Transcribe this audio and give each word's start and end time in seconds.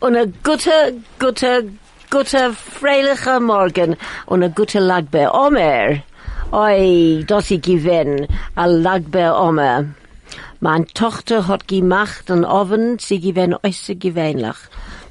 und 0.00 0.16
ein 0.16 0.34
guter, 0.42 0.92
guter, 1.18 1.62
guter, 2.10 2.52
freilicher 2.52 3.40
Morgen 3.40 3.96
und 4.26 4.42
ein 4.42 4.54
guter 4.54 4.80
Lagbe 4.80 5.30
Omer. 5.32 6.02
Oi, 6.52 7.24
das 7.26 7.50
ich 7.50 7.62
gewinn, 7.62 8.26
a 8.54 8.66
Lagbe 8.66 9.34
Omer. 9.34 9.86
Meine 10.60 10.86
Tochter 10.86 11.48
hat 11.48 11.68
gemacht 11.68 12.30
einen 12.30 12.44
Oven, 12.44 12.98
sie 12.98 13.20
gewinn 13.20 13.54
äußerst 13.54 14.00
gewöhnlich. 14.00 14.56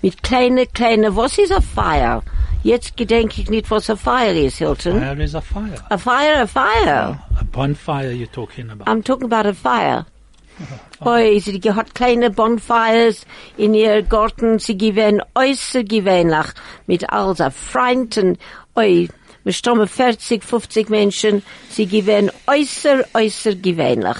Mit 0.02 0.23
kleine, 0.23 0.66
kleine, 0.66 1.15
was 1.15 1.38
ist 1.38 1.52
a 1.52 1.61
Feier? 1.61 2.23
Jetzt 2.63 2.97
gedenke 2.97 3.41
ich 3.41 3.49
nicht, 3.49 3.70
was 3.70 3.89
a 3.89 3.95
Feier 3.95 4.33
ist, 4.33 4.57
Hilton. 4.57 4.99
Fire 4.99 5.23
is 5.23 5.36
a 5.36 5.41
fire. 5.41 5.77
A 5.89 5.97
fire, 5.97 6.41
a 6.41 6.47
fire. 6.47 7.20
A 7.39 7.43
bonfire 7.52 8.11
you're 8.11 8.31
talking 8.31 8.70
about. 8.71 8.88
I'm 8.88 9.04
talking 9.04 9.25
about 9.25 9.45
a 9.45 9.54
fire. 9.54 10.05
Oi, 11.01 11.39
sie 11.39 11.59
hat 11.73 11.93
kleine 11.95 12.29
Bonfires 12.31 13.25
in 13.57 13.73
ihr 13.73 14.02
Garten, 14.03 14.59
sie 14.59 14.77
gewähnen 14.77 15.21
äußerst 15.35 15.89
gewöhnlich 15.89 16.45
mit 16.88 17.09
all 17.11 17.35
so 17.35 17.49
Freunden. 17.49 18.38
Oi, 18.75 19.07
wir 19.44 19.53
stammen 19.53 19.88
40, 19.88 20.44
50 20.44 20.89
Menschen, 20.89 21.44
sie 21.70 21.85
gewähnen 21.88 22.31
äußer, 22.47 23.03
äußerst 23.13 23.61
gewöhnlich. 23.61 24.17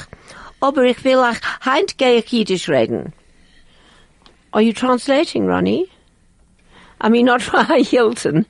Aber 0.60 0.84
ich 0.84 1.04
will 1.04 1.18
auch, 1.20 1.36
heint 1.66 1.98
gehe 1.98 2.18
ich 2.20 2.32
Jiddisch 2.32 2.70
reden. 2.70 3.14
Are 4.52 4.62
you 4.64 4.74
translating, 4.74 5.48
Ronnie? 5.48 5.88
I 7.04 7.10
mean, 7.10 7.26
not 7.26 7.42
Ryan 7.54 7.84
Hilton. 7.84 8.46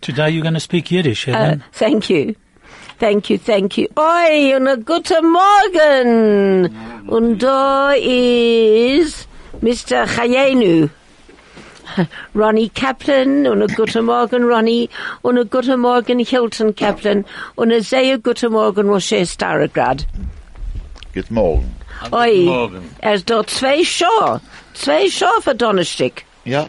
Today 0.00 0.30
you're 0.30 0.42
going 0.42 0.54
to 0.54 0.60
speak 0.60 0.90
Yiddish, 0.90 1.26
Uh, 1.26 1.32
Helen? 1.32 1.64
thank 1.72 2.08
you. 2.10 2.34
Thank 2.98 3.30
you, 3.30 3.38
thank 3.38 3.78
you. 3.78 3.86
Oi, 3.96 4.56
und 4.56 4.66
ein 4.66 4.84
guten 4.84 5.32
Morgen. 5.32 6.76
Und 7.06 7.38
da 7.38 7.92
ist 7.92 9.28
Mr. 9.60 10.06
Chayenu. 10.06 10.88
Ronnie 12.34 12.68
Kaplan 12.70 13.46
und 13.46 13.62
ein 13.62 13.74
guten 13.74 14.04
Morgen 14.04 14.44
Ronnie 14.44 14.88
und 15.22 15.38
ein 15.38 15.48
guten 15.48 15.80
Morgen 15.80 16.18
Hilton 16.18 16.74
Kaplan 16.74 17.24
und 17.54 17.72
ein 17.72 17.82
sehr 17.82 18.18
guten 18.18 18.52
Morgen 18.52 18.86
Moshe 18.88 19.24
Starograd. 19.24 20.04
Guten 21.14 21.34
Morgen. 21.34 21.76
Oi, 22.12 22.44
Morgen. 22.44 22.82
er 23.00 23.14
ist 23.14 23.30
dort 23.30 23.50
zwei 23.50 23.82
Show. 23.84 24.40
Zwei 24.74 25.08
Show 25.08 25.40
für 25.40 25.54
Donnerstag. 25.54 26.24
Ja. 26.44 26.66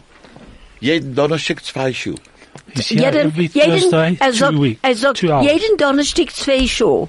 Jeden 0.80 1.14
Donnerstag 1.14 1.62
zwei 1.64 1.92
Schuhe. 1.92 2.14
He's 2.74 2.88
here 2.88 3.08
every 3.08 3.48
Thursday, 3.48 4.16
two 4.16 4.58
weeks, 4.58 5.00
sagt, 5.00 5.16
two 5.18 5.30
hours. 5.32 5.46
jeden 5.46 5.76
Donnerstag 5.76 6.30
zwei 6.30 6.66
Show. 6.66 7.08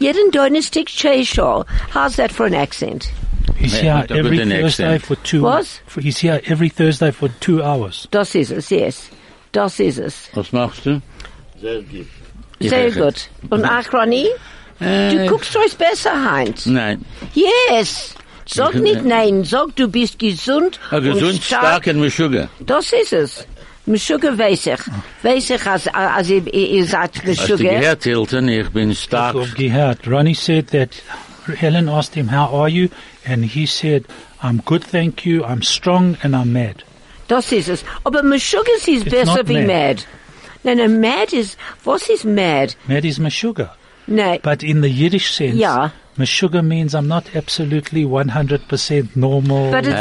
Jeden 0.00 0.30
Donnerstag 0.30 0.88
zwei 0.88 1.22
Show. 1.24 1.64
How's 1.90 2.16
that 2.16 2.32
for 2.32 2.46
an 2.46 2.54
accent? 2.54 3.10
He's 3.56 3.74
here 3.74 4.06
every 4.10 4.38
Thursday 4.38 4.94
accent. 4.94 5.02
for 5.04 5.16
two. 5.16 5.42
Was? 5.42 5.80
For, 5.86 6.00
he's 6.00 6.18
here 6.18 6.40
every 6.46 6.68
Thursday 6.68 7.10
for 7.10 7.28
two 7.40 7.62
hours. 7.62 8.06
Das 8.10 8.34
ist 8.34 8.50
es, 8.50 8.70
yes. 8.70 9.10
Das 9.52 9.80
ist 9.80 9.98
es. 9.98 10.28
Was 10.34 10.52
machst 10.52 10.84
du? 10.84 11.00
Sehr 11.60 11.82
gut. 11.82 12.06
Ich 12.60 12.70
Sehr 12.70 12.84
rechne. 12.86 13.02
gut. 13.02 13.28
Und 13.50 13.64
ach, 13.64 13.92
Ronny, 13.92 14.28
du 14.80 15.26
guckst 15.28 15.56
euch 15.56 15.76
besser, 15.76 16.30
Heinz. 16.30 16.66
Nein. 16.66 17.04
Yes. 17.34 18.14
Sag 18.46 18.74
nicht 18.76 19.04
nein, 19.04 19.44
sag 19.44 19.76
du 19.76 19.88
bist 19.88 20.18
gesund 20.18 20.80
A 20.90 20.96
und 20.96 21.04
gesund, 21.04 21.42
stark 21.42 21.86
und 21.86 22.00
mit 22.00 22.12
Sugar. 22.12 22.48
Das 22.60 22.92
ist 22.92 23.12
es. 23.12 23.46
Mit 23.88 24.00
Sugar 24.00 24.36
weiß 24.38 24.66
ich. 24.66 24.80
Weiß 25.22 25.50
ich, 25.50 25.66
als, 25.66 25.86
als 25.88 26.28
ihr, 26.30 26.46
ihr 26.54 26.84
sagt 26.86 27.24
mit 27.26 27.38
Hast 27.38 27.48
du 27.48 27.56
Sugar. 27.56 27.74
gehört, 27.80 28.02
Hilton? 28.04 28.48
Ich 28.48 28.68
bin 28.70 28.94
stark. 28.94 29.34
Of 29.34 29.54
Gehad. 29.54 29.98
Ronnie 30.06 30.34
said 30.34 30.68
that 30.72 30.90
Helen 31.56 31.88
asked 31.88 32.14
him, 32.14 32.28
how 32.30 32.52
are 32.52 32.68
you? 32.68 32.88
And 33.26 33.44
he 33.44 33.66
said, 33.66 34.04
I'm 34.42 34.58
good, 34.64 34.84
thank 34.84 35.24
you. 35.24 35.42
I'm 35.44 35.62
strong 35.62 36.16
and 36.22 36.34
I'm 36.36 36.52
mad. 36.52 36.84
Das 37.28 37.50
ist 37.52 37.68
es. 37.68 37.84
Aber 38.04 38.22
mit 38.22 38.40
Sugar 38.42 38.64
ist 38.76 38.88
It's 38.88 39.04
besser 39.04 39.36
not 39.38 39.48
wie 39.48 39.64
mad. 39.64 39.66
mad. 39.66 40.04
Nein, 40.64 40.76
nein, 40.78 41.00
mad 41.00 41.32
ist, 41.32 41.56
was 41.84 42.08
ist 42.10 42.24
mad? 42.24 42.74
Mad 42.88 43.04
is 43.04 43.18
Meshuggah. 43.18 43.70
Nein, 44.06 44.40
But 44.42 44.62
in 44.62 44.80
the 44.82 44.88
Yiddish 44.90 45.32
sense, 45.32 45.56
Yeah. 45.58 45.90
Meshuggah 46.18 46.64
means 46.66 46.94
I'm 46.94 47.06
not 47.08 47.34
absolutely 47.36 48.04
100% 48.04 49.16
normal. 49.16 49.70
but 49.70 49.86
it's, 49.86 49.94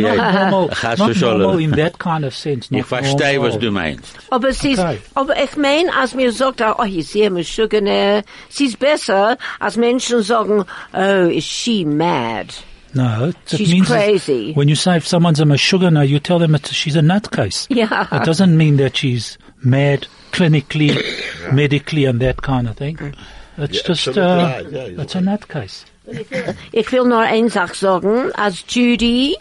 normal, 0.00 0.68
not 0.68 1.16
normal 1.16 1.58
in 1.58 1.72
that 1.72 1.98
kind 1.98 2.24
of 2.24 2.34
sense. 2.34 2.66
Ich 2.66 2.70
not 2.70 2.86
verstehe, 2.86 3.34
normal. 3.34 3.50
was 3.52 3.58
du 3.58 3.70
meinst. 3.70 4.16
Oh, 4.30 4.36
aber 4.36 4.48
es 4.48 4.64
ist, 4.64 4.78
Okay. 4.78 4.98
Oh, 5.16 5.20
aber 5.22 5.42
ich 5.42 5.56
mein, 5.56 5.90
als 5.90 6.14
mir 6.14 6.32
sagt, 6.32 6.60
oh, 6.60 6.82
ich 6.84 7.06
sehe 7.08 7.30
mit 7.30 7.46
Sugar, 7.46 7.80
ne, 7.80 8.22
es 8.48 8.60
ist 8.60 8.78
besser, 8.78 9.36
als 9.58 9.76
Menschen 9.76 10.22
sagen, 10.22 10.64
oh, 10.92 11.28
is 11.28 11.44
she 11.44 11.84
mad? 11.84 12.54
No, 12.94 13.26
it 13.28 13.36
She's 13.46 13.70
means 13.70 13.88
crazy. 13.88 14.54
when 14.54 14.68
you 14.68 14.74
say 14.74 14.96
if 14.96 15.06
someone's 15.06 15.40
a 15.40 15.44
Meshuggah, 15.44 16.08
you 16.08 16.18
tell 16.18 16.38
them 16.38 16.54
it's, 16.54 16.72
she's 16.72 16.96
a 16.96 17.00
nutcase. 17.02 17.66
Yeah. 17.68 18.06
It 18.10 18.24
doesn't 18.24 18.56
mean 18.56 18.78
that 18.78 18.96
she's 18.96 19.36
mad 19.62 20.06
clinically, 20.32 20.96
medically, 21.52 22.06
and 22.06 22.20
that 22.20 22.40
kind 22.40 22.66
of 22.68 22.76
thing. 22.76 22.96
Mm. 22.96 23.14
It's 23.58 23.82
just, 23.82 24.08
absolutely 24.08 24.22
uh, 24.22 24.36
right. 24.36 24.72
Yeah, 24.72 25.02
it's 25.02 25.14
a 25.14 25.20
nutcase. 25.20 25.84
Ich 26.72 26.92
will 26.92 27.04
nur 27.04 27.20
eine 27.20 27.50
Sache 27.50 27.74
sagen, 27.74 28.32
als 28.34 28.64
Judy, 28.68 29.36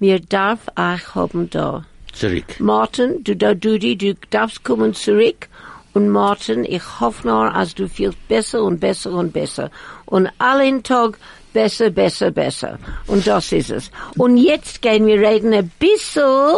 mir 0.00 0.20
darf 0.20 0.60
auch 0.74 1.14
haben 1.14 1.48
da. 1.50 1.84
Zurück. 2.12 2.58
Martin, 2.60 3.22
du 3.24 3.36
da, 3.36 3.52
Judy, 3.52 3.96
du 3.96 4.14
darfst 4.30 4.64
kommen 4.64 4.94
zurück. 4.94 5.48
Und 5.92 6.08
Martin, 6.08 6.64
ich 6.64 6.82
hoffe 7.00 7.26
nur, 7.26 7.54
als 7.54 7.74
du 7.74 7.88
fühlst 7.88 8.18
besser 8.26 8.62
und 8.62 8.80
besser 8.80 9.12
und 9.12 9.32
besser. 9.32 9.70
Und 10.06 10.28
allen 10.38 10.82
Tag 10.82 11.18
besser, 11.52 11.90
besser, 11.90 12.32
besser. 12.32 12.78
Und 13.06 13.26
das 13.26 13.52
ist 13.52 13.70
es. 13.70 13.90
Und 14.18 14.36
jetzt 14.36 14.82
gehen 14.82 15.06
wir 15.06 15.20
reden 15.20 15.52
ein 15.54 15.70
bisschen 15.78 16.56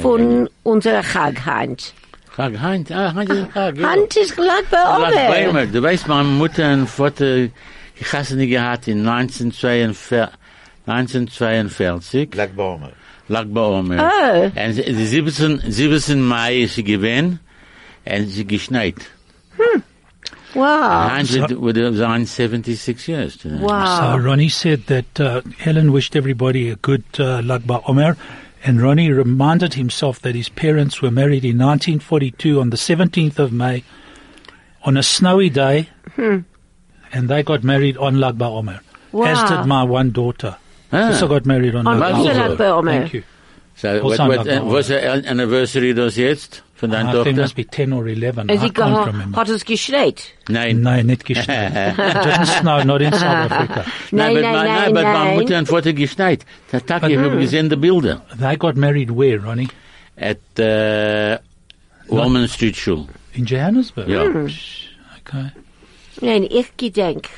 von 0.00 0.48
unserer 0.62 1.02
Chagheit. 1.02 1.92
Frag 2.38 2.54
Heinz. 2.60 2.90
Ah, 2.92 3.12
Heinz 3.14 3.30
ist 3.30 3.50
Frag. 3.52 3.76
ja. 3.76 3.88
Hand 3.90 4.16
ist 4.16 4.36
glatt 4.36 4.64
bei 4.70 4.76
Lass 4.78 5.12
Ober. 5.12 5.52
Bäume. 5.52 5.66
Du 5.66 5.82
weißt, 5.82 6.06
meine 6.06 6.28
Mutter 6.28 6.72
und 6.72 6.86
Vater, 6.86 7.36
ich 8.00 8.12
hasse 8.12 8.36
nie 8.36 8.46
gehabt 8.46 8.86
in 8.86 8.98
1942, 9.08 10.28
1942, 10.86 12.30
Black 12.30 12.54
Bomber. 12.54 12.92
Lag 13.28 13.44
BaOmer. 13.48 14.08
Oh. 14.22 14.44
Und 14.44 14.72
sie- 14.72 14.84
die 14.84 15.04
17, 15.06 15.62
17 15.66 16.22
Mai 16.22 16.60
ist 16.62 16.76
sie 16.76 16.84
gewesen, 16.84 17.40
und 18.06 18.26
sie 18.28 18.46
geschneit. 18.46 18.94
Wow. 20.54 21.10
Heinz 21.10 21.36
would, 21.36 21.60
would 21.60 21.76
have 21.76 21.96
been 21.96 22.24
76 22.24 23.06
years 23.08 23.36
today. 23.36 23.58
So 23.58 23.64
Wow. 23.66 24.16
Ronnie 24.24 24.48
said 24.48 24.86
that 24.86 25.20
uh, 25.20 25.42
Helen 25.58 25.92
wished 25.92 26.14
everybody 26.16 26.70
a 26.70 26.76
good 26.76 27.02
uh, 27.18 27.42
Lag 27.42 27.62
BaOmer, 27.66 28.16
and 28.64 28.80
Ronnie 28.82 29.10
reminded 29.12 29.74
himself 29.74 30.20
that 30.20 30.34
his 30.34 30.48
parents 30.48 31.00
were 31.00 31.10
married 31.10 31.44
in 31.44 31.58
1942 31.58 32.60
on 32.60 32.70
the 32.70 32.76
17th 32.76 33.38
of 33.38 33.52
May, 33.52 33.84
on 34.84 34.96
a 34.96 35.02
snowy 35.02 35.48
day, 35.50 35.88
and 36.16 36.44
they 37.28 37.42
got 37.42 37.62
married 37.64 37.96
on 37.96 38.18
Lag 38.20 38.36
BaOmer. 38.38 38.78
As 38.78 38.82
Wow. 39.12 39.46
did 39.62 39.66
my 39.66 39.82
one 39.84 40.10
daughter. 40.10 40.56
Ah. 40.92 41.08
Also 41.08 41.28
got 41.28 41.46
married 41.46 41.74
on, 41.74 41.86
On 41.86 41.98
Lag 41.98 42.12
Mazel 42.14 42.34
Lag 42.34 42.50
BaOmer. 42.52 42.56
BaOmer. 42.58 42.84
Thank 43.00 43.12
you. 43.14 43.22
So, 43.76 43.94
what, 44.02 44.02
Also 44.20 44.28
what, 44.28 44.38
uh, 44.40 44.44
BaOmer. 44.44 44.64
was 44.72 44.88
the 44.88 45.04
anniversary 45.26 45.92
das 45.94 46.16
jetzt 46.18 46.62
von 46.78 46.90
deiner 46.90 47.08
I 47.08 47.12
think 47.12 47.18
ah, 47.18 47.24
Tochter? 47.24 47.42
must 47.42 47.56
be 47.56 47.64
10 47.64 47.92
or 47.92 48.06
11. 48.06 48.44
Es 48.48 48.62
I 48.62 48.66
ist 48.66 48.74
can't 48.74 48.94
geha- 48.94 49.06
remember. 49.06 49.40
hat 49.40 49.48
es 49.48 49.64
geschneit. 49.64 50.32
Nein. 50.48 50.80
No, 50.80 51.02
not 51.02 51.24
geschneit. 51.24 51.72
It 51.74 51.96
didn't 52.24 52.46
snow, 52.46 52.84
not 52.84 53.02
in 53.02 53.12
South 53.12 53.22
Africa. 53.50 53.84
Nein, 54.12 54.34
but 54.34 54.42
nein, 54.42 54.52
my, 54.54 54.64
nein, 54.66 54.94
but 54.94 55.02
my 55.02 55.12
nein. 55.12 55.36
Mutter 55.36 55.58
und 55.58 55.68
Vater 55.68 55.92
geschneit. 55.92 56.44
Der 56.70 56.86
Tag, 56.86 57.08
ich 57.08 57.18
habe 57.18 57.36
gesehen 57.36 57.66
mm. 57.66 57.70
die 57.70 57.76
Bilder. 57.76 58.22
They 58.38 58.56
got 58.56 58.76
married 58.76 59.10
where, 59.10 59.40
Ronnie? 59.42 59.68
At, 60.16 60.38
uh, 60.58 61.38
Walman 62.08 62.48
Street 62.48 62.76
Schule. 62.76 63.06
In 63.34 63.44
Johannesburg? 63.44 64.08
Ja. 64.08 64.24
Mm. 64.24 64.48
Okay. 65.20 65.50
Nein, 66.20 66.44
ich 66.48 66.76
gedenk, 66.76 67.28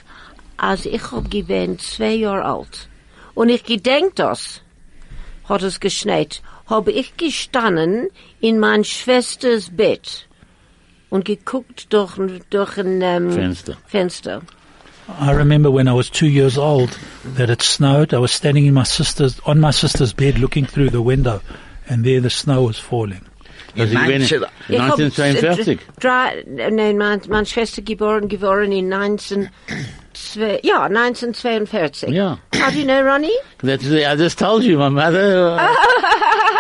als 0.59 0.85
ich 0.85 1.13
hab 1.13 1.31
gewesen 1.31 1.79
zwei 1.79 2.13
Jahre 2.15 2.45
alt. 2.45 2.89
Und 3.35 3.49
ich 3.49 3.65
gedenk 3.65 4.17
das, 4.17 4.61
hat 5.49 5.63
es 5.63 5.81
geschneit, 5.81 6.43
hab 6.71 6.89
ich 6.89 7.17
gestanden 7.17 8.09
in 8.41 8.59
mein 8.59 8.85
Schwesters 8.85 9.71
Bett 9.71 10.27
und 11.11 11.25
geguckt 11.25 11.93
durch, 11.93 12.13
durch 12.49 12.79
ein 12.79 13.03
ähm, 13.03 13.33
Fenster. 13.33 13.77
Fenster. 13.87 14.43
I 15.21 15.33
remember 15.33 15.73
when 15.73 15.89
I 15.89 15.93
was 15.93 16.09
two 16.09 16.29
years 16.29 16.57
old 16.57 16.97
that 17.37 17.51
it 17.51 17.63
snowed. 17.63 18.15
I 18.15 18.19
was 18.19 18.33
standing 18.33 18.67
in 18.67 18.75
my 18.75 18.85
sister's 18.85 19.41
on 19.45 19.59
my 19.59 19.73
sister's 19.73 20.13
bed, 20.13 20.39
looking 20.39 20.67
through 20.67 20.91
the 20.91 21.03
window, 21.03 21.41
and 21.89 22.05
there 22.05 22.21
the 22.21 22.31
snow 22.31 22.63
was 22.63 22.79
falling. 22.79 23.30
Also 23.79 23.93
ich 23.95 24.07
bin 24.07 24.19
Manche- 24.21 24.47
1942. 24.69 25.79
äh, 25.79 26.01
drei, 26.01 26.45
nein, 26.71 26.99
mein, 26.99 27.21
meine 27.29 27.47
Schwester 27.47 27.83
geboren, 27.83 28.29
geboren 28.29 28.73
in 28.73 28.89
19, 28.89 29.49
zwei, 30.13 30.61
ja, 30.63 30.85
1942. 30.89 32.11
Ja. 32.11 32.39
How 32.55 32.71
do 32.71 32.79
you 32.79 32.85
know, 32.85 33.01
Ronnie? 33.03 33.31
That's, 33.63 33.85
I 33.87 34.17
just 34.17 34.39
told 34.39 34.65
you, 34.65 34.79
my 34.79 34.89
mother. 34.89 35.57
uh, 35.59 35.77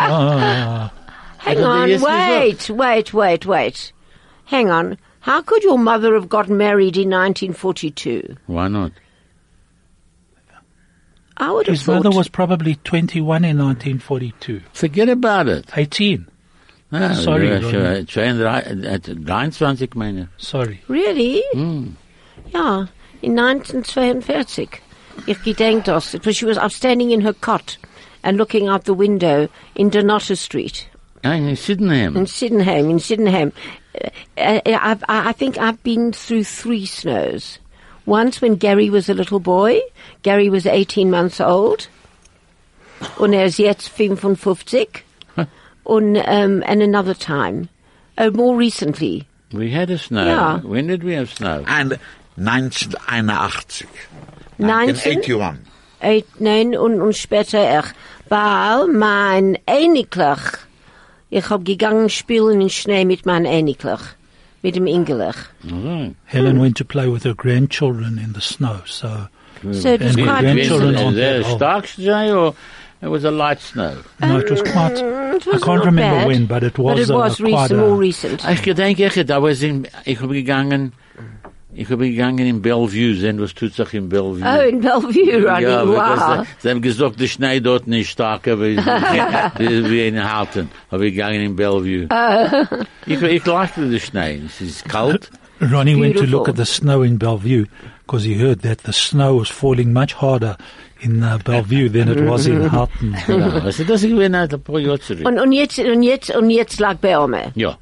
Oh, 0.02 0.90
Hang 1.38 1.58
on, 1.64 1.88
they 1.88 1.94
used 1.94 2.04
to 2.04 2.10
wait, 2.10 2.70
wait, 2.70 3.14
wait, 3.14 3.46
wait. 3.46 3.92
Hang 4.46 4.70
on. 4.70 4.98
How 5.20 5.42
could 5.42 5.62
your 5.62 5.78
mother 5.78 6.14
have 6.14 6.28
got 6.28 6.48
married 6.48 6.96
in 6.96 7.10
1942? 7.10 8.36
Why 8.46 8.68
not? 8.68 8.92
I 11.36 11.50
would 11.50 11.66
have 11.66 11.76
His 11.76 11.86
mother 11.86 12.10
was 12.10 12.28
probably 12.28 12.74
21 12.84 13.44
in 13.44 13.56
1942. 13.58 14.60
Forget 14.72 15.08
about 15.08 15.48
it. 15.48 15.66
18. 15.74 16.26
Ah, 16.92 17.14
Sorry, 17.14 17.48
ja, 17.48 17.58
Ronny. 17.58 18.04
22, 18.06 18.84
äh, 18.84 18.98
23 19.00 19.94
meine. 19.94 20.28
Sorry. 20.38 20.81
Really? 20.88 21.42
Hm. 21.52 21.96
Ja, 22.52 22.88
in 23.22 23.34
1942. 23.38 24.69
Ich 25.26 25.42
gedenk 25.42 25.84
das. 25.84 26.12
Because 26.12 26.37
she 26.37 26.46
was 26.46 26.56
up 26.58 26.72
standing 26.72 27.10
in 27.10 27.20
her 27.20 27.32
cot 27.34 27.78
and 28.22 28.37
looking 28.38 28.69
out 28.69 28.84
the 28.87 28.94
window 28.94 29.48
in 29.75 29.90
Donato 29.90 30.34
Street 30.34 30.88
Nein, 31.22 31.48
in 31.48 31.56
Sydenham. 31.56 32.16
in 32.16 32.26
Sydenham, 32.26 32.90
in 32.90 32.98
Sydenham. 32.98 33.52
Uh, 33.94 34.08
uh, 34.38 34.60
I've, 34.66 35.04
I 35.08 35.28
I 35.28 35.32
think 35.32 35.58
I've 35.58 35.82
been 35.82 36.12
through 36.12 36.44
three 36.44 36.86
snows. 36.86 37.58
Once 38.06 38.40
when 38.40 38.56
Gary 38.56 38.90
was 38.90 39.08
a 39.08 39.14
little 39.14 39.40
boy. 39.40 39.81
Gary 40.22 40.48
was 40.48 40.66
18 40.66 41.10
months 41.10 41.40
old. 41.40 41.88
Und 43.19 43.32
er 43.32 43.44
ist 43.44 43.58
jetzt 43.58 43.88
55. 43.90 45.04
Und, 45.85 46.17
um, 46.17 46.62
and 46.67 46.82
another 46.82 47.15
time. 47.15 47.69
Oh, 48.19 48.31
more 48.31 48.56
recently. 48.56 49.27
We 49.53 49.71
had 49.71 49.91
a 49.91 49.99
snow. 49.99 50.25
Ja. 50.27 50.59
When 50.62 50.87
did 50.88 51.03
we 51.03 51.15
have 51.15 51.31
snow? 51.32 51.65
Ein, 51.67 51.99
1981. 52.37 53.87
19? 54.59 54.97
1981. 54.97 55.59
Eight, 56.03 56.27
nein, 56.41 56.77
und, 56.77 57.00
und 57.00 57.17
später 57.17 57.79
ich. 57.81 57.87
Weil 58.29 58.87
mein 58.88 59.59
Einiglich, 59.67 60.38
ich 61.31 61.50
hab 61.50 61.65
gegangen 61.65 62.09
spielen 62.09 62.61
in 62.61 62.71
Schnee 62.71 63.05
mit 63.05 63.27
meinem 63.27 63.47
Einiglich. 63.47 64.00
Mit 64.62 64.77
dem 64.77 64.87
Ingelich. 64.87 65.37
Oh, 65.73 66.11
Helen 66.27 66.61
went 66.61 66.77
to 66.79 66.85
play 66.85 67.11
with 67.11 67.25
her 67.25 67.35
grandchildren 67.35 68.19
in 68.19 68.35
the 68.35 68.41
snow, 68.41 68.81
so 68.85 69.09
So 69.73 69.88
it 69.94 70.00
was 70.03 70.15
quite 70.17 70.41
grandchildren 70.43 70.91
recent. 70.91 70.99
on 70.99 71.06
Was 71.06 71.15
there 71.17 71.38
that 71.41 71.47
a 71.47 71.49
old. 71.50 71.56
stark 71.59 71.87
snow 71.88 72.38
or 72.47 72.55
it 73.02 73.08
was 73.08 73.25
a 73.25 73.31
light 73.31 73.61
snow? 73.61 73.97
no, 74.20 74.38
it 74.38 74.50
was 74.50 74.62
quite. 74.62 74.99
It 74.99 75.47
I 75.49 75.58
can't 75.58 75.85
remember 75.85 76.00
bad, 76.20 76.26
when, 76.26 76.47
but 76.47 76.62
it 76.62 76.79
was, 76.79 77.08
But 77.08 77.08
it 77.08 77.14
was 77.14 77.41
uh, 77.41 77.44
recent, 77.44 77.69
quite. 77.69 77.76
more 77.76 77.94
Uh, 77.94 77.97
recent. 77.97 78.44
Ich 78.49 78.62
gedenke, 78.62 79.06
ich, 79.06 79.26
da 79.26 79.43
was 79.43 79.62
in, 79.62 79.87
ich 80.05 80.20
habe 80.20 80.35
gegangen, 80.35 80.93
ich 81.73 81.88
habe 81.88 82.11
gegangen 82.11 82.47
in 82.47 82.61
Bellevue, 82.61 83.14
sehen, 83.14 83.41
was 83.41 83.55
tut 83.55 83.73
sich 83.75 83.94
in 83.94 84.08
Bellevue. 84.08 84.43
Oh, 84.44 84.61
in 84.69 84.81
Bellevue, 84.81 85.47
Ronnie, 85.47 85.62
ja, 85.64 85.87
wow. 85.87 85.94
because 85.94 86.47
sie 86.58 86.69
haben 86.70 86.82
gesagt, 86.82 87.20
der 87.20 87.26
Schnee 87.29 87.61
dort 87.61 87.87
nicht 87.87 88.11
starker 88.11 88.61
wie, 88.61 88.76
wie, 89.58 89.91
wie 89.91 90.06
in 90.08 90.19
Houghton. 90.23 90.69
Habe 90.91 91.06
ich 91.06 91.14
gegangen 91.14 91.41
in 91.41 91.56
Bellevue. 91.56 92.08
ich, 93.06 93.23
ich 93.23 93.46
likte 93.46 93.88
den 93.88 94.00
Schnee. 94.00 94.43
Es 94.46 94.61
ist 94.61 94.85
kalt. 94.88 95.31
Ronnie 95.61 95.94
went 96.00 96.17
to 96.17 96.25
look 96.25 96.49
at 96.49 96.56
the 96.56 96.64
snow 96.64 97.03
in 97.03 97.19
Bellevue 97.19 97.67
because 98.06 98.25
he 98.25 98.35
heard 98.35 98.62
that 98.62 98.79
the 98.85 98.93
snow 98.93 99.37
was 99.37 99.49
falling 99.50 99.93
much 99.93 100.14
harder 100.14 100.56
in 101.00 101.23
uh, 101.23 101.38
Bellevue 101.44 101.88
than 101.88 102.08
it 102.08 102.20
was 102.29 102.47
in 102.47 102.70
Houghton. 102.70 103.17
Ja, 103.29 103.62
also 103.64 103.85
das 103.85 104.02
ist 104.02 104.11
gewesen 104.11 104.35
ein 104.35 104.49
paar 104.49 104.79
Jahre 104.79 105.00
zurück. 105.00 105.26
Und, 105.26 105.38
und 105.38 105.52
jetzt, 105.52 105.79
und 105.79 106.02
jetzt, 106.02 106.35
und 106.35 106.50
jetzt 106.50 106.79
lag 106.81 106.97
bei 106.97 107.19
Ome. 107.19 107.52
Ja. 107.55 107.76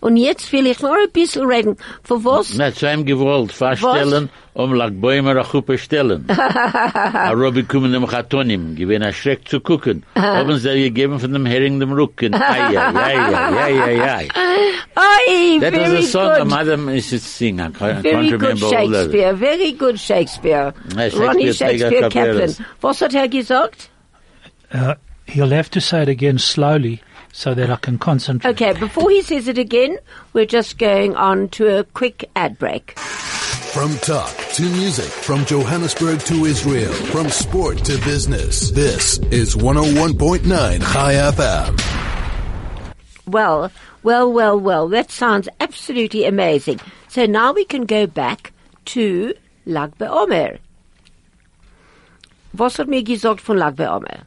Und 0.00 0.16
jetzt 0.16 0.50
will 0.52 0.66
ich 0.66 0.80
noch 0.80 0.92
ein 0.94 1.10
bisschen 1.12 1.46
reden. 1.46 1.76
Für 2.02 2.24
was? 2.24 2.54
Na, 2.56 2.72
zu 2.72 2.86
einem 2.88 3.04
gewollt 3.04 3.52
feststellen, 3.52 4.30
um 4.54 4.72
Lag 4.74 4.92
BaOmer 4.92 5.36
a 5.36 5.44
Chuppe 5.44 5.76
stellen. 5.76 6.24
a 6.30 7.32
Robby 7.32 7.62
kommen 7.64 7.92
dem 7.92 8.06
Chatonim, 8.06 8.76
gewinn 8.76 9.02
a 9.02 9.12
Schreck 9.12 9.46
zu 9.46 9.60
gucken. 9.60 10.04
Haben 10.16 10.56
sie 10.56 10.74
gegeben 10.84 11.18
von 11.20 11.32
dem 11.32 11.44
Hering 11.44 11.80
dem 11.80 11.92
Rücken. 11.92 12.34
Ai, 12.34 12.76
ai, 12.76 12.76
ai, 12.78 13.18
ai, 13.18 13.56
ai, 13.58 13.82
ai, 13.82 14.10
ai. 14.10 14.28
Oi, 14.96 15.60
That 15.60 15.72
very 15.74 15.96
was 15.96 16.04
a 16.06 16.08
song 16.08 16.28
good. 16.38 16.48
my 16.48 16.64
mother 16.64 16.76
used 16.96 17.10
to 17.10 17.18
sing. 17.18 17.60
I 17.60 17.70
can't, 17.70 18.02
Very 18.02 18.28
can't 18.28 18.30
good 18.30 18.42
remember 18.42 18.66
all 18.66 18.72
of 18.74 18.92
it. 18.92 18.94
Shakespeare, 19.12 19.32
very 19.34 19.72
good 19.72 20.00
Shakespeare. 20.00 20.72
Ja, 20.96 20.96
Shakespeare 20.96 21.26
Ronnie 21.26 21.52
Shakespeare 21.52 21.92
ja 22.00 22.08
Kaplan. 22.08 22.26
Kapellas. 22.36 22.60
Was 22.80 23.00
hat 23.02 23.14
er 23.14 23.28
gesagt? 23.28 23.90
Uh, 24.72 24.94
he'll 25.26 25.50
have 25.50 25.70
to 25.70 25.80
say 25.80 26.02
it 26.02 26.08
again 26.08 26.38
slowly 26.38 27.00
so 27.32 27.54
that 27.54 27.70
I 27.70 27.76
can 27.76 27.98
concentrate. 27.98 28.50
Okay, 28.50 28.78
before 28.78 29.10
he 29.10 29.22
says 29.22 29.48
it 29.48 29.58
again, 29.58 29.98
we're 30.32 30.46
just 30.46 30.78
going 30.78 31.16
on 31.16 31.48
to 31.50 31.78
a 31.78 31.84
quick 31.84 32.28
ad 32.36 32.58
break. 32.58 32.98
From 32.98 33.94
talk 33.98 34.36
to 34.54 34.62
music, 34.62 35.06
from 35.06 35.44
Johannesburg 35.44 36.20
to 36.20 36.44
Israel, 36.44 36.92
from 36.92 37.28
sport 37.28 37.78
to 37.84 37.98
business. 38.04 38.70
This 38.72 39.18
is 39.30 39.54
101.9 39.54 40.42
Chai 40.92 41.14
FM. 41.14 41.80
Well, 43.26 43.70
well, 44.02 44.32
well, 44.32 44.58
well, 44.58 44.88
that 44.88 45.12
sounds 45.12 45.48
absolutely 45.60 46.24
amazing. 46.24 46.80
So 47.08 47.26
now 47.26 47.52
we 47.52 47.64
can 47.64 47.84
go 47.84 48.06
back 48.06 48.52
to 48.86 49.34
Lag 49.66 49.96
BaOmer. 49.98 50.58
Was 52.56 52.78
hat 52.78 52.88
mir 52.88 53.02
gesagt 53.02 53.40
von 53.40 53.58
Lag 53.58 53.76
BaOmer? 53.76 54.24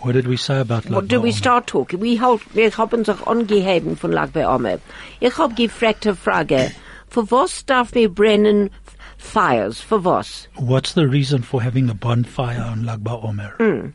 What 0.00 0.12
did 0.12 0.28
we 0.28 0.36
say 0.36 0.60
about 0.60 0.88
What 0.90 1.08
do 1.08 1.20
we 1.20 1.32
start 1.32 1.66
talking? 1.66 2.00
We 2.00 2.20
halt, 2.20 2.40
wir 2.54 2.70
haben 2.76 3.04
sich 3.04 3.26
angeheben 3.26 3.96
von 3.96 4.12
Lag 4.12 4.30
BaOmer. 4.30 4.78
Ich 5.20 5.36
hab 5.38 5.56
gefragt 5.56 6.06
eine 6.06 6.16
Frage. 6.16 6.70
Für 7.08 7.30
was 7.30 7.64
darf 7.64 7.94
mir 7.94 8.08
brennen 8.08 8.70
Fires? 9.16 9.80
Für 9.80 10.04
was? 10.04 10.48
What's 10.56 10.94
the 10.94 11.06
reason 11.06 11.42
for 11.42 11.62
having 11.62 11.88
a 11.88 11.94
bonfire 11.94 12.62
on 12.70 12.84
Lag 12.84 12.98
BaOmer? 12.98 13.56
Mm. 13.58 13.92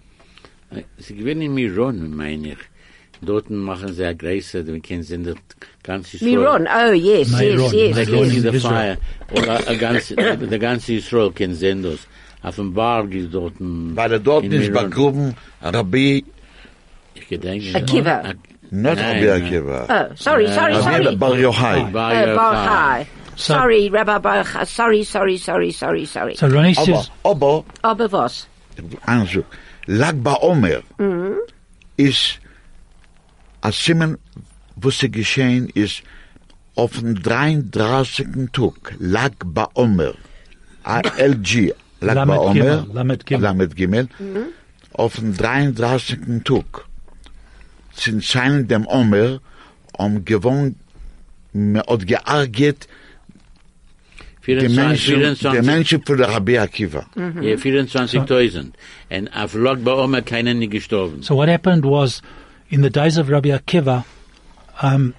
Sie 0.98 1.16
gewinnen 1.16 1.42
in 1.44 1.54
Miron, 1.54 2.16
meine 2.16 2.54
ich. 2.54 2.58
Dort 3.24 3.52
machen 3.52 3.94
sie 3.94 4.04
eine 4.04 4.16
Größe, 4.16 4.66
wir 4.66 4.80
kennen 4.80 5.04
sie 5.04 5.14
in 5.14 5.24
der 5.24 5.36
ganzen 5.84 6.26
Miron, 6.26 6.68
oh 6.68 6.92
yes, 6.92 7.30
Miron, 7.30 7.72
yes, 7.72 7.74
yes, 7.74 7.96
Miron 7.96 8.22
can 8.22 8.30
see 8.30 8.36
yes. 8.36 8.46
in 8.46 8.52
the 8.52 8.60
fire. 8.60 8.98
Oder 9.32 9.68
a 9.68 9.76
ganz, 9.76 10.08
der 10.08 10.60
ganze 10.60 10.94
Israel 10.94 11.32
kennt 11.32 11.56
sehen 11.56 11.84
das. 11.84 12.08
Auf 12.44 12.56
dem 12.56 12.74
Berg 12.74 13.14
ist 13.14 13.34
dort 13.34 13.60
ein... 13.60 13.96
Weil 13.96 14.14
er 14.14 14.20
dort 14.20 14.44
in 14.46 14.52
ist 14.52 14.72
Miron. 14.72 15.36
Rabbi, 15.62 16.26
Ich 17.14 17.28
gedenke... 17.28 17.76
Akiva. 17.76 18.24
Not 18.72 18.96
Nein, 18.96 18.98
Rabbi. 18.98 19.30
Akiva. 19.30 19.86
Oh, 19.90 20.16
sorry, 20.16 20.48
sorry, 20.48 20.74
Rabbi 20.74 21.04
sorry. 21.04 21.16
Bar 21.18 21.34
Yochai. 21.36 21.92
Bar 21.92 22.36
Bar 22.36 22.56
Yochai. 22.96 23.06
Sorry, 23.36 23.90
Rabbi 23.90 24.18
Bar 24.20 24.44
Chai. 24.46 24.64
Sorry, 24.66 25.04
sorry, 25.04 25.38
sorry, 25.38 25.72
sorry, 25.72 26.06
sorry. 26.06 26.36
So 26.36 26.48
Ronnie 26.48 26.76
Aber, 26.78 26.86
says, 26.86 27.12
aber, 27.24 27.64
Aber 27.84 28.12
was? 28.12 28.48
also, 29.06 29.44
Lag 29.88 30.16
BaOmer 30.24 30.82
ist 31.98 32.40
ein 33.62 33.72
Simen, 33.72 34.18
was 34.76 35.00
sie 35.00 35.12
geschehen 35.12 35.70
ist, 35.74 36.02
auf 36.76 36.98
dem 36.98 37.22
33. 37.22 38.28
Tag, 38.54 38.96
Lag 39.00 39.32
BaOmer, 39.46 40.14
LG, 40.86 41.74
Lag 42.02 42.16
Lamed 42.16 42.36
BaOmer, 42.36 42.54
Gimel, 42.54 42.94
Lamed 42.94 43.26
Gimel. 43.26 43.42
Lamed 43.42 43.76
Gimel, 43.76 44.08
auf 44.94 45.16
dem 45.16 45.38
33. 45.38 46.44
Tag, 46.44 46.86
sind 47.94 48.24
seinen 48.24 48.68
dem 48.68 48.88
Omer, 48.88 49.40
um 49.98 50.26
gewohnt, 50.26 50.78
man 51.54 51.84
hat 51.88 52.02
die 54.48 54.70
Menschen, 54.70 55.20
die 55.20 55.36
24 55.36 55.62
Menschen 55.62 56.04
für 56.04 56.18
Rabbi 56.18 56.58
Akiva. 56.58 57.06
Ja, 57.16 57.56
24.000. 57.56 58.72
Und 59.10 59.36
auf 59.36 59.54
Lag 59.54 59.78
BaOmer 59.80 60.24
keiner 60.24 60.56
nicht 60.56 60.72
gestorben. 60.72 61.22
So 61.22 61.36
what 61.36 61.50
happened 61.50 61.86
was, 61.86 62.24
in 62.70 62.82
the 62.82 62.90
days 62.90 63.18
of 63.20 63.30
Rabbi 63.30 63.50
Akiva, 63.50 64.06
um, 64.82 65.14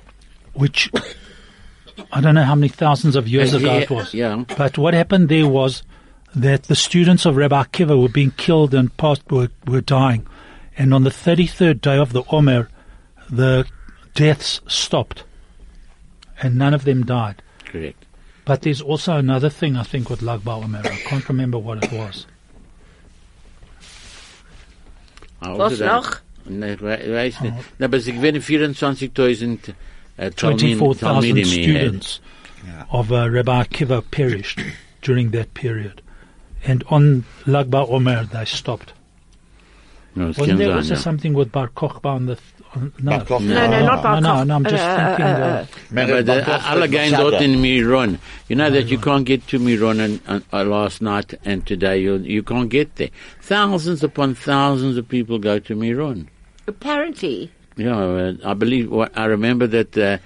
which 0.54 0.90
I 2.12 2.20
don't 2.20 2.34
know 2.34 2.42
how 2.42 2.56
many 2.56 2.68
thousands 2.68 3.14
of 3.14 3.28
years 3.28 3.54
ago 3.54 3.78
it 3.78 3.90
was, 3.90 4.12
yeah. 4.12 4.44
but 4.56 4.76
what 4.78 4.94
happened 4.94 5.28
there 5.28 5.46
was 5.46 5.84
that 6.34 6.64
the 6.64 6.74
students 6.74 7.26
of 7.26 7.36
Rabbi 7.36 7.62
Akiva 7.62 8.00
were 8.00 8.08
being 8.08 8.30
killed 8.32 8.74
and 8.74 8.94
past 8.96 9.22
were, 9.30 9.48
were 9.66 9.80
dying, 9.80 10.26
and 10.78 10.94
on 10.94 11.04
the 11.04 11.10
thirty-third 11.10 11.80
day 11.80 11.98
of 11.98 12.12
the 12.12 12.22
Omer, 12.30 12.68
the 13.30 13.66
deaths 14.14 14.60
stopped, 14.66 15.24
and 16.42 16.56
none 16.56 16.74
of 16.74 16.84
them 16.84 17.04
died. 17.04 17.42
Correct. 17.66 18.04
But 18.44 18.62
there's 18.62 18.80
also 18.80 19.16
another 19.16 19.48
thing 19.50 19.76
I 19.76 19.82
think 19.84 20.10
with 20.10 20.20
Lag 20.22 20.40
BaOmer. 20.40 20.84
I 20.84 20.96
can't 21.08 21.28
remember 21.28 21.58
what 21.58 21.84
it 21.84 21.92
was. 21.92 22.26
Was 25.40 25.72
also 25.72 25.86
noch? 25.86 26.10
dann- 26.10 26.18
Nee, 26.44 26.72
ich 26.74 26.80
wei- 26.82 26.98
weiß 27.08 27.40
nicht. 27.42 27.54
Na, 27.78 27.86
aber 27.86 28.00
sie 28.00 28.12
gewinnen 28.12 28.42
24.000 28.42 29.74
äh, 30.16 30.32
24,000 30.32 30.98
Talmidim 31.00 31.44
hier. 31.46 31.62
students 31.78 32.20
of 32.90 33.12
uh, 33.12 33.28
Rabbi 33.30 33.62
Akiva 33.62 34.02
perished 34.10 34.58
during 35.02 35.30
that 35.30 35.54
period. 35.54 36.02
And 36.64 36.84
on 36.88 37.24
Lag 37.46 37.70
BaOmer, 37.70 38.30
they 38.30 38.44
stopped. 38.44 38.92
Ja, 40.14 40.26
das 40.26 40.38
Wasn't 40.38 40.58
there 40.58 40.74
also 40.74 40.94
ja. 40.94 41.00
something 41.00 41.34
with 41.34 41.50
Bar 41.50 41.68
Kochba 41.68 42.10
on 42.10 42.26
the... 42.26 42.38
No. 42.98 43.18
Bar 43.18 43.24
Kochba. 43.24 43.46
No, 43.46 43.66
no, 43.66 43.86
not 43.86 44.02
Bar 44.02 44.20
No, 44.20 44.34
no, 44.36 44.44
no, 44.44 44.54
I'm 44.56 44.64
just 44.64 44.74
uh, 44.74 44.86
uh, 44.86 45.16
thinking... 45.16 45.26
uh, 45.26 46.18
uh, 46.18 46.22
the, 46.22 46.62
alle 46.68 46.88
gehen 46.88 47.12
dort 47.16 47.40
in 47.42 47.62
Miron. 47.62 48.18
You 48.48 48.56
know 48.56 48.70
that 48.70 48.88
you 48.88 48.98
can't 48.98 49.24
get 49.24 49.46
to 49.48 49.58
Miron 49.58 50.00
and, 50.00 50.20
and, 50.26 50.44
uh, 50.52 50.64
last 50.64 51.00
night 51.00 51.34
and 51.44 51.66
today 51.66 51.98
you 51.98 52.16
you 52.16 52.42
can't 52.42 52.68
get 52.68 52.96
there. 52.96 53.10
Thousands 53.40 54.04
upon 54.04 54.34
thousands 54.34 54.98
of 54.98 55.08
people 55.08 55.38
go 55.38 55.58
to 55.58 55.74
Miron. 55.74 56.28
Apparently. 56.66 57.50
Yeah, 57.76 57.96
uh, 57.96 58.34
I 58.44 58.54
believe. 58.54 58.90
What 58.90 59.16
I 59.16 59.24
remember 59.24 59.66
that 59.68 59.96
uh, 59.96 60.18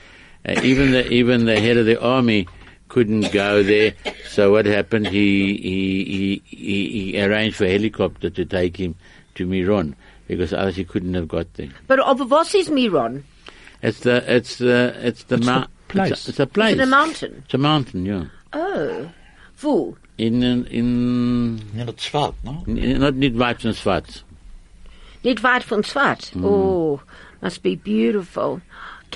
uh, 0.48 0.60
even 0.62 0.90
the 0.90 1.08
even 1.12 1.44
the 1.46 1.60
head 1.60 1.76
of 1.76 1.86
the 1.86 2.00
army 2.00 2.48
couldn't 2.88 3.32
go 3.32 3.62
there. 3.62 3.94
So 4.28 4.52
what 4.52 4.66
happened? 4.66 5.08
He 5.08 5.56
he 5.56 6.04
he, 6.04 6.42
he, 6.56 7.12
he 7.12 7.22
arranged 7.22 7.56
for 7.56 7.64
a 7.64 7.70
helicopter 7.72 8.30
to 8.30 8.44
take 8.44 8.76
him 8.76 8.94
to 9.34 9.46
Miron 9.46 9.96
because 10.26 10.52
otherwise 10.52 10.76
he 10.76 10.84
couldn't 10.84 11.14
have 11.14 11.28
got 11.28 11.52
there. 11.54 11.68
But 11.86 12.00
over 12.00 12.24
was 12.24 12.54
is 12.54 12.70
Miron? 12.70 13.24
It's 13.82 14.00
the 14.00 14.24
it's 14.32 14.56
the 14.58 14.94
it's 15.00 15.24
the 15.24 15.36
It's 15.36 15.46
the 15.46 15.68
place. 15.88 16.10
It's 16.10 16.26
a, 16.26 16.30
it's 16.30 16.40
a 16.40 16.46
place. 16.46 16.74
Is 16.74 16.80
it 16.80 16.82
a 16.82 16.86
mountain? 16.86 17.42
It's 17.44 17.54
a 17.54 17.58
mountain. 17.58 18.06
Yeah. 18.06 18.24
Oh. 18.52 19.10
Wo? 19.62 19.96
In 20.18 20.42
in, 20.42 20.66
In 20.66 21.60
der 21.74 21.92
Tzfat, 21.92 22.34
no? 22.42 22.62
not 22.66 23.14
nicht 23.14 23.38
weit 23.38 23.60
von 23.60 23.72
Tzfat. 23.72 24.22
Nicht 25.24 25.42
weit 25.42 25.62
von 25.62 25.82
Tzfat. 25.82 26.32
Mm. 26.34 26.44
Oh, 26.44 27.00
must 27.42 27.62
be 27.62 27.76
beautiful. 27.76 28.60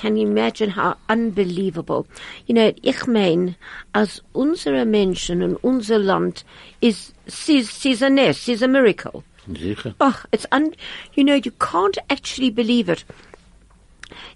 Can 0.01 0.17
you 0.17 0.27
imagine 0.27 0.71
how 0.71 0.97
unbelievable? 1.09 2.07
You 2.47 2.55
know, 2.55 2.73
ich 2.81 3.05
mein, 3.05 3.55
als 3.93 4.23
unsere 4.33 4.83
Menschen 4.83 5.43
und 5.43 5.57
unser 5.57 5.99
Land 5.99 6.43
is, 6.81 7.13
is, 7.47 7.85
is 7.85 8.01
a 8.01 8.09
nest, 8.09 8.49
is 8.49 8.63
a 8.63 8.67
miracle. 8.67 9.23
Sicher. 9.55 9.93
Oh, 9.99 10.19
it's 10.31 10.47
un, 10.51 10.73
you 11.13 11.23
know, 11.23 11.35
you 11.35 11.51
can't 11.51 11.99
actually 12.09 12.49
believe 12.49 12.89
it. 12.89 13.05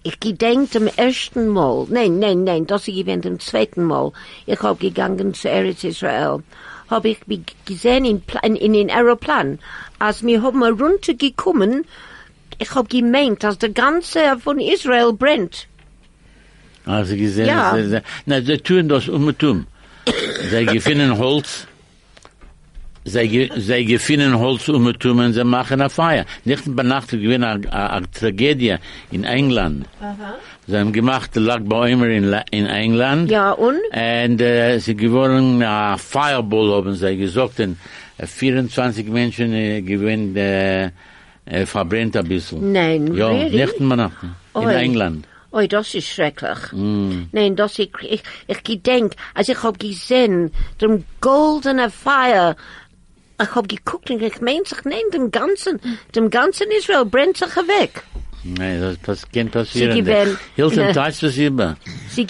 Ich 0.03 0.19
gedenk 0.19 0.69
dem 0.69 0.87
ersten 0.87 1.47
Mal, 1.47 1.87
nein, 1.89 2.19
nein, 2.19 2.43
nein, 2.43 2.67
das 2.67 2.87
ich 2.87 2.97
gewinnt 2.97 3.25
dem 3.25 3.39
zweiten 3.39 3.85
Mal. 3.85 4.11
Ich 4.45 4.61
hab 4.61 4.79
gegangen 4.79 5.33
zu 5.33 5.49
Eretz 5.49 5.83
Israel. 5.83 6.43
Hab 6.91 7.05
ich 7.05 7.17
gesehen 7.65 8.05
in, 8.05 8.21
in, 8.43 8.55
in 8.55 8.73
den 8.73 8.91
Aeroplan. 8.91 9.57
Als 9.97 10.23
wir 10.23 10.43
haben 10.43 10.61
runtergekommen, 10.61 11.85
ich 12.59 12.73
hab 12.75 12.89
gemeint, 12.89 13.43
dass 13.43 13.57
der 13.57 13.69
ganze 13.69 14.19
von 14.39 14.59
Israel 14.59 15.13
brennt. 15.13 15.67
Also 16.85 17.15
gesehen, 17.15 17.47
Ja. 17.47 17.75
sie, 17.75 18.01
na, 18.25 18.41
sie 18.41 18.57
tun 18.57 18.87
das 18.87 19.07
um 19.09 19.27
und 19.27 19.43
um. 19.43 19.65
Sie 20.51 20.65
gefinnen 20.65 21.17
Holz, 21.17 21.65
sie, 23.05 23.49
sie 23.55 23.85
gefinnen 23.85 24.37
Holz 24.37 24.69
um 24.69 24.85
und 24.85 25.03
um 25.05 25.17
und 25.19 25.33
sie 25.33 25.43
machen 25.43 25.81
eine 25.81 25.89
Feier. 25.89 26.25
Nicht 26.43 26.63
bei 26.67 26.83
Nacht 26.83 27.09
gewesen 27.09 27.43
eine, 27.43 27.73
eine 27.73 28.11
Tragödie 28.11 28.75
in 29.11 29.23
England. 29.23 29.87
Sie 30.67 30.77
haben 30.77 30.93
gemacht, 30.93 31.35
lag 31.35 31.61
bei 31.63 31.89
immer 31.91 32.07
in, 32.07 32.31
in 32.51 32.65
England. 32.67 33.31
Ja, 33.31 33.51
und? 33.51 33.77
Und 33.91 34.41
äh, 34.41 34.77
sie 34.79 34.95
geworden 34.95 35.61
äh, 35.61 35.97
Fireball 35.97 36.71
haben 36.73 36.93
sie 36.95 37.17
gesagt, 37.17 37.59
und 37.59 37.77
äh, 38.19 38.27
24 38.27 39.07
Menschen 39.07 39.53
äh, 39.53 39.81
gewinnt 39.81 40.37
äh, 40.37 40.91
äh, 41.45 41.65
verbrennt 41.65 42.15
ein 42.17 42.27
bisschen. 42.27 42.71
Nein, 42.71 43.13
Ja, 43.15 43.27
really? 43.29 43.55
nicht 43.63 43.73
in 43.79 43.89
Weihnachten. 43.89 44.35
In 44.55 44.61
Oi. 44.61 44.73
England. 44.75 45.27
Oi, 45.51 45.67
das 45.67 45.93
ist 45.95 46.07
schrecklich. 46.09 46.57
Nein, 46.73 47.55
das 47.55 47.79
ich, 47.79 47.91
ich, 48.01 48.23
ich 48.47 48.63
gedenk, 48.63 49.13
als 49.33 49.47
ich 49.49 49.61
hab 49.63 49.79
gesehen, 49.79 50.51
dem 50.81 51.05
goldene 51.21 51.89
Feuer, 51.89 52.55
ich 53.41 53.55
hab 53.55 53.67
geguckt 53.67 54.09
und 54.11 54.21
ich 54.21 54.41
meint 54.41 54.67
sich, 54.67 54.83
nein, 54.83 54.99
dem 55.13 55.31
ganzen, 55.31 55.79
dem 56.15 56.29
ganzen 56.29 56.67
Israel 56.77 57.05
brennt 57.05 57.37
sich 57.37 57.55
weg. 57.55 58.03
Nee, 58.43 58.79
das 58.79 58.97
pass 58.97 59.25
kann 59.33 59.49
passieren. 59.49 59.93
Sie 59.93 60.01
gewähren- 60.01 60.37
Hilton. 60.55 60.93
Teils 60.93 61.23
was 61.23 61.37
immer. 61.37 61.77
Sie 62.09 62.25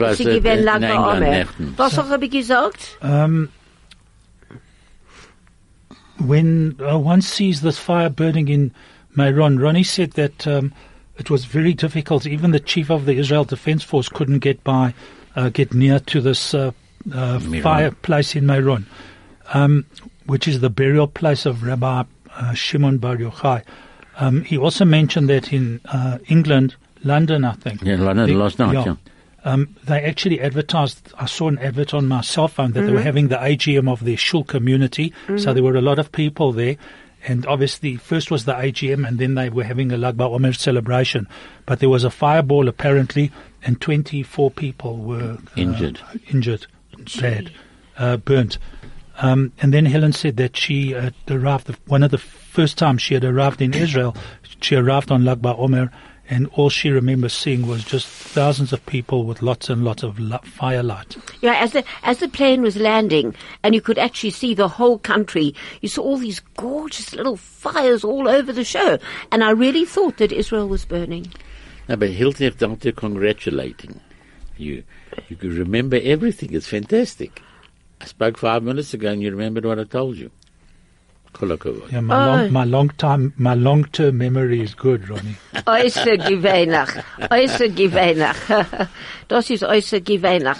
was, 0.00 0.18
sie 0.18 0.24
äh, 0.24 0.34
gewinnen 0.36 0.58
in 0.58 0.64
lange 0.64 0.92
Arme. 0.92 1.46
Was 1.76 1.96
hab 1.96 2.22
ich 2.22 2.30
gesagt? 2.30 2.98
Um, 3.00 3.48
when 6.18 6.76
uh, 6.80 6.98
one 6.98 7.22
sees 7.22 7.60
this 7.60 7.78
fire 7.78 8.08
burning 8.08 8.48
in 8.48 8.72
Meron, 9.16 9.58
Ronnie 9.58 9.82
said 9.84 10.12
that 10.12 10.46
um, 10.46 10.72
it 11.18 11.30
was 11.30 11.44
very 11.44 11.74
difficult. 11.74 12.26
Even 12.26 12.50
the 12.50 12.60
chief 12.60 12.90
of 12.90 13.04
the 13.06 13.16
Israel 13.18 13.44
Defense 13.44 13.82
Force 13.84 14.08
couldn't 14.08 14.40
get 14.40 14.62
by, 14.64 14.94
uh, 15.36 15.48
get 15.50 15.72
near 15.74 15.98
to 16.00 16.20
this 16.20 16.54
uh, 16.54 16.72
uh, 17.12 17.38
fireplace 17.62 18.34
in 18.34 18.46
Meron, 18.46 18.86
um, 19.52 19.86
which 20.26 20.48
is 20.48 20.60
the 20.60 20.70
burial 20.70 21.06
place 21.06 21.46
of 21.46 21.62
Rabbi 21.62 22.04
uh, 22.34 22.54
Shimon 22.54 22.98
Bar 22.98 23.16
Yochai. 23.16 23.62
Um, 24.16 24.42
he 24.42 24.56
also 24.56 24.84
mentioned 24.84 25.28
that 25.28 25.52
in 25.52 25.80
uh, 25.86 26.18
England, 26.28 26.76
London, 27.02 27.44
I 27.44 27.52
think. 27.52 27.82
Yeah, 27.82 27.96
London, 27.96 28.26
they- 28.26 28.34
last 28.34 28.58
night, 28.58 28.74
yeah. 28.74 28.94
Um, 29.44 29.76
they 29.84 30.02
actually 30.02 30.40
advertised. 30.40 31.12
I 31.18 31.26
saw 31.26 31.48
an 31.48 31.58
advert 31.58 31.92
on 31.94 32.08
my 32.08 32.22
cell 32.22 32.48
phone 32.48 32.72
that 32.72 32.82
they 32.82 32.92
were 32.92 33.02
having 33.02 33.28
the 33.28 33.36
AGM 33.36 33.88
of 33.90 34.04
their 34.04 34.16
shul 34.16 34.42
community. 34.44 35.12
So 35.36 35.52
there 35.52 35.62
were 35.62 35.76
a 35.76 35.82
lot 35.82 35.98
of 35.98 36.10
people 36.12 36.52
there, 36.52 36.76
and 37.26 37.46
obviously 37.46 37.96
first 37.96 38.30
was 38.30 38.44
the 38.46 38.54
AGM, 38.54 39.06
and 39.06 39.18
then 39.18 39.34
they 39.34 39.50
were 39.50 39.64
having 39.64 39.92
a 39.92 39.96
Lag 39.98 40.16
BaOmer 40.16 40.56
celebration. 40.56 41.28
But 41.66 41.80
there 41.80 41.90
was 41.90 42.04
a 42.04 42.10
fireball 42.10 42.68
apparently, 42.68 43.30
and 43.62 43.80
24 43.80 44.50
people 44.50 44.96
were 44.96 45.32
uh, 45.34 45.36
Injured. 45.56 46.00
injured, 46.30 46.66
bad, 47.20 47.50
uh, 47.98 48.16
burnt. 48.18 48.58
Um, 49.18 49.52
and 49.62 49.72
then 49.72 49.86
Helen 49.86 50.12
said 50.12 50.38
that 50.38 50.56
she 50.56 50.90
had 50.92 51.14
arrived, 51.30 51.66
the- 51.68 51.76
one 51.86 52.02
of 52.02 52.10
the 52.10 52.18
first 52.18 52.76
times 52.78 53.00
she 53.02 53.14
had 53.14 53.24
arrived 53.24 53.62
in 53.62 53.72
Israel, 53.74 54.16
she 54.60 54.74
arrived 54.74 55.12
on 55.12 55.24
Lag 55.24 55.40
BaOmer, 55.40 55.90
and 56.28 56.48
all 56.54 56.70
she 56.70 56.90
remembers 56.90 57.32
seeing 57.34 57.66
was 57.66 57.84
just 57.84 58.06
thousands 58.06 58.72
of 58.72 58.84
people 58.86 59.24
with 59.24 59.42
lots 59.42 59.68
and 59.68 59.84
lots 59.84 60.02
of 60.02 60.18
firelight. 60.44 61.16
Yeah, 61.42 61.54
as 61.54 61.72
the 61.72 61.84
as 62.02 62.18
the 62.18 62.28
plane 62.28 62.62
was 62.62 62.76
landing, 62.76 63.34
and 63.62 63.74
you 63.74 63.80
could 63.80 63.98
actually 63.98 64.30
see 64.30 64.54
the 64.54 64.68
whole 64.68 64.98
country. 64.98 65.54
You 65.80 65.88
saw 65.88 66.02
all 66.02 66.16
these 66.16 66.40
gorgeous 66.56 67.14
little 67.14 67.36
fires 67.36 68.04
all 68.04 68.28
over 68.28 68.52
the 68.52 68.64
show, 68.64 68.98
and 69.30 69.44
I 69.44 69.50
really 69.50 69.84
thought 69.84 70.16
that 70.18 70.32
Israel 70.32 70.68
was 70.68 70.84
burning. 70.84 71.32
No, 71.88 71.96
but 71.96 72.10
Hilton 72.10 72.46
is 72.46 72.56
down 72.56 72.78
to 72.78 72.92
congratulating 72.92 74.00
you. 74.56 74.84
You 75.28 75.36
could 75.36 75.52
remember 75.52 76.00
everything. 76.02 76.54
It's 76.54 76.66
fantastic. 76.66 77.42
I 78.00 78.06
spoke 78.06 78.38
five 78.38 78.62
minutes 78.62 78.94
ago 78.94 79.10
and 79.10 79.22
you 79.22 79.30
remembered 79.30 79.64
what 79.64 79.78
I 79.78 79.84
told 79.84 80.16
you. 80.16 80.30
Kolokova. 81.34 81.90
Yeah, 81.92 82.00
my, 82.00 82.14
Oh. 82.14 82.26
long, 82.26 82.52
my 82.52 82.64
long 82.64 82.88
time, 82.96 83.32
my 83.36 83.54
long 83.54 83.84
term 83.92 84.18
memory 84.18 84.60
is 84.62 84.74
good, 84.74 85.08
Ronnie. 85.10 85.36
Äußer 85.66 86.16
gewöhnlich. 86.16 86.90
Äußer 87.30 87.68
gewöhnlich. 87.68 88.88
Das 89.28 89.50
ist 89.50 89.62
äußer 89.64 90.00
gewöhnlich. 90.00 90.56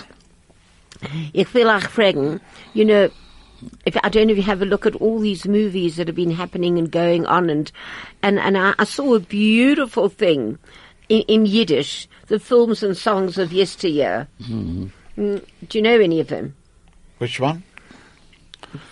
Ich 1.33 1.52
will 1.54 1.69
auch 1.69 1.83
fragen, 1.88 2.40
you 2.73 2.85
know, 2.85 3.09
if, 3.87 3.95
I 3.97 4.09
don't 4.09 4.26
know 4.26 4.33
if 4.33 4.38
you 4.38 4.43
have 4.43 4.62
a 4.62 4.66
look 4.66 4.87
at 4.87 4.95
all 5.00 5.21
these 5.21 5.47
movies 5.47 5.97
that 5.97 6.09
have 6.09 6.16
been 6.16 6.31
happening 6.31 6.78
and 6.78 6.90
going 6.90 7.26
on 7.26 7.50
and, 7.50 7.71
and, 8.23 8.38
and 8.38 8.57
I, 8.57 8.75
I 8.78 8.85
saw 8.85 9.14
a 9.14 9.21
beautiful 9.21 10.09
thing 10.09 10.59
in, 11.09 11.21
in 11.28 11.47
Yiddish, 11.47 12.09
the 12.28 12.38
films 12.38 12.83
and 12.83 12.97
songs 12.97 13.37
of 13.38 13.52
yesteryear. 13.52 14.28
Mm, 14.43 14.90
do 15.16 15.43
you 15.78 15.83
know 15.83 15.99
any 16.00 16.21
of 16.21 16.28
them? 16.28 16.54
Which 17.19 17.38
one? 17.38 17.62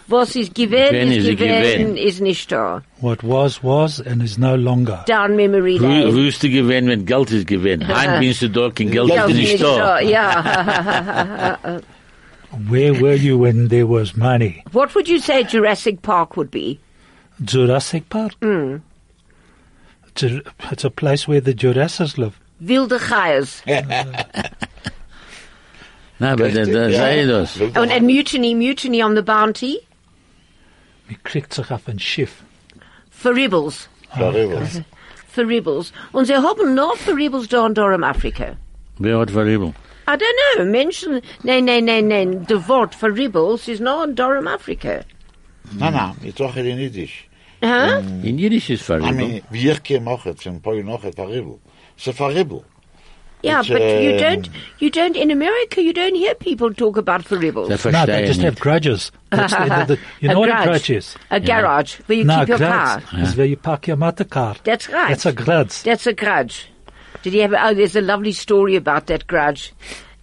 Was 0.09 0.37
is 0.37 0.51
gewähnt, 0.53 0.91
Gewähnt 0.91 1.13
is 1.13 1.27
ist 1.27 1.39
gewähnt, 1.39 1.65
gewähnt. 1.95 1.99
is 1.99 2.21
nicht 2.21 2.51
da. 2.53 2.83
What 3.01 3.23
was, 3.23 3.63
was, 3.65 4.01
and 4.01 4.23
is 4.23 4.37
no 4.39 4.55
longer. 4.57 5.05
Down 5.07 5.37
memory 5.37 5.79
Wo, 5.81 5.87
lane. 5.87 6.13
wo 6.15 6.19
ist 6.21 6.43
du 6.43 6.49
gewesen, 6.51 6.89
wenn 6.89 7.05
Geld 7.07 7.31
ist 7.31 7.47
gewesen? 7.47 7.87
Heim 7.89 8.21
bist 8.21 8.43
du 8.43 8.49
da, 8.51 8.71
kein 8.71 8.91
Geld 8.91 9.09
Ja, 9.11 9.25
ist 9.27 9.35
nicht 9.37 9.63
da. 9.63 10.01
yeah. 10.01 11.81
Where 12.69 12.93
were 13.01 13.15
you 13.15 13.39
when 13.39 13.69
there 13.69 13.87
was 13.87 14.15
money? 14.17 14.63
What 14.73 14.95
would 14.95 15.09
you 15.09 15.19
say 15.21 15.43
Jurassic 15.45 16.03
Park 16.03 16.37
would 16.37 16.51
be? 16.51 16.79
Jurassic 17.43 18.09
Park? 18.11 18.35
Hmm. 18.43 18.77
It's, 20.09 20.23
a, 20.23 20.43
it's 20.71 20.85
a 20.85 20.91
place 20.91 21.27
where 21.27 21.41
the 21.41 21.55
Jurassics 21.55 22.19
live. 22.19 22.39
Wilde 22.61 22.99
Geiers. 22.99 23.63
Na, 26.23 26.35
aber 26.35 26.51
da, 26.51 26.65
da, 26.65 26.89
sei 26.91 27.27
das. 27.27 27.61
Oh, 27.61 27.81
and, 27.81 27.91
and 27.91 28.07
Mutiny, 28.07 28.55
Mutiny 28.55 29.03
on 29.03 29.17
the 29.17 29.23
Bounty. 29.23 29.81
Wie 31.09 31.19
kriegt 31.25 31.53
sich 31.53 31.69
auf 31.73 31.89
ein 31.89 31.99
Schiff? 31.99 32.45
For 33.11 33.35
Rebels. 33.35 33.89
Verrückt. 34.17 34.85
For 35.27 35.45
Rebels. 35.45 35.93
Und 36.13 36.27
sie 36.27 36.37
haben 36.37 36.77
noch 36.77 36.97
für 36.97 37.17
Rebels 37.17 37.49
da 37.49 37.67
in 37.67 37.75
Durham, 37.75 38.05
Afrika. 38.05 38.57
Wer 38.99 39.19
hat 39.19 39.33
verriebelt? 39.33 39.75
I 40.07 40.13
don't 40.13 40.39
know. 40.57 40.65
Menschen, 40.65 41.21
nein, 41.43 41.65
nein, 41.65 41.87
nein, 41.87 42.07
nein. 42.07 42.47
The 42.47 42.69
Wort 42.69 42.95
for 42.95 43.11
Rebels 43.11 43.67
is 43.67 43.81
not 43.81 44.11
in 44.11 44.15
Durham, 44.15 44.47
Afrika. 44.47 45.05
Na, 45.73 45.91
na, 45.91 46.15
ich 46.23 46.37
sage 46.37 46.61
in 46.61 46.79
Yiddish. 46.79 47.29
Huh? 47.65 48.01
In 48.23 48.39
Jiddisch 48.39 48.71
ist 48.71 48.89
I 48.89 49.11
mean, 49.11 49.43
wie 49.51 49.71
ich 49.71 49.83
kem 49.83 50.07
auch 50.07 50.25
jetzt, 50.25 50.47
in 50.47 50.61
Polen 50.63 50.87
noch 50.87 51.03
et 51.03 51.17
Verribbel. 51.17 51.59
Es 51.97 52.07
ist 52.07 52.17
Verribbel. 52.17 52.63
Yeah, 53.43 53.61
It's, 53.61 53.69
but 53.69 53.83
you 53.83 54.13
um, 54.13 54.19
don't, 54.19 54.49
you 54.79 54.91
don't, 54.91 55.17
in 55.17 55.31
America, 55.31 55.83
you 55.83 55.93
don't 55.93 56.15
hear 56.15 56.35
people 56.35 56.73
talk 56.73 56.97
about 56.97 57.25
for 57.25 57.37
Rebels. 57.37 57.69
Sie 57.83 57.91
No, 57.91 58.07
they 58.07 58.25
just 58.27 58.41
have 58.41 58.59
grudges. 58.61 59.11
That's 59.31 59.53
the, 59.53 59.65
the, 59.65 59.85
the, 59.97 60.01
you 60.21 60.29
know 60.29 60.41
what 60.41 60.49
a 60.51 60.65
grudge 60.65 60.91
is? 60.91 61.17
A 61.31 61.41
garage 61.41 61.97
where 62.07 62.19
you 62.19 62.25
no, 62.25 62.41
keep 62.41 62.49
your 62.49 62.59
grudge 62.59 63.05
car. 63.05 63.21
is 63.21 63.37
where 63.37 63.47
you 63.47 63.57
park 63.57 63.89
your 63.89 63.97
motor 63.97 64.25
car. 64.25 64.57
That's 64.63 64.89
right. 64.89 65.09
That's 65.09 65.27
a 65.27 65.33
grudge. 65.33 65.83
That's 65.83 66.07
a 66.07 66.13
grudge. 66.13 66.69
Did 67.23 67.35
you 67.35 67.43
have? 67.43 67.55
Oh, 67.55 67.75
there's 67.75 67.97
a 67.97 68.01
lovely 68.01 68.33
story 68.33 68.77
about 68.77 69.07
that 69.07 69.27
grudge. 69.27 69.73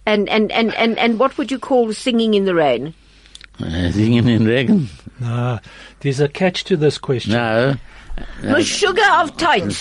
And 0.06 0.28
and 0.28 0.50
and 0.50 0.74
and 0.74 0.98
and 0.98 1.18
what 1.18 1.36
would 1.36 1.50
you 1.50 1.58
call 1.58 1.92
singing 1.92 2.34
in 2.34 2.44
the 2.44 2.54
rain? 2.54 2.94
Äh, 3.60 3.92
Singen 3.92 4.28
in 4.28 4.46
rain. 4.46 4.88
No, 5.20 5.58
there's 6.00 6.20
a 6.20 6.28
catch 6.28 6.64
to 6.64 6.76
this 6.76 6.96
question. 6.98 7.32
No. 7.32 7.74
The 8.42 8.62
sugar 8.62 9.04
of 9.12 9.36
tight. 9.36 9.72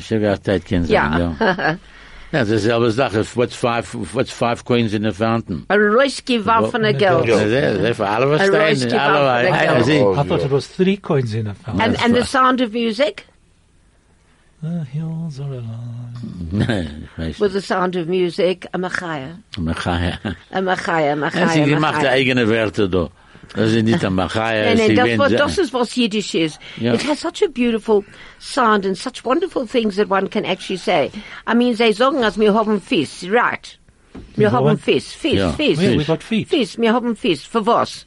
Sugar 0.00 0.30
of 0.30 0.42
kennen 0.42 0.84
Sie, 0.84 0.92
ja. 0.92 1.34
Yeah. 1.40 1.76
Ja, 2.30 2.40
das 2.40 2.50
ist 2.50 2.64
dieselbe 2.64 2.90
Sache. 2.90 3.24
What's 3.34 3.54
five, 3.54 3.94
what's 4.12 4.30
five 4.30 4.62
coins 4.64 4.92
in 4.92 5.06
a 5.06 5.12
fountain? 5.12 5.64
A 5.68 5.74
rausgeworfene 5.76 6.92
Geld. 6.94 7.24
Ja. 7.26 7.36
Das 7.36 7.42
ist- 7.44 7.52
das 7.80 7.90
ist 7.90 7.96
für 7.96 8.06
alle 8.08 8.30
was 8.30 8.40
Ein 8.42 8.54
alle, 8.54 8.76
gibt 8.76 8.92
auch 8.94 8.98
alle, 8.98 9.84
Geld. 9.84 9.88
I 9.88 10.28
thought 10.28 10.44
it 10.44 10.50
was 10.52 10.68
three 10.76 10.96
coins 10.98 11.32
in 11.32 11.46
a 11.46 11.54
fountain. 11.54 11.80
And, 11.80 12.04
and 12.04 12.14
the 12.14 12.24
sound 12.24 12.60
of 12.60 12.72
music? 12.72 13.24
The 14.60 14.84
hills 14.92 15.38
are 15.40 15.52
alive. 15.52 15.64
Nein, 16.50 17.08
ich 17.16 17.18
weiß 17.18 17.40
With 17.40 17.52
the 17.52 17.60
sound 17.60 17.96
of 17.96 18.08
music, 18.08 18.66
a 18.72 18.78
machaya. 18.78 19.38
nicht. 19.56 19.58
Machaya. 19.60 20.18
A 20.52 20.60
machaya, 20.60 21.14
Ja, 21.14 21.14
sie 21.14 21.20
machaya, 21.20 21.66
gemacht 21.66 21.94
machaya. 21.94 22.10
eigene 22.10 22.48
Werte 22.48 22.88
da. 22.88 23.08
Das 23.54 23.72
ist 23.72 23.82
nicht 23.84 24.04
ein 24.04 24.14
Machaya. 24.14 24.74
Nein, 24.74 24.78
nein, 24.78 24.96
das, 24.96 25.06
werden 25.06 25.18
was, 25.18 25.30
sa- 25.30 25.36
das 25.38 25.58
ist 25.58 25.72
was 25.74 25.96
Yiddish 25.96 26.34
is. 26.34 26.58
Yeah. 26.80 26.94
It 26.94 27.06
has 27.08 27.20
such 27.20 27.42
a 27.42 27.48
beautiful 27.48 28.04
sound 28.38 28.84
and 28.86 28.96
such 28.96 29.24
wonderful 29.24 29.66
things 29.66 29.96
that 29.96 30.08
one 30.10 30.28
can 30.28 30.44
actually 30.44 30.76
say. 30.78 31.10
I 31.46 31.54
mean, 31.54 31.74
they 31.76 31.92
sagen, 31.92 32.22
als 32.24 32.38
wir 32.38 32.52
haben 32.54 32.80
Fiss, 32.80 33.24
right? 33.30 33.78
Wir 34.36 34.52
haben 34.52 34.66
haben- 34.68 34.78
Fiss, 34.78 35.12
Fiss, 35.12 35.34
Ja. 35.34 35.52
Fiss. 35.52 35.80
Yeah, 35.80 35.96
we 35.96 36.04
got 36.04 36.22
feet 36.22 36.48
Fiss, 36.48 36.76
wir 36.78 36.92
haben 36.92 37.16
Fiss. 37.16 37.44
Für 37.44 37.64
was? 37.66 38.04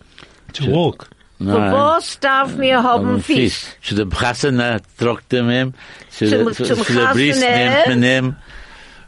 to 0.54 0.66
walk. 0.68 1.08
Für 1.38 1.46
Nein. 1.46 1.72
was 1.74 2.20
darf 2.20 2.58
wir 2.60 2.84
haben 2.84 3.08
Haben 3.08 3.24
Fiss? 3.24 3.36
Fisch. 3.36 3.90
Zu 3.90 3.96
dem 3.96 4.12
Chassene 4.12 4.80
trocknet 5.00 5.44
man 5.44 5.56
ihm. 5.56 5.74
Zu 6.12 6.28
Zum- 6.30 6.46
der- 6.46 6.54
zu- 6.54 6.64
zum 6.66 6.86
zu 6.86 6.94
der 6.94 7.14
Briest 7.14 7.42
Chassene. 7.42 7.70
nimmt 7.88 7.88
man 7.88 8.04
ihm. 8.04 8.36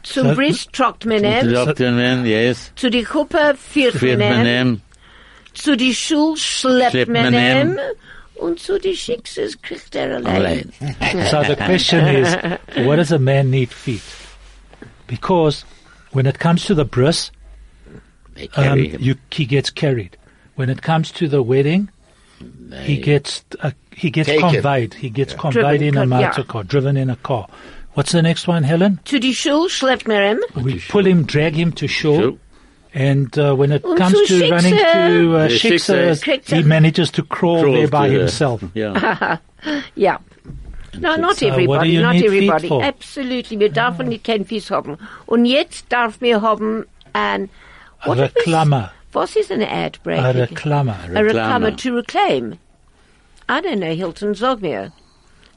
Zum 0.02 0.28
So- 0.28 0.34
Brist 0.34 0.72
trockt 0.72 1.06
man 1.06 1.24
ihn, 1.24 1.52
Trocknet 1.54 1.94
man, 1.94 2.26
yes. 2.26 2.72
zu 2.76 2.90
die 2.90 3.04
Kuppe 3.04 3.54
führt 3.58 3.94
Führt 3.94 4.18
man 4.18 4.44
man 4.44 4.46
ihm. 4.46 4.80
Zu 5.54 5.76
die 5.76 5.94
Schule 5.94 6.36
schleppt 6.36 6.92
Schleppt 6.92 7.10
man 7.12 7.32
man 7.32 7.34
ihn 7.34 7.70
ihn. 7.72 7.78
und 8.36 8.58
zu 8.60 8.78
die 8.78 8.96
Schicksals 8.96 9.60
kriegt 9.62 9.94
er 9.94 10.16
allein. 10.16 10.26
Allein. 10.36 10.72
So 11.30 11.42
the 11.42 11.56
question 11.56 12.06
is, 12.06 12.34
what 12.86 12.96
does 12.96 13.12
a 13.12 13.18
man 13.18 13.50
need 13.50 13.70
feet? 13.72 14.02
Because 15.06 15.64
when 16.12 16.26
it 16.26 16.38
comes 16.38 16.64
to 16.66 16.74
the 16.74 16.84
bris, 16.84 17.30
They 18.34 18.48
um, 18.56 18.78
you, 18.78 19.14
he 19.30 19.46
gets 19.46 19.70
carried. 19.70 20.16
When 20.56 20.68
it 20.70 20.82
comes 20.82 21.12
to 21.12 21.28
the 21.28 21.42
wedding, 21.42 21.88
he 22.82 22.96
gets 22.96 23.44
uh, 23.60 23.70
he 23.92 24.10
gets 24.10 24.28
Taken. 24.28 24.50
conveyed. 24.50 24.94
He 24.94 25.08
gets 25.10 25.34
conveyed 25.34 25.80
Driven, 25.80 25.82
in 25.88 25.96
a 25.96 26.06
co- 26.06 26.20
yeah. 26.20 26.26
motor 26.28 26.44
car, 26.44 26.64
driven 26.64 26.96
in 26.96 27.10
a 27.10 27.16
car. 27.16 27.46
What's 27.94 28.10
the 28.10 28.22
next 28.22 28.48
one, 28.48 28.64
Helen? 28.64 28.98
To 29.04 29.20
the 29.20 29.32
Schule 29.32 29.68
schleppt 29.68 30.08
man 30.08 30.36
ihn, 30.56 30.64
We 30.64 30.80
pull 30.80 31.06
him, 31.06 31.24
drag 31.24 31.54
him 31.54 31.70
to 31.72 31.86
shore, 31.86 32.20
Sure. 32.20 32.38
And 32.94 33.36
uh, 33.38 33.54
when 33.54 33.72
it 33.72 33.84
Und 33.84 33.98
comes 33.98 34.16
zu 34.26 34.38
to 34.38 34.50
running 34.50 34.74
to 34.76 35.36
uh, 35.36 35.48
The 35.48 35.54
Schicksal, 35.58 36.14
Schicksal. 36.22 36.56
he 36.56 36.62
manages 36.62 37.10
to 37.12 37.22
crawl, 37.24 37.62
Crawl 37.62 37.74
there 37.74 37.88
by 37.88 38.06
to 38.08 38.12
the- 38.14 38.18
himself. 38.20 38.62
Yeah. 38.74 39.38
Ja. 39.96 40.18
No, 41.00 41.16
not 41.16 41.36
So 41.36 41.46
what 41.48 41.56
do 41.56 41.62
everybody, 41.62 41.90
you 41.90 42.02
not 42.02 42.12
need 42.14 42.20
feet 42.22 42.26
everybody. 42.28 42.68
for? 42.68 42.84
Absolutely, 42.84 43.58
wir 43.58 43.70
dürfen 43.70 44.08
nicht 44.08 44.22
kein 44.24 44.44
Fies 44.44 44.70
haben. 44.70 44.96
Und 45.26 45.44
jetzt 45.46 45.86
darf 45.92 46.20
wir 46.20 46.40
haben 46.42 46.84
ein... 47.12 47.48
A 48.00 48.06
what 48.08 48.18
is- 48.18 48.34
reclama, 48.36 48.90
Was 49.12 49.34
ist 49.36 49.50
eine 49.50 49.68
ad 49.68 49.98
break? 50.04 50.20
a 50.20 50.30
reclama. 50.30 50.92
A 51.14 51.20
reclama 51.20 51.66
Reclama. 51.68 51.76
to 51.76 51.94
reclaim. 51.96 52.58
I 53.48 53.60
don't 53.60 53.78
know, 53.80 53.92
Hilton, 53.94 54.34
sag 54.34 54.60
mir. 54.62 54.92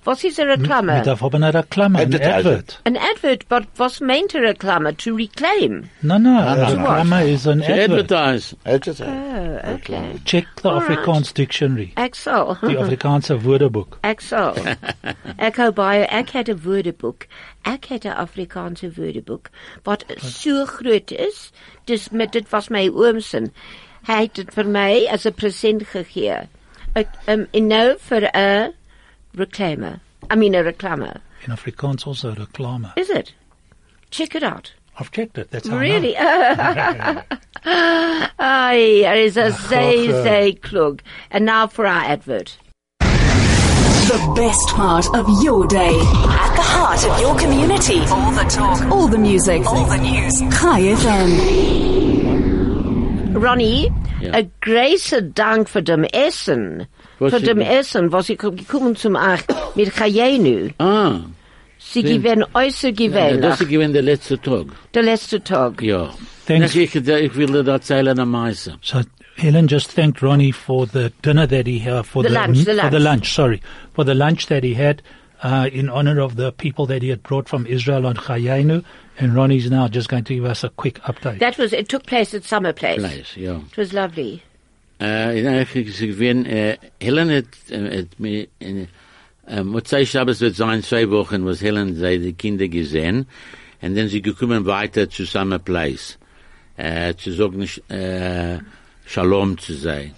Was 0.08 0.24
ist 0.24 0.40
a 0.40 0.44
reclama? 0.46 0.94
Wir 0.96 1.02
darf 1.04 1.20
haben 1.22 1.44
a 1.44 1.50
reclama, 1.50 2.00
an 2.00 2.14
advert. 2.14 2.80
An 2.86 2.96
advert, 2.96 3.46
but 3.50 3.66
was 3.76 4.00
meint 4.00 4.34
a 4.36 4.40
reclama? 4.40 4.98
To 5.00 5.18
reclaim. 5.18 5.90
No, 6.02 6.18
no, 6.18 6.40
a 6.40 6.56
no. 6.56 6.64
reclama 6.78 7.28
is 7.28 7.46
an 7.46 7.60
To 7.60 7.66
advert. 7.66 7.90
advertise. 8.10 8.56
Advertise. 8.66 9.02
Oh, 9.02 9.74
okay. 9.74 10.18
Check 10.24 10.46
the 10.62 10.70
All 10.70 10.80
right. 10.80 10.98
Afrikaans 10.98 11.34
dictionary, 11.34 11.92
Axel. 11.98 12.56
die 12.62 12.78
Afrikaanse 12.78 13.36
woordeboek. 13.42 13.98
Axel. 14.06 14.56
ek 15.50 15.60
hou 15.60 15.74
baie, 15.74 16.08
ek 16.08 16.32
het 16.40 16.48
'n 16.48 16.62
woordeboek. 16.64 17.28
Ek 17.66 17.92
het 17.92 18.06
'n 18.06 18.16
Afrikaanse 18.16 18.94
woordeboek 18.96 19.50
wat 19.84 20.06
so 20.24 20.64
groot 20.66 21.12
is, 21.12 21.52
dis 21.84 22.10
met 22.12 22.32
dit 22.32 22.50
was 22.50 22.70
my 22.70 22.88
oomsin. 22.88 23.52
Hy 24.08 24.22
het 24.22 24.36
dit 24.36 24.54
vir 24.56 24.66
my 24.80 25.06
as 25.12 25.28
'n 25.28 25.34
present 25.34 25.84
gegee. 25.92 26.48
Ek 26.96 27.08
um, 27.28 27.48
en 27.52 27.68
nou 27.68 27.96
vir 28.00 28.32
'n 28.32 28.72
reclaimer. 29.38 30.00
I 30.30 30.36
mean 30.36 30.56
'n 30.56 30.66
reclaimer. 30.66 31.20
In 31.46 31.54
Afrikaans 31.54 32.06
also 32.08 32.34
reclama. 32.34 32.92
Is 32.98 33.10
it? 33.10 33.34
Check 34.12 34.36
it 34.36 34.44
out. 34.44 34.74
I've 35.00 35.12
checked 35.12 35.38
it. 35.38 35.52
That's 35.52 35.68
how 35.68 35.78
I 35.78 35.78
know. 35.78 35.84
Really? 35.84 36.16
Ai, 38.40 39.04
er 39.06 39.14
is 39.16 39.38
a 39.38 39.52
say 39.54 40.08
Ach, 40.10 40.24
say 40.24 40.54
klug. 40.54 41.02
And 41.32 41.46
now 41.46 41.68
for 41.68 41.86
our 41.86 42.04
advert. 42.04 42.58
The 43.00 44.34
best 44.36 44.70
part 44.70 45.06
of 45.14 45.28
your 45.44 45.68
day. 45.68 45.94
At 45.94 46.56
the 46.56 46.62
heart 46.64 47.06
of 47.06 47.20
your 47.20 47.36
community. 47.38 48.00
All 48.10 48.32
the 48.32 48.46
talk. 48.50 48.82
All 48.92 49.08
the 49.08 49.18
music. 49.18 49.66
All 49.68 49.86
the 49.86 49.98
news. 49.98 50.40
Chai 50.60 50.82
FM. 51.04 51.32
Ronnie, 53.36 53.92
Ja. 54.22 54.32
a 54.34 54.44
großer 54.62 55.22
Dank 55.22 55.70
für 55.70 55.84
dem 55.84 56.04
Essen. 56.06 56.88
Was 57.20 57.34
für 57.34 57.42
dem 57.42 57.60
Essen, 57.62 58.12
was 58.12 58.30
ich 58.30 58.38
gekommen 58.38 58.96
zum 58.96 59.16
Ach 59.16 59.42
mit 59.76 59.94
Chayenu. 59.96 60.70
Ah. 60.80 61.20
Sie 61.80 62.04
Wen? 62.04 62.22
gewinnen 62.24 62.46
äußer 62.54 62.90
Ja, 62.90 62.94
gewählt. 62.96 63.44
das 63.44 63.62
ist 63.62 63.70
gewesen 63.70 63.94
der 63.94 64.02
letzte 64.02 64.40
Tag. 64.42 64.66
Der 64.94 65.04
letzte 65.04 65.44
Tag. 65.44 65.82
Ja. 65.82 66.10
Thanks. 66.48 66.76
Ich, 66.76 66.96
ich, 66.96 67.08
ich 67.08 67.36
will 67.36 67.48
dir 67.64 67.72
erzählen 67.72 68.18
am 68.20 68.32
meisten. 68.32 68.76
So 68.82 69.02
Helen 69.36 69.68
just 69.68 69.96
thanked 69.96 70.22
Ronnie 70.24 70.52
for 70.52 70.88
the 70.88 71.12
dinner 71.22 71.46
that 71.48 71.68
he 71.68 71.78
had 71.80 72.06
for 72.08 72.24
The 72.24 72.30
the, 72.30 72.34
lunch, 72.36 72.58
the 72.66 72.74
for 72.76 72.90
the 72.90 73.00
lunch. 73.00 73.04
lunch. 73.04 73.34
Sorry, 73.34 73.62
for 73.94 74.04
the 74.04 74.16
lunch 74.16 74.48
that 74.48 74.64
he 74.64 74.74
had 74.74 75.04
uh, 75.44 75.70
in 75.72 75.90
honor 75.90 76.20
of 76.20 76.36
the 76.36 76.52
people 76.52 76.88
that 76.88 77.04
he 77.04 77.10
had 77.10 77.22
brought 77.22 77.48
from 77.48 77.68
Israel 77.68 78.06
on 78.08 78.16
Chayenu. 78.16 78.84
And 79.20 79.36
Ronnie's 79.36 79.70
now 79.70 79.88
just 79.88 80.10
going 80.10 80.24
to 80.26 80.36
give 80.36 80.46
us 80.46 80.64
a 80.64 80.70
quick 80.70 81.00
update. 81.04 81.40
That 81.40 81.58
was, 81.58 81.74
it 81.74 81.90
took 81.90 82.06
place 82.06 82.34
at 82.36 82.44
Summer 82.44 82.72
Place. 82.74 83.00
Fleisch, 83.02 83.36
ja. 83.38 83.58
It 83.72 83.78
was 83.78 83.92
lovely. 83.94 84.44
Äh, 85.00 85.42
ja, 85.42 85.62
ich, 85.62 85.76
ich, 85.76 86.02
ich 86.02 86.22
äh, 86.22 86.78
Helen 87.00 87.30
hat, 87.30 87.46
äh, 87.70 89.64
Motzei 89.64 90.06
Shabbos 90.06 90.42
wird 90.42 90.56
sein, 90.56 90.84
zwei 90.84 91.10
Wochen, 91.10 91.46
was 91.46 91.62
Helen 91.62 91.96
sei 91.96 92.18
die 92.18 92.34
Kinder 92.34 92.68
gesehen, 92.68 93.28
und 93.82 93.96
dann 93.96 94.08
sie 94.10 94.22
gekommen 94.22 94.66
weiter 94.66 95.10
zu 95.10 95.26
Summer 95.26 95.60
Place, 95.60 96.18
äh, 96.78 97.14
zu 97.16 97.32
sagen, 97.32 97.68
äh, 97.90 98.60
Shalom 99.06 99.58
zu 99.58 99.74
sein. 99.74 100.12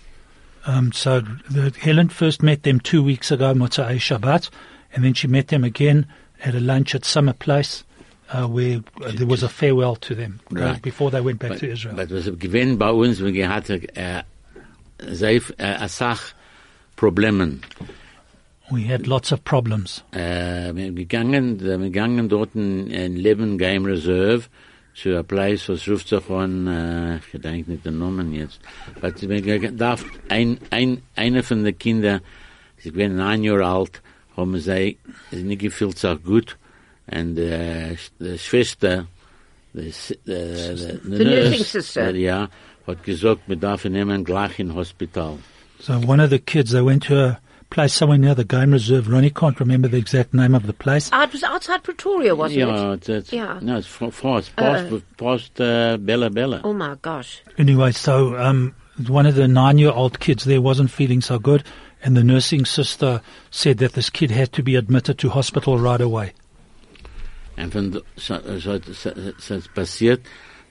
Um, 0.65 0.91
so 0.91 1.21
the, 1.49 1.71
Helen 1.79 2.09
first 2.09 2.41
met 2.41 2.63
them 2.63 2.79
two 2.79 3.03
weeks 3.03 3.31
ago, 3.31 3.53
Motzei 3.53 3.97
Shabbat, 3.97 4.49
and 4.93 5.03
then 5.03 5.13
she 5.13 5.27
met 5.27 5.49
them 5.49 5.63
again 5.63 6.05
at 6.43 6.55
a 6.55 6.59
lunch 6.59 6.95
at 6.95 7.05
Summer 7.05 7.33
Place, 7.33 7.83
uh, 8.31 8.47
where 8.47 8.81
uh, 9.01 9.11
there 9.13 9.27
was 9.27 9.43
a 9.43 9.49
farewell 9.49 9.95
to 9.97 10.15
them 10.15 10.39
uh, 10.57 10.77
before 10.81 11.11
they 11.11 11.21
went 11.21 11.39
back 11.39 11.51
But, 11.51 11.59
to 11.59 11.71
Israel. 11.71 11.95
but 11.95 12.09
was 12.09 12.29
gewinn 12.29 12.77
bei 12.77 12.91
uns, 12.91 13.21
wir 13.21 13.49
hatten, 13.49 13.87
sehr, 15.07 15.41
äh, 15.57 15.75
Problemen. 16.95 17.61
we 18.71 18.83
had 18.87 19.07
lots 19.07 19.31
of 19.31 19.43
problems. 19.43 20.03
Eh, 20.11 20.71
wir 20.75 20.91
gegangen, 20.91 21.59
wir 21.59 21.77
gegangen 21.77 22.29
dort 22.29 22.53
in, 22.55 22.91
in 22.91 23.15
Leben 23.15 23.57
Game 23.57 23.85
Reserve 23.85 24.43
zu 24.93 25.17
a 25.17 25.23
place, 25.23 25.69
was 25.69 25.87
ruft 25.87 26.09
sich 26.09 26.29
eh, 26.29 26.33
an, 26.33 26.67
äh, 26.67 27.17
ich 27.17 27.31
gedenke 27.31 27.71
nicht 27.71 27.85
den 27.85 27.97
Namen 27.99 28.33
jetzt, 28.33 28.59
aber 29.01 29.13
wir 29.21 29.41
ge- 29.41 29.71
darf 29.75 30.03
ein, 30.27 30.57
ein, 30.71 31.01
eine 31.15 31.41
von 31.41 31.63
den 31.63 31.77
Kindern, 31.79 32.21
sie 32.77 32.93
waren 32.95 33.15
neun 33.15 33.43
Jahre 33.43 33.65
alt, 33.65 34.01
haben 34.35 34.59
sie, 34.59 34.97
sie 35.31 35.43
nicht 35.43 35.61
gefühlt 35.61 35.97
sich 35.97 36.23
gut, 36.23 36.57
und 37.07 37.35
die 37.35 38.37
Schwester, 38.37 39.07
die, 39.73 39.87
S- 39.87 40.13
die, 40.27 40.99
The 41.17 41.23
nursing 41.23 41.63
sister. 41.63 42.13
ja, 42.15 42.49
hat 42.89 43.03
gesagt, 43.03 43.41
wir 43.47 43.55
dürfen 43.55 43.93
nehmen 43.93 44.23
gleich 44.23 44.59
in 44.59 44.73
Hospital. 44.75 45.39
So 45.79 45.93
one 45.93 46.19
of 46.19 46.29
the 46.29 46.39
kids, 46.39 46.71
they 46.71 46.81
went 46.81 47.03
to 47.03 47.15
a 47.15 47.39
place 47.69 47.93
somewhere 47.93 48.17
near 48.17 48.35
the 48.35 48.43
game 48.43 48.71
reserve. 48.73 49.07
Ronnie 49.09 49.29
can't 49.29 49.59
remember 49.59 49.87
the 49.87 49.97
exact 49.97 50.33
name 50.33 50.55
of 50.55 50.65
the 50.65 50.73
place. 50.73 51.09
Ah, 51.13 51.23
it 51.23 51.31
was 51.31 51.43
outside 51.43 51.83
Pretoria, 51.83 52.35
wasn't 52.35 52.59
Ja, 52.59 52.91
it? 52.91 52.97
it's, 52.97 53.09
it's, 53.09 53.31
Yeah. 53.33 53.59
no, 53.61 53.77
it's 53.77 53.87
fa- 53.87 54.11
fast, 54.11 54.55
past, 54.55 54.91
past 55.17 55.61
uh, 55.61 55.97
Bela-Bela. 55.97 56.61
Oh 56.63 56.73
my 56.73 56.95
gosh. 57.01 57.41
Anyway, 57.57 57.91
so 57.93 58.35
um, 58.37 58.73
one 59.07 59.25
of 59.25 59.35
the 59.35 59.47
nine-year-old 59.47 60.19
kids 60.19 60.43
there 60.45 60.61
wasn't 60.61 60.89
feeling 60.91 61.21
so 61.21 61.37
good, 61.39 61.63
and 62.03 62.17
the 62.17 62.23
nursing 62.23 62.65
sister 62.65 63.21
said 63.51 63.77
that 63.77 63.93
this 63.93 64.09
kid 64.09 64.31
had 64.31 64.51
to 64.53 64.63
be 64.63 64.75
admitted 64.75 65.17
to 65.19 65.29
hospital 65.29 65.77
right 65.77 66.01
away. 66.01 66.33
Und 67.57 67.71
von, 67.73 67.91
do- 67.91 68.01
so, 68.17 68.39
so, 68.59 68.79
so, 68.93 69.11
so 69.37 69.55
ist 69.55 69.73
passiert, 69.73 70.21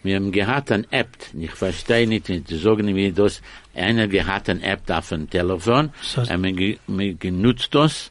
wir 0.03 0.17
haben 0.17 0.33
gehabt 0.33 0.73
ein 0.73 0.87
App, 0.91 1.09
ich 1.39 1.51
verstehe 1.51 2.07
nicht, 2.07 2.29
die 2.29 2.57
sagen 2.57 2.95
wie 2.95 3.13
das, 3.13 3.43
einer 3.75 4.09
gehabt 4.09 4.49
ein 4.49 4.63
App 4.63 4.91
auf 4.91 5.09
dem 5.09 5.29
Telefon, 5.29 5.91
So- 6.03 6.23
und 6.23 6.59
wir, 6.59 6.77
wir 6.87 7.15
genutzt 7.15 7.75
das, 7.75 8.11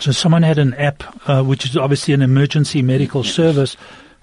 So 0.00 0.10
someone 0.12 0.42
had 0.42 0.58
an 0.58 0.72
app, 0.72 1.04
uh, 1.28 1.40
which 1.48 1.64
is 1.64 1.76
obviously 1.76 2.14
an 2.14 2.22
emergency 2.22 2.82
medical 2.82 3.22
service, 3.22 3.76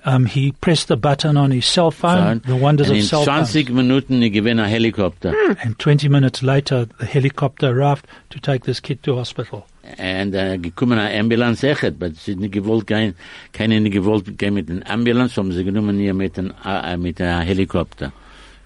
Um, 0.03 0.25
he 0.25 0.51
pressed 0.53 0.87
the 0.87 0.97
button 0.97 1.37
on 1.37 1.51
his 1.51 1.67
cell 1.67 1.91
phone, 1.91 2.41
the 2.47 2.55
wonders 2.55 2.89
of 2.89 2.95
in 2.95 3.03
cell 3.03 3.23
phones. 3.23 3.51
20 3.51 3.69
Minuten 3.69 4.19
ich 4.23 4.33
gewinne 4.33 4.63
ein 4.63 4.69
Helikopter. 4.69 5.31
And 5.63 5.77
20 5.77 6.09
minutes 6.09 6.41
later, 6.41 6.87
the 6.99 7.05
helicopter 7.05 7.69
arrived 7.69 8.07
to 8.31 8.39
take 8.39 8.65
this 8.65 8.81
kid 8.81 9.03
to 9.03 9.15
hospital. 9.15 9.67
Und 9.97 10.33
äh, 10.33 10.57
gekommen 10.57 10.97
eine 10.99 11.19
Ambulance 11.19 11.67
echt, 11.67 11.83
aber 11.83 12.11
sie 12.11 12.35
nicht 12.35 12.53
gewollt 12.53 12.87
gehen, 12.87 13.15
keine 13.53 13.79
nicht 13.81 13.93
gewollt 13.93 14.37
gehen 14.37 14.53
mit 14.53 14.69
einer 14.69 14.89
Ambulance, 14.89 15.35
haben 15.37 15.51
sie 15.51 15.63
genommen 15.63 15.97
hier 15.97 16.13
mit 16.13 16.37
einem 16.37 16.53
äh, 16.65 16.97
mit 16.97 17.21
einem 17.21 17.45
Helikopter. 17.45 18.11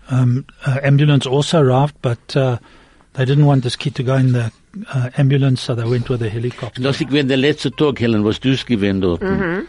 Um, 0.08 0.46
uh, 0.68 0.78
ambulance 0.84 1.28
also 1.28 1.58
arrived, 1.58 2.00
but 2.02 2.36
uh, 2.36 2.58
they 3.14 3.26
didn't 3.26 3.46
want 3.46 3.64
this 3.64 3.76
kid 3.76 3.96
to 3.96 4.04
go 4.04 4.16
in 4.16 4.34
the 4.34 4.52
uh, 4.94 5.10
ambulance, 5.18 5.64
so 5.64 5.74
they 5.74 5.84
went 5.84 6.08
with 6.10 6.22
a 6.22 6.30
helicopter. 6.30 6.80
Das 6.82 7.02
ich 7.02 7.12
wenn 7.12 7.28
der 7.28 7.38
letzte 7.38 7.72
Tag, 7.72 8.00
Helen, 8.00 8.24
was 8.24 8.40
du 8.40 8.52
es 8.52 8.66
gewinnt 8.66 9.04
dort. 9.04 9.24
Und 9.24 9.68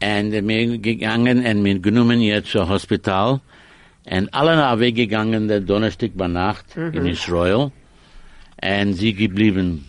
äh, 0.00 0.46
wir 0.46 0.78
gegangen 0.78 1.44
und 1.44 1.64
wir 1.64 1.78
genommen 1.80 2.20
hier 2.20 2.44
zur 2.44 2.68
Hospital 2.68 3.40
und 4.08 4.32
alle 4.32 4.54
nach 4.56 4.78
weggegangen 4.78 5.48
der 5.48 5.60
Donnerstag 5.60 6.12
bei 6.14 6.28
Nacht 6.28 6.76
in 6.76 7.06
Israel 7.06 7.72
und 8.62 8.94
sie 8.94 9.14
geblieben 9.14 9.84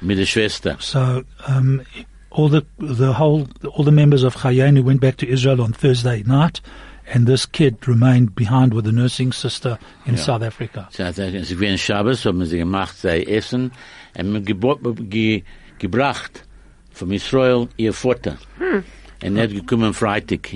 mit 0.00 0.18
der 0.18 0.26
Schwester. 0.26 0.76
So 0.80 1.22
um, 1.46 1.82
all 2.30 2.48
the 2.48 2.62
the 2.78 3.12
whole 3.14 3.46
all 3.74 3.84
the 3.84 3.92
members 3.92 4.22
of 4.24 4.36
Chayenu 4.36 4.82
went 4.84 5.00
back 5.00 5.16
to 5.18 5.26
Israel 5.28 5.60
on 5.60 5.72
Thursday 5.72 6.22
night, 6.24 6.60
and 7.12 7.26
this 7.26 7.46
kid 7.46 7.86
remained 7.88 8.34
behind 8.34 8.74
with 8.74 8.84
the 8.84 8.92
nursing 8.92 9.32
sister 9.32 9.78
in 10.06 10.16
South 10.16 10.42
Africa. 10.42 10.88
Sie 10.90 11.02
hat 11.02 11.14
sie 11.14 11.60
wie 11.60 11.68
ein 11.68 11.78
Schabes 11.78 12.24
haben 12.24 12.44
sie 12.44 12.58
gemacht, 12.58 12.96
sei 12.98 13.22
Essen 13.22 13.72
und 14.18 14.32
mir 14.32 14.40
gebot, 14.40 14.80
ge, 15.10 15.42
gebracht 15.78 16.44
vom 16.92 17.12
Israel 17.12 17.68
ihr 17.76 17.92
Vater. 17.92 18.36
Und 19.22 19.36
er 19.36 19.44
hat 19.44 19.50
gekommen 19.50 19.94
Freitag, 19.94 20.48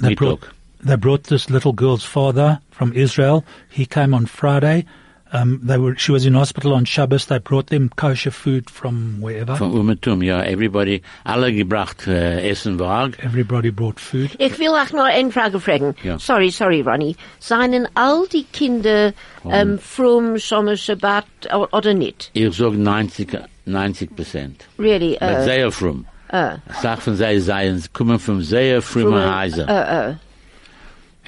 They 0.00 0.14
brought, 0.14 0.40
Mittag. 0.40 0.54
they 0.84 0.96
brought 0.96 1.24
this 1.24 1.50
little 1.50 1.72
girl's 1.72 2.04
father 2.04 2.60
from 2.70 2.92
Israel. 2.92 3.44
He 3.68 3.84
came 3.86 4.14
on 4.14 4.26
Friday. 4.26 4.84
Um, 5.30 5.60
they 5.62 5.76
were 5.76 5.94
she 5.98 6.10
was 6.10 6.24
in 6.24 6.34
hospital 6.34 6.72
on 6.72 6.86
Shabbos. 6.86 7.26
They 7.26 7.38
brought 7.38 7.66
them 7.66 7.90
kosher 7.96 8.30
food 8.30 8.70
from 8.70 9.20
wherever. 9.20 9.56
Von 9.56 9.72
Umetum, 9.72 10.22
ja, 10.22 10.40
everybody, 10.42 11.02
alle 11.24 11.52
gebracht 11.52 12.06
äh, 12.06 12.48
Essen 12.48 12.78
war. 12.78 13.10
Everybody 13.22 13.70
brought 13.70 14.00
food. 14.00 14.30
Ich 14.38 14.58
will 14.58 14.70
auch 14.70 14.90
noch 14.92 15.04
eine 15.04 15.30
Frage 15.30 15.60
fragen. 15.60 15.94
Ja. 16.02 16.18
Sorry, 16.18 16.50
sorry, 16.50 16.80
Ronnie. 16.80 17.14
Seien 17.40 17.86
all 17.94 18.26
die 18.32 18.44
Kinder 18.52 19.12
ähm, 19.50 19.78
from 19.78 20.38
Shomer 20.38 20.76
Shabbat 20.76 21.26
o- 21.52 21.68
oder 21.72 21.92
nicht? 21.92 22.30
Ich 22.32 22.56
sag 22.56 22.72
90, 22.72 23.38
90 23.66 24.16
Prozent. 24.16 24.64
Really? 24.78 25.18
But 25.20 25.28
Uh, 25.40 25.44
sehr 25.44 25.70
frum. 25.70 26.06
uh, 26.32 26.56
Sag 26.80 27.02
von 27.02 27.16
sei 27.16 27.38
seien, 27.38 27.82
kommen 27.92 28.18
von 28.18 28.40
sehr 28.42 28.80
früher 28.80 29.38
Häuser. 29.40 29.66
uh, 29.68 30.12
uh. 30.12 30.16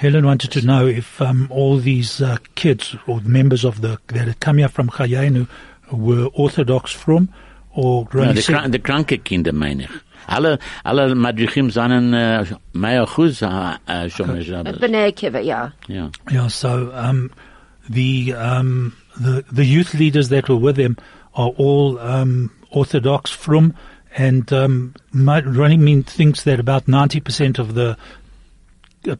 Helen 0.00 0.24
wanted 0.24 0.50
to 0.52 0.62
know 0.64 0.86
if 0.86 1.20
um, 1.20 1.46
all 1.50 1.76
these 1.76 2.22
uh, 2.22 2.38
kids 2.54 2.96
or 3.06 3.20
members 3.20 3.64
of 3.64 3.82
the 3.82 3.98
that 4.06 4.26
had 4.28 4.40
come 4.40 4.56
here 4.56 4.68
from 4.68 4.88
Chayenu 4.88 5.46
were 5.92 6.28
Orthodox 6.32 6.90
from, 6.90 7.28
or 7.74 8.08
Ja, 8.14 8.20
Ronnie 8.20 8.34
die, 8.34 8.40
said- 8.40 8.82
kranke 8.82 9.22
Kinder, 9.22 9.52
meine 9.52 9.82
ich. 9.84 9.90
Alle, 10.26 10.58
alle 10.84 11.14
Madrichim 11.14 11.70
sind 11.70 12.14
äh, 12.14 12.46
mehr 12.72 13.04
Chuz, 13.06 13.38
schon 13.40 14.26
mal 14.28 14.42
Shabbos. 14.42 14.78
B'nai 14.78 15.08
Akiva, 15.08 15.40
ja. 15.40 15.72
Ja. 15.88 16.10
Yeah, 16.30 16.48
so 16.48 16.90
um, 16.94 17.30
the 17.88 18.32
um, 18.34 18.94
the 19.20 19.44
the 19.52 19.64
youth 19.64 19.92
leaders 19.92 20.28
that 20.30 20.48
were 20.48 20.56
with 20.56 20.76
them 20.76 20.96
are 21.34 21.50
all 21.58 21.98
um, 21.98 22.50
Orthodox 22.70 23.30
from, 23.30 23.74
and 24.16 24.50
um, 24.52 24.94
my, 25.12 25.40
Ronnie 25.42 25.76
Mean 25.78 26.04
thinks 26.04 26.44
that 26.44 26.58
about 26.60 26.86
ninety 26.88 27.20
percent 27.20 27.58
of 27.58 27.74
the 27.74 27.90
uh, 27.90 27.94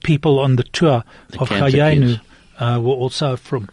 people 0.03 0.39
on 0.39 0.57
the 0.57 0.65
tour 0.73 1.05
The 1.31 1.39
of 1.39 1.49
cancer 1.49 1.77
Chayenu 1.79 2.21
uh, 2.61 2.79
were 2.83 2.97
also 2.97 3.37
from. 3.37 3.69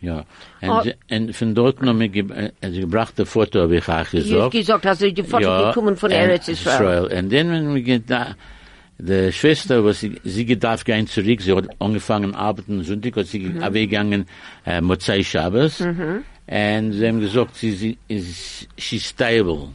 Ja. 0.00 0.24
Ah. 0.60 0.78
Und, 0.78 0.84
sie- 0.84 0.94
und 1.14 1.34
von 1.36 1.54
dort 1.54 1.80
noch 1.82 1.94
mir 1.94 2.08
ge 2.10 2.24
also 2.60 2.80
gebracht 2.80 3.16
der 3.18 3.24
Foto, 3.26 3.62
habe 3.62 3.76
ich 3.76 3.88
auch 3.88 4.04
Du 4.10 4.18
hast 4.18 4.24
gesagt. 4.24 4.50
gesagt, 4.52 4.86
also 4.86 5.10
die 5.10 5.22
Vater 5.22 5.68
gekommen 5.68 5.96
von 5.96 6.10
Eretz 6.10 6.48
Israel. 6.48 7.04
Und 7.04 7.32
dann, 7.32 7.50
wenn 7.50 7.74
wir 7.74 7.82
gehen 7.82 8.04
da, 8.06 8.34
die 8.98 9.32
Schwester, 9.32 9.82
was 9.84 10.00
sie, 10.00 10.20
sie 10.24 10.44
darf 10.58 10.84
gehen 10.84 11.06
zurück, 11.06 11.40
sie 11.40 11.54
hat 11.54 11.68
angefangen 11.80 12.34
arbeiten, 12.34 12.82
Sonntag 12.84 13.16
hat 13.16 13.26
sie 13.26 13.40
Mhm. 13.40 13.60
weggegangen, 13.74 14.26
äh, 14.66 14.80
Mozai 14.82 15.22
Shabbos. 15.22 15.80
Und 15.80 16.92
sie 16.92 17.08
haben 17.08 17.20
gesagt, 17.20 17.56
sie, 17.56 17.72
sie 17.72 17.96
ist, 18.08 18.68
she's 18.76 19.06
stable. 19.08 19.70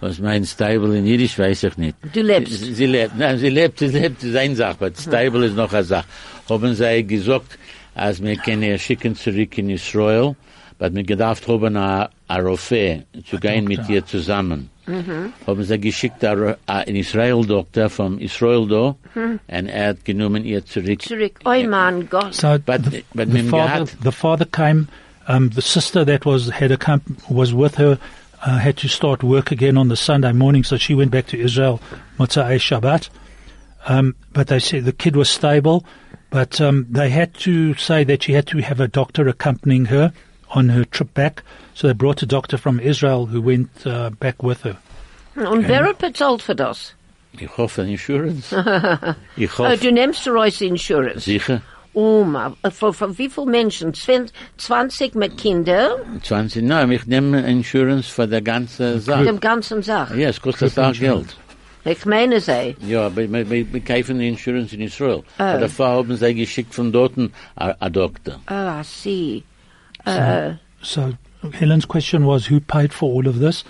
Was 0.00 0.18
meint 0.18 0.46
stable 0.46 0.96
in 0.96 1.06
Jiddisch, 1.06 1.38
weiß 1.38 1.62
ich 1.64 1.76
nicht. 1.78 1.96
Mhm. 2.04 2.10
Du 2.12 2.20
lebst. 2.22 2.52
Sie, 2.52 2.74
sie 2.74 2.86
lebt, 2.86 3.16
nein, 3.16 3.38
sie 3.38 3.48
lebt, 3.48 3.78
sie 3.78 3.86
lebt, 3.88 4.22
ist 4.22 4.36
eine 4.36 4.54
Sache, 4.54 4.76
aber 4.80 4.90
stable 4.94 5.46
ist 5.46 5.56
noch 5.56 5.72
eine 5.72 5.84
Sache. 5.84 6.06
Haben 6.48 6.74
sie 6.74 7.04
gesagt, 7.06 7.58
als 7.94 8.22
wir 8.22 8.36
können 8.36 8.62
ihr 8.62 8.78
schicken 8.78 9.14
zurück 9.16 9.56
in 9.58 9.70
Israel, 9.70 10.36
aber 10.78 10.94
wir 10.94 11.02
gedacht 11.02 11.46
haben, 11.48 11.76
a, 11.76 12.10
a 12.28 12.36
Rofé, 12.38 13.04
zu 13.28 13.38
gehen 13.38 13.64
mit 13.64 13.88
ihr 13.88 14.04
zusammen. 14.04 14.70
Haben 15.46 15.62
sie 15.64 15.78
geschickt, 15.78 16.24
a, 16.24 16.32
Ro- 16.32 16.54
a, 16.66 16.78
ein 16.78 16.96
Israel-Doktor 16.96 17.90
vom 17.90 18.18
Israel 18.18 18.66
da, 18.68 18.96
und 19.14 19.40
er 19.68 19.88
hat 19.88 20.04
genommen 20.04 20.44
ihr 20.44 20.64
zurück. 20.64 21.02
Zurück. 21.02 21.38
Oh 21.44 21.54
mein 21.68 22.08
Gott. 22.08 22.34
So 22.34 22.56
But- 22.64 22.84
the, 22.90 23.04
but 23.14 23.30
the 23.30 23.42
father, 23.42 23.86
the 24.02 24.12
father 24.12 24.46
came. 24.46 24.88
Um, 25.30 25.50
the 25.54 25.60
sister 25.60 26.06
that 26.06 26.24
was 26.24 26.50
had 26.50 26.70
accom- 26.70 27.02
was 27.28 27.52
with 27.52 27.76
her 27.78 27.98
uh, 28.44 28.58
had 28.58 28.76
to 28.78 28.88
start 28.88 29.22
work 29.22 29.50
again 29.50 29.76
on 29.76 29.88
the 29.88 29.96
Sunday 29.96 30.32
morning, 30.32 30.64
so 30.64 30.76
she 30.76 30.94
went 30.94 31.10
back 31.10 31.26
to 31.28 31.38
Israel 31.38 31.80
Motzai 32.18 32.56
Shabbat. 32.58 33.08
Um, 33.86 34.14
but 34.32 34.48
they 34.48 34.58
said 34.58 34.84
the 34.84 34.92
kid 34.92 35.16
was 35.16 35.30
stable, 35.30 35.84
but 36.30 36.60
um, 36.60 36.86
they 36.90 37.08
had 37.10 37.32
to 37.34 37.74
say 37.74 38.04
that 38.04 38.22
she 38.24 38.32
had 38.32 38.46
to 38.48 38.58
have 38.58 38.80
a 38.80 38.88
doctor 38.88 39.28
accompanying 39.28 39.86
her 39.86 40.12
on 40.50 40.68
her 40.70 40.84
trip 40.84 41.14
back. 41.14 41.42
So 41.74 41.86
they 41.86 41.92
brought 41.94 42.22
a 42.22 42.26
doctor 42.26 42.58
from 42.58 42.80
Israel 42.80 43.26
who 43.26 43.40
went 43.40 43.70
uh, 43.86 44.10
back 44.10 44.42
with 44.42 44.62
her. 44.62 44.76
Und 45.36 45.68
wer 45.68 45.84
hat 45.84 45.98
bezahlt 45.98 46.42
für 46.42 46.54
das? 46.56 46.94
Ich 47.32 47.56
hoffe, 47.56 47.82
Insurance. 47.82 48.52
ich 49.36 49.52
Oh, 49.60 49.64
hoffe, 49.64 49.76
du 49.76 49.92
nimmst 49.92 50.26
raus 50.26 50.60
Insurance. 50.60 51.24
sicher. 51.24 51.62
Oh, 52.00 52.22
ma, 52.22 52.54
für, 52.70 52.92
für 52.94 53.18
wie 53.18 53.28
viele 53.28 53.46
Menschen? 53.46 53.92
20 53.92 55.16
mit 55.16 55.36
Kindern? 55.36 56.20
20, 56.22 56.62
nein, 56.62 56.92
ich 56.92 57.06
nehme 57.06 57.40
Insurance 57.40 58.08
für 58.08 58.28
die 58.28 58.40
ganze 58.40 59.00
Sache. 59.00 59.24
Dem 59.24 59.40
ganzen 59.40 59.82
Sache. 59.82 60.16
Ja, 60.16 60.28
es 60.28 60.40
kostet 60.40 60.78
auch 60.78 60.92
Geld. 60.92 61.36
Ich 61.84 62.06
meine 62.06 62.38
sie. 62.40 62.76
Ja, 62.86 63.06
aber 63.06 63.28
wir, 63.28 63.50
wir, 63.50 63.72
wir 63.72 63.80
kaufen 63.80 64.20
die 64.20 64.28
Insurance 64.28 64.76
in 64.76 64.82
Israel. 64.82 65.24
Aber 65.38 65.58
davor 65.58 65.88
haben 65.88 66.14
sie 66.16 66.34
geschickt 66.34 66.72
von 66.72 66.92
dort 66.92 67.16
ein 67.16 67.32
ein 67.56 67.92
Doktor. 67.92 68.38
Ah, 68.46 68.80
I 68.80 68.84
see. 68.84 69.42
Uh, 70.06 70.54
So 70.80 71.14
Helen's 71.58 71.88
question 71.88 72.24
was 72.24 72.48
who 72.48 72.60
paid 72.60 72.92
for 72.92 73.12
all 73.12 73.26
of 73.26 73.40
this, 73.40 73.64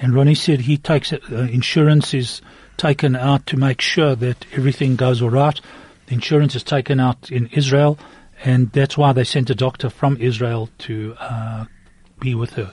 and 0.00 0.14
Ronnie 0.14 0.34
said 0.34 0.60
he 0.62 0.78
takes 0.78 1.12
it, 1.12 1.20
uh, 1.30 1.40
insurance 1.52 2.14
is 2.14 2.40
taken 2.78 3.14
out 3.14 3.46
to 3.48 3.58
make 3.58 3.82
sure 3.82 4.16
that 4.16 4.46
everything 4.56 4.96
goes 4.96 5.20
all 5.20 5.28
right. 5.30 5.60
The 6.06 6.14
insurance 6.14 6.54
is 6.54 6.62
taken 6.62 7.00
out 7.00 7.30
in 7.30 7.46
Israel, 7.52 7.98
and 8.44 8.70
that's 8.72 8.96
why 8.98 9.12
they 9.12 9.24
sent 9.24 9.50
a 9.50 9.54
doctor 9.54 9.88
from 9.90 10.16
Israel 10.20 10.68
to 10.80 11.14
uh, 11.18 11.64
be 12.20 12.34
with 12.34 12.52
her. 12.54 12.70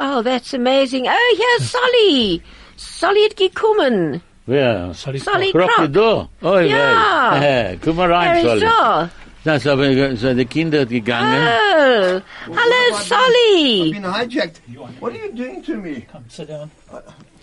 oh, 0.00 0.22
that's 0.22 0.52
amazing. 0.54 1.06
Oh, 1.08 1.34
here's 1.38 1.70
Solly. 1.70 2.42
Solly 2.76 3.22
hat 3.22 3.36
gekommen. 3.36 4.20
Wer? 4.46 4.94
Sorry, 4.94 5.18
Solly 5.18 5.52
Krok 5.52 5.70
Krok. 5.70 5.92
da. 5.92 6.26
Oi, 6.42 6.68
Ja. 6.68 7.32
wei. 7.40 7.78
Komm 7.82 7.96
mal 7.96 8.08
rein, 8.10 8.44
Solly. 8.44 8.60
da. 8.60 9.08
Das 9.44 9.66
aber 9.66 10.16
so 10.16 10.34
die 10.34 10.44
Kinder 10.46 10.80
hat 10.80 10.88
gegangen. 10.88 11.46
Eh? 11.46 12.20
Oh, 12.48 12.54
hallo 12.56 12.98
Solly. 12.98 13.92
I've 13.92 13.92
been 13.92 14.04
hijacked. 14.04 14.60
What 15.00 15.12
are 15.12 15.16
you 15.18 15.32
doing 15.32 15.62
to 15.62 15.76
me? 15.76 16.06
Come 16.12 16.24
sit 16.28 16.48
down. 16.48 16.70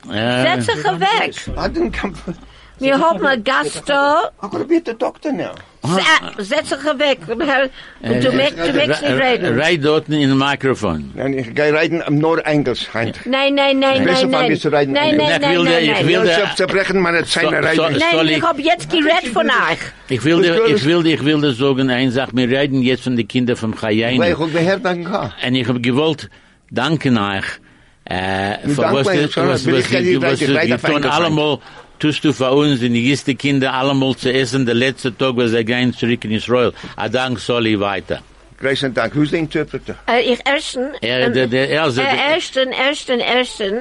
Äh, 0.10 0.44
Setz 0.44 0.66
dich 0.68 0.84
weg. 0.84 1.58
I 1.58 1.68
didn't 1.68 1.92
come. 1.94 2.14
Wir 2.80 3.00
haben 3.00 3.26
ein 3.26 3.44
Gastro. 3.44 4.30
Aber 4.40 4.66
bitte, 4.66 4.96
Zet 5.86 6.68
ze 6.68 6.76
Setz 6.78 7.00
weg. 7.00 7.20
Du 7.28 7.36
möchtest 8.32 9.04
reden. 9.04 9.84
Dort 9.84 10.10
in 10.10 10.30
den 10.30 10.38
Mikrofon. 10.38 11.12
Nein, 11.16 11.34
ich 11.34 11.54
gehe 11.54 11.74
in 11.84 12.04
Noord-Engels. 12.20 12.88
Nee, 12.94 13.12
nein, 13.26 13.80
nein, 13.80 13.80
nein, 13.80 14.30
nein. 14.30 14.50
nee. 14.50 14.60
Nein, 14.70 14.92
nein, 14.92 15.16
nein, 15.18 15.64
nein. 15.64 15.84
Ich 15.84 16.56
zerbrechen. 16.56 17.02
Nein, 17.02 17.24
ich 17.24 18.42
habe 18.42 18.62
jetzt 18.62 18.90
von. 19.34 19.50
Ik 20.08 20.24
will 20.24 20.42
dir, 20.42 20.66
ich 20.66 20.86
will 20.86 21.04
dir, 21.04 21.14
will 21.24 21.44
reden 22.48 22.82
jetzt 22.82 23.04
von 23.04 23.16
ich 25.56 25.68
gewollt, 25.82 26.30
danken 26.72 27.18
euch. 27.18 27.46
Äh, 28.08 28.58
was, 28.66 28.78
was, 28.78 29.08
was, 29.08 29.36
was, 29.36 29.66
was, 29.66 29.92
was, 30.22 30.42
was, 31.02 31.60
tust 32.06 32.24
du 32.24 32.34
für 32.34 32.52
uns 32.52 32.84
und 32.84 32.94
die 32.94 33.10
ersten 33.10 33.36
Kinder 33.36 33.74
allemal 33.74 34.16
zu 34.16 34.32
essen, 34.32 34.66
der 34.66 34.76
letzte 34.76 35.16
Tag, 35.18 35.36
was 35.38 35.54
er 35.54 35.64
gehen 35.64 35.92
zurück 35.92 36.24
in 36.26 36.32
Israel. 36.32 36.72
A 36.96 37.10
dank 37.10 37.40
Solly 37.40 37.80
weiter. 37.80 38.22
Grace 38.60 38.84
en 38.84 38.94
dank. 38.94 39.16
Who's 39.16 39.32
the 39.32 39.38
interpreter? 39.38 39.96
Äh, 40.08 40.34
ich 40.34 40.46
ersten, 40.46 40.94
Er, 41.02 41.32
der, 41.32 41.48
der, 41.48 41.68
er, 41.70 41.88
äh, 41.88 41.94
der, 41.94 42.10
ersten, 42.34 42.72
ersten, 42.72 43.20
ersten, 43.20 43.74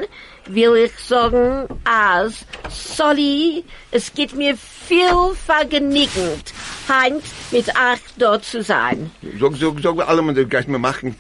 will 0.47 0.75
ich 0.87 0.93
sagen, 0.99 1.69
als 1.85 2.47
Solly, 2.71 3.63
es 3.91 4.15
geht 4.15 4.35
mir 4.35 4.57
viel 4.57 5.35
vergnügend, 5.47 6.55
Heinz 6.89 7.25
mit 7.51 7.69
euch 7.69 8.01
dort 8.17 8.45
zu 8.45 8.63
sein. 8.63 9.11
Sag, 9.39 9.57
sag, 9.57 9.75
sag 9.83 10.09
allemaal, 10.09 10.35
dat 10.35 10.47
gaan 10.49 10.73
we 10.73 10.79
maken. 10.79 11.15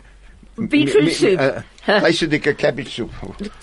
Beetroot 0.56 1.12
soup. 1.12 1.64
Uh, 1.88 2.00
Leise 2.02 2.26
dikke 2.28 2.54
cabbage 2.54 2.90
soup. 2.90 3.10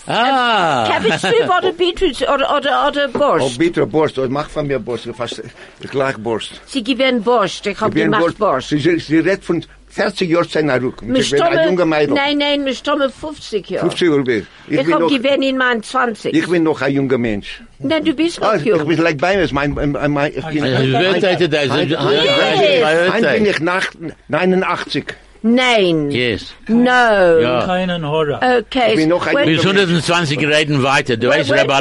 Ah. 0.06 0.86
Cabbage 0.88 1.18
soup 1.18 1.50
oder 1.58 1.72
Beetroot 1.72 2.22
oder, 2.28 2.54
oder, 2.56 2.86
oder 2.88 3.08
Oh, 3.12 3.18
Borscht. 3.18 3.58
beter 3.58 3.86
borst. 3.88 4.14
Dat 4.14 4.28
mag 4.28 4.50
van 4.50 4.66
meer 4.66 4.82
borst. 4.82 5.06
Vast 5.12 5.40
gelijk 5.80 6.16
borst. 6.22 6.60
Sie 6.64 6.84
gewinnen 6.84 7.22
Borscht, 7.22 7.66
ich 7.66 7.78
hab 7.78 7.88
Ik 7.88 7.94
ben 7.94 8.02
gemacht 8.02 8.20
borst. 8.22 8.36
Borscht. 8.38 8.68
Ze, 8.68 8.80
ze, 8.80 8.98
ze 8.98 9.20
redt 9.20 9.44
van 9.44 9.62
40 9.88 10.28
jaar 10.28 10.44
zijn 10.48 10.64
naar 10.64 10.82
ook. 10.84 11.00
Wir 11.00 11.16
Ik 11.24 11.30
ben 11.30 11.40
een 11.40 11.52
jonge 11.52 11.62
stammen, 11.64 11.88
meidel. 11.88 12.14
nein, 12.14 12.36
nein, 12.36 12.62
wir 12.64 12.74
stammen 12.74 13.12
50 13.18 13.68
Jahre. 13.68 13.86
50 13.88 14.08
jaar 14.08 14.22
weer. 14.24 14.36
Ich, 14.66 14.78
Ik 14.78 14.84
ben 14.84 14.90
hab 14.90 15.00
nog, 15.00 15.12
gewinnen 15.12 15.48
in 15.48 15.56
meinen 15.56 15.80
20. 15.80 16.32
ik 16.32 16.48
ben 16.48 16.62
nog 16.62 16.80
een 16.80 16.92
jonge 16.92 17.18
mens. 17.18 17.60
nein, 17.76 18.04
du 18.04 18.14
bist 18.14 18.40
Ah, 18.40 18.50
noch 18.52 18.60
ik 18.60 18.64
jung. 18.66 18.86
ben 18.86 18.96
gelijk 18.96 19.16
bij 19.16 19.36
me. 19.36 19.42
is 19.42 19.52
Mijn, 19.52 19.72
mijn, 19.72 20.12
mijn, 20.12 20.36
ik 20.36 20.60
ben, 20.60 20.76
Also, 20.76 20.90
wer 20.90 21.18
täte 21.20 21.48
das? 21.48 21.66
Hein- 21.66 21.88
Yes. 21.88 23.10
Hein 23.10 23.20
bin 23.32 23.46
ich 23.46 23.60
nach 23.60 23.90
89. 24.26 25.04
Nein. 25.42 26.10
Yes. 26.10 26.54
No. 26.68 26.90
Ja. 26.90 27.64
Keinen 27.66 28.06
Horror. 28.06 28.36
Okay. 28.36 28.90
Ich 28.90 28.96
bin 28.96 29.08
noch 29.08 29.26
ein 29.26 29.34
Wait- 29.34 29.46
Bis 29.46 29.64
120 29.64 30.46
reiten 30.46 30.82
weiter. 30.82 31.16
Du 31.16 31.28
weißt. 31.28 31.50
Rabbi 31.50 31.80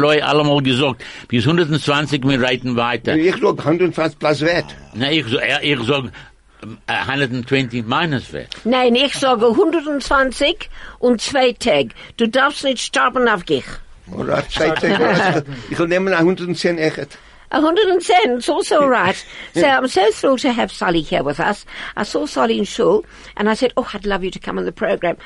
Loy, 0.00 0.16
äh, 0.18 0.20
allemal 0.22 0.62
gesagt, 0.62 1.04
bis 1.28 1.46
120 1.46 2.22
wir 2.24 2.42
reiten 2.42 2.76
weiter. 2.76 3.14
Ich 3.16 3.34
sag 3.40 3.64
150 3.64 4.18
plus 4.18 4.40
wert. 4.40 4.66
Na, 4.94 5.10
ich, 5.10 5.24
so- 5.26 5.38
äh, 5.38 5.60
ich 5.62 5.78
sag, 5.86 6.04
ähm, 6.62 6.78
äh, 6.86 6.92
120 7.06 7.86
meines 7.86 8.32
wert. 8.32 8.48
Nein, 8.64 8.94
ich 8.96 9.14
sage 9.14 9.46
120 9.46 10.68
und 10.98 11.20
zwei 11.20 11.52
Tage. 11.52 11.90
Du 12.16 12.26
darfst 12.28 12.64
nicht 12.64 12.80
sterben 12.80 13.28
auf 13.28 13.44
dich. 13.44 13.64
Oder 14.16 14.46
Zeit, 14.48 14.82
ich 15.70 15.78
will 15.78 15.88
nehmen 15.88 16.12
110 16.12 16.76
echt. 16.78 17.18
110, 17.52 18.38
it's 18.38 18.48
also 18.48 18.86
right. 18.86 19.16
So 19.54 19.66
I'm 19.66 19.86
so 19.88 20.10
thrilled 20.12 20.40
to 20.40 20.52
have 20.52 20.72
Solly 20.72 21.02
here 21.02 21.22
with 21.22 21.38
us. 21.40 21.64
I 21.96 22.02
saw 22.04 22.26
Solly 22.26 22.58
in 22.58 22.64
shul, 22.64 23.04
and 23.36 23.48
I 23.50 23.54
said, 23.54 23.72
oh, 23.76 23.88
I'd 23.92 24.06
love 24.06 24.24
you 24.24 24.30
to 24.30 24.38
come 24.38 24.58
on 24.58 24.64
the 24.64 24.72
program. 24.72 25.16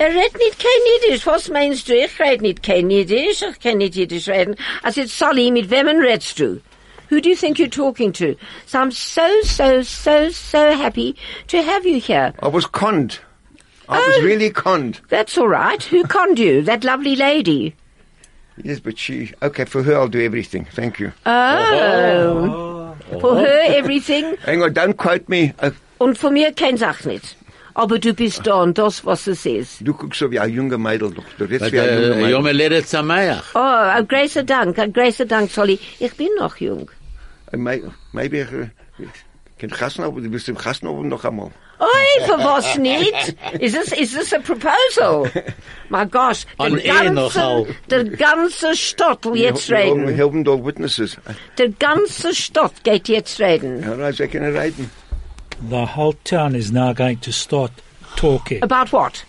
Er 0.00 0.08
redt 0.08 0.34
nicht 0.38 0.58
kein 0.58 1.10
Jiddisch. 1.10 1.26
Was 1.26 1.48
meinst 1.50 1.88
du? 1.88 1.94
Ich 1.94 2.18
red 2.18 2.40
nicht 2.40 2.62
kein 2.62 2.88
Jiddisch. 2.90 3.42
Ich 3.42 3.60
kann 3.60 3.78
nicht 3.78 3.94
Jiddisch 3.94 4.26
reden. 4.28 4.56
I 4.84 4.90
said, 4.90 5.10
Solly, 5.10 5.50
mit 5.50 5.68
wem 5.70 5.86
redst 6.00 6.38
du? 6.38 6.60
Who 7.10 7.20
do 7.20 7.28
you 7.28 7.36
think 7.36 7.58
you're 7.58 7.68
talking 7.68 8.10
to? 8.14 8.34
So 8.66 8.80
I'm 8.80 8.90
so, 8.90 9.28
so, 9.42 9.82
so, 9.82 10.30
so 10.30 10.72
happy 10.72 11.14
to 11.48 11.62
have 11.62 11.84
you 11.84 12.00
here. 12.00 12.32
I 12.40 12.48
was 12.48 12.64
conned. 12.66 13.18
I 13.88 13.98
was 13.98 14.16
Oh. 14.18 14.22
really 14.22 14.48
conned. 14.50 15.00
That's 15.10 15.36
all 15.36 15.48
right. 15.48 15.82
Who 15.82 16.04
conned 16.04 16.38
you? 16.38 16.62
That 16.62 16.84
lovely 16.84 17.14
lady. 17.14 17.74
Yes, 18.64 18.80
but 18.80 18.98
she, 18.98 19.32
okay, 19.42 19.64
for 19.66 19.82
her 19.82 19.94
I'll 19.98 20.08
do 20.08 20.20
everything. 20.20 20.66
Thank 20.74 20.98
you. 21.00 21.12
Oh. 21.26 22.94
For 23.20 23.36
her, 23.36 23.62
everything. 23.68 24.36
Hang 24.46 24.62
on, 24.62 24.72
don't 24.72 24.96
quote 24.96 25.28
me. 25.28 25.52
Uh, 25.62 25.70
Und 25.98 26.18
von 26.18 26.32
mir 26.34 26.52
kein 26.52 26.76
Sach 26.76 27.04
nicht. 27.04 27.36
Aber 27.74 27.98
du 27.98 28.12
bist 28.12 28.46
da 28.46 28.62
und 28.62 28.76
das, 28.76 29.04
was 29.06 29.26
es 29.26 29.46
ist. 29.46 29.80
du 29.80 29.94
guckst 29.94 30.18
so 30.20 30.30
wie 30.30 30.38
ein 30.38 30.50
junger 30.50 30.76
Mädel 30.78 31.10
doch. 31.10 31.24
Du 31.38 31.44
redest 31.44 31.64
But, 31.64 31.72
wie 31.72 31.80
ein 31.80 31.88
junger 32.02 32.16
Mädel. 32.16 32.30
Yom 32.30 32.46
Leret 32.46 32.86
Sameach. 32.88 33.44
Oh, 33.54 33.58
ein 33.58 34.06
großer 34.06 34.42
Dank, 34.42 34.78
ein 34.78 34.92
großer 34.92 35.24
Dank, 35.24 35.50
Solly. 35.50 35.78
Ich 35.98 36.14
bin 36.14 36.28
noch 36.38 36.56
jung. 36.58 36.90
Uh, 37.52 37.56
may- 37.56 37.82
Maybe 38.12 38.70
ich 39.62 39.70
kann 39.70 39.78
Gassen 39.78 40.04
aber 40.04 40.20
du 40.20 40.28
bist 40.28 40.48
im 40.48 40.56
Gassen 40.56 40.86
oben 40.88 41.08
noch 41.08 41.24
einmal. 41.24 41.50
Oi, 41.78 42.24
für 42.26 42.38
was 42.38 42.76
nicht? 42.78 43.34
Is 43.58 43.72
this, 43.72 43.92
is 43.92 44.12
this 44.12 44.32
a 44.32 44.38
proposal? 44.38 45.30
My 45.88 46.04
gosh. 46.06 46.44
An 46.58 46.76
der 46.76 47.10
noch 47.10 47.34
all. 47.36 47.66
der 47.90 48.04
ganze 48.04 48.74
Stadt 48.76 49.24
will 49.24 49.36
jetzt 49.36 49.68
Wir 49.68 49.78
haben- 49.78 50.08
wir 50.16 50.24
haben 50.24 50.44
da 50.44 50.52
Witnesses. 50.64 51.16
Der 51.58 51.68
ganze 51.70 52.34
Stadt 52.34 52.84
geht 52.84 53.08
jetzt 53.08 53.40
reden. 53.40 53.82
Ja, 53.82 54.12
sie 54.12 54.28
können 54.28 54.56
reden. 54.56 54.90
The 55.70 55.86
whole 55.96 56.14
town 56.24 56.54
is 56.54 56.72
now 56.72 56.92
going 56.94 57.20
to 57.20 57.30
start 57.32 57.70
talking. 58.16 58.62
About 58.62 58.92
what? 58.92 59.24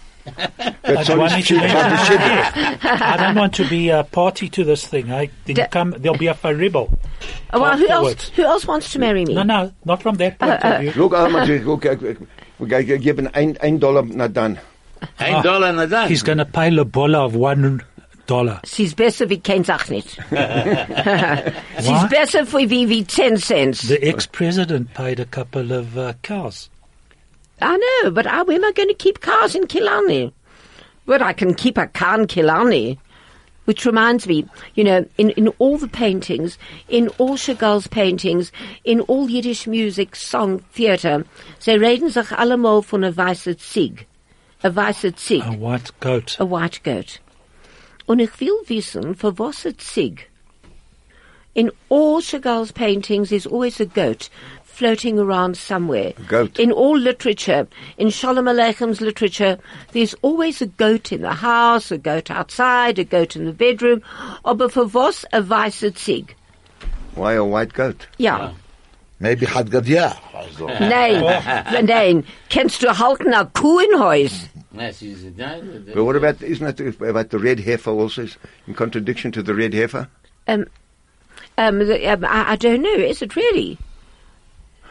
That's 0.84 1.10
I 1.10 1.14
all 1.14 1.20
wanted 1.20 1.40
it's 1.40 1.48
to 1.50 1.58
about 1.58 2.82
the. 2.82 3.06
I 3.06 3.18
don't 3.18 3.36
want 3.36 3.54
to 3.56 3.68
be 3.68 3.90
a 3.90 4.04
party 4.04 4.50
to 4.50 4.64
this 4.64 4.86
thing. 4.88 5.12
I 5.12 5.30
then 5.46 5.56
Da- 5.56 5.68
come. 5.68 5.96
There'll 5.98 6.18
be 6.18 6.28
a 6.28 6.34
faribble. 6.34 6.98
Oh, 7.52 7.62
well, 7.62 7.78
who 7.78 7.88
else, 7.88 8.30
who 8.30 8.44
else 8.44 8.66
wants 8.66 8.92
to 8.94 9.00
marry 9.00 9.26
me? 9.26 9.34
No, 9.34 9.44
no, 9.44 9.72
not 9.86 10.02
from 10.02 10.16
that 10.18 10.40
point 10.40 10.64
of 10.64 10.82
view. 10.82 10.92
Look, 10.96 11.14
I'm 11.14 11.36
uh, 11.36 11.46
wir 12.60 12.98
geben 13.00 13.28
ein, 13.34 13.58
ein 13.62 13.80
Dollar 13.80 14.04
na 14.04 14.28
dann. 14.28 14.60
Ein 15.18 15.44
Dollar 15.44 15.74
na 15.74 15.86
dann. 15.86 16.08
He's 16.08 16.24
going 16.24 16.38
to 16.38 16.46
pay 16.46 16.70
Lobola 16.70 17.26
of 17.26 17.36
one 17.36 17.82
dollar. 18.26 18.62
Sie 18.66 18.84
ist 18.84 18.96
besser 18.96 19.30
wie 19.30 19.40
kein 19.40 19.64
Sach 19.64 19.90
nicht. 19.90 20.10
Sie 20.30 21.92
ist 21.92 22.02
What? 22.02 22.10
besser 22.10 22.46
für 22.46 22.70
wie, 22.70 22.88
wie 22.90 23.06
10 23.06 23.38
Cents. 23.38 23.82
The 23.82 24.02
ex-president 24.02 24.94
paid 24.94 25.20
a 25.20 25.26
couple 25.26 25.72
of 25.72 25.98
uh, 25.98 26.14
cows. 26.22 26.70
I 27.62 27.78
know, 27.78 28.12
but 28.12 28.26
how 28.26 28.42
am 28.42 28.66
I 28.66 28.72
going 28.72 28.90
to 28.90 28.94
keep 28.94 29.22
cars 29.22 29.56
in 29.56 29.68
Killarney? 29.68 30.34
But 31.06 31.22
I 31.22 31.34
can 31.34 31.54
keep 31.54 31.78
a 31.78 31.88
car 31.88 32.20
in 32.20 32.28
Killarney. 32.28 33.00
Which 33.66 33.86
reminds 33.86 34.28
me, 34.28 34.46
you 34.76 34.84
know, 34.84 35.06
in, 35.18 35.30
in 35.32 35.48
all 35.58 35.78
the 35.78 35.88
paintings, 35.88 36.58
in 36.90 37.08
all 37.18 37.38
Chagall's 37.38 37.88
paintings, 37.88 38.52
in 38.84 39.00
all 39.02 39.30
Yiddish 39.30 39.68
music, 39.68 40.18
song, 40.18 40.60
theatre, 40.74 41.26
sie 41.60 41.78
reden 41.78 42.10
sich 42.10 42.28
allemal 42.28 42.84
von 42.84 43.06
a 43.06 43.12
weiße 43.14 43.58
Zig. 43.58 44.06
A 44.66 44.70
weiße 44.70 45.16
Zig. 45.16 45.44
A 45.44 45.54
white 45.54 45.92
goat. 46.02 46.36
a 46.42 46.46
white 46.46 46.84
goat. 46.84 47.20
Und 48.06 48.20
ich 48.20 48.38
will 48.42 48.60
wissen, 48.68 49.16
für 49.16 49.40
was 49.40 49.66
a 49.66 49.72
Zig? 49.72 50.30
In 51.56 51.72
all 51.88 52.20
Chagall's 52.20 52.74
paintings, 52.74 53.30
there's 53.30 53.48
always 53.48 53.80
a 53.80 53.86
goat 53.86 54.30
floating 54.74 55.20
around 55.20 55.56
somewhere. 55.56 56.14
Goat. 56.28 56.58
In 56.60 56.72
all 56.72 56.98
literature, 56.98 57.68
in 57.98 58.10
Shalom 58.10 58.46
Aleichem's 58.46 59.02
literature, 59.02 59.58
there's 59.92 60.16
always 60.24 60.62
a 60.62 60.66
goat 60.66 61.12
in 61.12 61.22
the 61.22 61.34
house, 61.34 61.92
a 61.92 61.98
goat 61.98 62.32
outside, 62.32 62.98
a 62.98 63.04
goat 63.04 63.36
in 63.36 63.46
the 63.46 63.54
bedroom. 63.54 64.02
Aber 64.44 64.70
für 64.70 64.92
was 64.94 65.26
a 65.32 65.42
weiße 65.42 65.96
Zig? 65.96 66.36
Why 67.16 67.34
a 67.34 67.44
white 67.46 67.74
goat? 67.74 68.08
Ja. 68.18 68.52
Maybe 69.20 69.46
Had 69.46 69.70
Gadia. 69.70 70.18
Also. 70.34 70.68
Nein, 70.80 71.22
nein. 71.86 72.26
Kennst 72.50 72.82
du 72.82 72.88
halten 72.90 73.32
a 73.34 73.46
Kuh 73.46 73.80
in 73.80 74.00
Haus? 74.00 74.50
Na, 74.74 74.92
sie 74.92 75.12
ist- 75.12 75.38
da- 75.38 75.60
da- 75.60 75.94
But 75.94 76.04
what 76.04 76.16
about, 76.16 76.42
isn't 76.42 76.80
it 76.80 77.00
about 77.00 77.30
the 77.30 77.38
red 77.38 77.60
heifer 77.60 77.92
also, 77.92 78.28
in 78.68 78.74
contradiction 78.74 79.32
to 79.34 79.44
the 79.44 79.54
red 79.54 79.74
heifer? 79.74 80.08
Um, 80.48 80.66
um, 81.60 81.78
the, 81.80 82.06
um 82.12 82.26
I, 82.26 82.54
I 82.54 82.56
don't 82.56 82.82
know. 82.82 82.96
Is 82.96 83.22
it 83.22 83.36
really? 83.36 83.78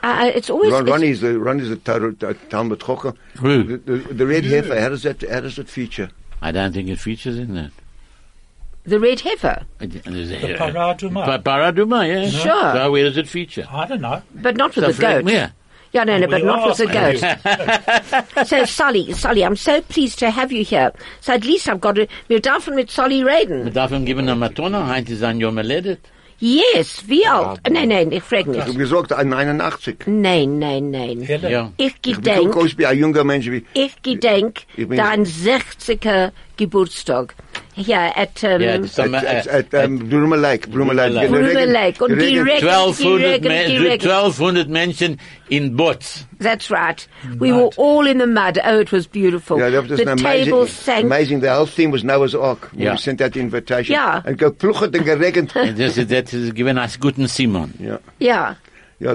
Uh, 0.03 0.31
it's 0.35 0.51
always. 0.51 0.73
Ron, 0.73 0.83
it's- 0.83 0.93
Ronnie's 0.93 1.21
the, 1.21 1.39
Ronnie's 1.39 1.69
the 1.69 1.77
Tar- 1.77 2.11
Tar- 2.13 2.35
Talmid 2.51 2.81
Chacham. 2.85 3.17
Who? 3.39 3.63
The, 3.63 3.77
the, 3.79 4.15
the 4.15 4.27
red 4.27 4.45
heifer, 4.45 4.79
how 4.81 4.89
does 4.89 5.03
that, 5.05 5.23
how 5.31 5.41
does 5.41 5.59
it 5.59 5.69
feature? 5.69 6.11
I 6.41 6.51
don't 6.51 6.73
think 6.73 6.89
it 6.89 6.99
features 6.99 7.39
in 7.39 7.55
that. 7.55 7.71
the 8.85 8.99
red 8.99 9.21
heifer, 9.21 9.63
The 9.79 9.87
The 9.87 10.57
parah 10.59 10.97
adumah. 10.97 11.43
Paraduma, 11.45 12.07
yeah. 12.09 12.29
Sure. 12.29 12.73
So 12.75 12.91
where 12.91 13.05
does 13.05 13.17
it 13.17 13.29
feature? 13.29 13.65
I 13.71 13.87
don't 13.87 14.01
know. 14.01 14.23
but 14.35 14.57
not 14.57 14.75
with 14.75 14.85
So 14.87 14.93
the 14.93 15.01
goat. 15.01 15.25
Where? 15.25 15.53
Yeah, 15.93 16.05
no, 16.05 16.19
no, 16.19 16.27
but 16.27 16.43
not 16.43 16.67
with 16.67 16.79
the 16.79 16.87
goat. 16.89 18.47
so, 18.47 18.65
Solly, 18.65 19.13
Solly, 19.13 19.45
I'm 19.45 19.57
so 19.57 19.83
pleased 19.83 20.19
to 20.21 20.31
have 20.31 20.51
you 20.51 20.65
here. 20.65 20.91
So 21.21 21.35
at 21.35 21.45
least 21.45 21.69
I've 21.69 21.81
got 21.81 21.97
to. 21.97 22.09
Wir 22.29 22.41
dürfen 22.41 22.75
mit 22.75 22.91
Solly 22.91 23.23
Man 23.23 23.35
reden. 23.35 23.73
darf 23.75 23.93
ihm 23.93 24.05
geben 24.05 24.27
eine 24.29 24.35
Matona, 24.35 24.87
heint 24.89 25.11
ist 25.11 25.23
ein 25.23 25.39
Yom 25.39 25.59
Ledet. 25.59 26.01
Yes, 26.45 27.05
wie 27.07 27.25
alt? 27.25 27.61
Nein, 27.71 27.89
nein, 27.89 28.11
ich 28.11 28.25
frage 28.25 28.51
Ich 28.51 28.67
nicht. 28.67 28.77
gesagt, 28.77 29.13
ein 29.13 29.29
89. 29.29 29.97
Nein, 30.07 30.59
nein, 30.59 30.91
nein. 30.91 31.21
Ja. 31.49 31.71
Ich 31.77 31.95
Ich 32.05 32.17
bin 32.17 32.23
gedenk, 32.25 32.57
aus 32.57 32.77
wie 32.77 32.85
ein 32.85 32.99
junger 32.99 33.23
Mensch. 33.23 33.47
Wie, 33.49 33.65
ich 33.75 34.03
gedenk 34.03 34.63
Ich 34.77 34.89
bin- 34.89 34.97
dein 34.97 35.25
60er 35.25 36.33
Geburtstag. 36.57 37.37
Hier 37.75 38.13
at, 38.17 38.45
um, 38.45 38.61
Ja, 38.61 38.77
das 38.79 38.91
ist 38.91 39.01
at, 39.01 39.13
äh, 39.13 39.51
at, 39.51 39.75
at 39.75 39.87
um, 39.89 39.99
Bruma 40.09 40.37
Lake. 40.37 40.69
Bruma 40.71 40.93
Lake. 40.93 41.15
Lake. 41.15 41.29
Bruma 41.31 41.65
Lake. 41.65 42.05
Und 42.05 42.19
die 42.19 42.39
Regen, 42.39 42.69
1200, 42.69 43.31
Regen, 43.33 43.49
Men- 43.49 43.91
1200 43.93 44.69
Menschen 44.69 45.19
in 45.49 45.75
Bots. 45.75 46.27
That's 46.39 46.71
right. 46.71 47.07
We 47.39 47.51
were 47.51 47.71
all 47.79 48.07
in 48.07 48.19
the 48.19 48.27
mud. 48.27 48.59
Oh, 48.63 48.79
it 48.79 48.93
was 48.93 49.07
beautiful. 49.07 49.59
Yeah, 49.59 49.71
that 49.71 49.89
was 49.89 49.99
the 49.99 50.11
an 50.11 50.19
table 50.19 50.63
amazing, 50.63 50.67
sank. 50.67 51.05
amazing. 51.07 51.41
The 51.41 51.55
whole 51.55 51.67
theme 51.67 51.91
was 51.93 52.05
Noah's 52.05 52.35
Ark. 52.35 52.69
When 52.73 52.83
Yeah. 52.83 52.93
we 52.93 52.99
sent 52.99 53.23
out 53.23 53.33
the 53.33 53.41
invitation. 53.41 53.95
Yeah. 53.95 54.21
And 54.25 54.37
go 54.37 54.51
pluchert 54.51 54.95
and 54.95 55.07
geregend. 55.07 55.55
Und 55.57 55.79
Das 55.79 55.97
ist, 55.97 56.11
das 56.11 56.33
ist 56.35 57.01
guten 57.01 57.27
Simon. 57.27 57.73
yeah. 57.81 57.99
Yeah. 58.21 58.57
Yeah, 59.01 59.15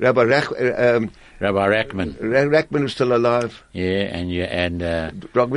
Rabbi 0.00 0.22
Rech, 0.22 0.50
uh, 0.50 0.96
um, 0.96 1.10
Rabbi 1.40 1.66
Rackman. 1.68 2.16
Ra- 2.20 2.48
Rackman 2.60 2.82
was 2.82 2.92
still 2.92 3.14
alive. 3.14 3.62
Yeah, 3.72 4.10
and 4.16 4.30
you, 4.30 4.42
and, 4.42 4.82
uh, 4.82 5.10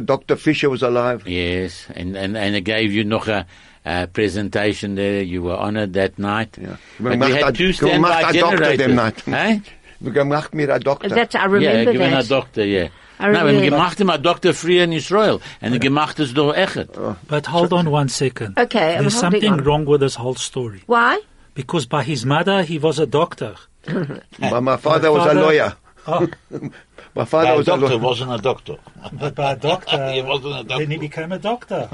Dr. 0.06 0.36
Fisher 0.36 0.70
was 0.70 0.84
alive. 0.84 1.28
yes, 1.28 1.88
and, 1.96 2.16
and, 2.16 2.38
and 2.38 2.56
I 2.56 2.60
gave 2.60 2.92
you 2.92 3.04
noch 3.04 3.28
a, 3.28 3.46
a 3.86 4.08
presentation 4.08 4.96
there. 4.96 5.22
You 5.24 5.42
were 5.42 5.56
honored 5.58 5.94
that 5.94 6.20
night. 6.20 6.58
Yeah. 6.62 6.76
But 7.00 7.20
we 7.20 7.32
had 7.32 7.50
a- 7.50 7.52
two 7.52 7.74
standby 7.74 8.30
a 8.30 8.34
doctor 8.34 8.78
generators. 8.78 9.28
Eh? 9.28 9.60
We 10.02 10.12
gemacht 10.12 10.54
mir 10.54 10.70
a 10.72 10.80
doctor. 10.80 11.10
That 11.10 11.36
I 11.36 11.46
remember 11.46 11.62
Yeah, 11.62 11.92
given 11.92 12.14
a 12.14 12.24
doctor, 12.24 12.66
yeah. 12.66 12.90
I 13.20 13.32
Nein, 13.32 13.46
wenn 13.46 13.62
gemacht 13.62 14.00
ihm 14.00 14.10
ein 14.10 14.24
Doktor 14.24 14.54
früher 14.56 14.84
in 14.84 14.92
Israel. 14.94 15.40
Und 15.62 15.74
er 15.74 15.80
gemacht 15.80 16.20
es 16.20 16.34
doch 16.34 16.56
echt. 16.56 16.88
But 17.28 17.52
hold 17.52 17.72
on 17.72 17.88
one 17.88 18.10
second. 18.10 18.58
Okay, 18.60 18.96
I'm 18.96 19.02
There's 19.02 19.20
something 19.20 19.54
on. 19.54 19.64
wrong 19.64 19.86
with 19.86 20.02
this 20.02 20.16
whole 20.18 20.36
story. 20.36 20.82
Why? 20.88 21.20
Because 21.54 21.86
by 21.86 22.02
his 22.04 22.26
mother, 22.26 22.64
he 22.64 22.80
was 22.80 22.98
a 23.00 23.06
doctor. 23.06 23.54
My, 24.40 24.60
my 24.60 24.78
father 24.78 25.12
was 25.12 25.32
a 25.32 25.34
lawyer. 25.34 25.76
Oh, 26.08 26.28
My 27.16 27.26
father 27.26 27.52
A 27.52 27.58
was 27.58 27.68
a 27.68 27.72
doctor 27.72 27.88
lawyer. 27.88 27.98
wasn't 28.00 28.34
a 28.34 28.38
doctor. 28.38 28.78
but 29.14 29.36
by 29.36 29.52
a 29.52 29.56
doctor, 29.56 30.12
He 30.14 30.22
wasn't 30.22 30.60
a 30.60 30.64
doctor. 30.64 30.78
then 30.86 30.92
he 30.92 30.98
became 30.98 31.32
a 31.32 31.40
doctor. 31.40 31.90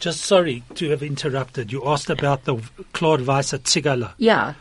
Just 0.00 0.22
sorry 0.22 0.62
to 0.74 0.90
have 0.90 1.02
interrupted. 1.02 1.72
You 1.72 1.86
asked 1.86 2.10
about 2.10 2.44
the 2.44 2.56
Claude 2.92 3.20
Weiser 3.20 3.54
at 3.54 3.64
Zigala. 3.64 4.12
Yeah. 4.18 4.54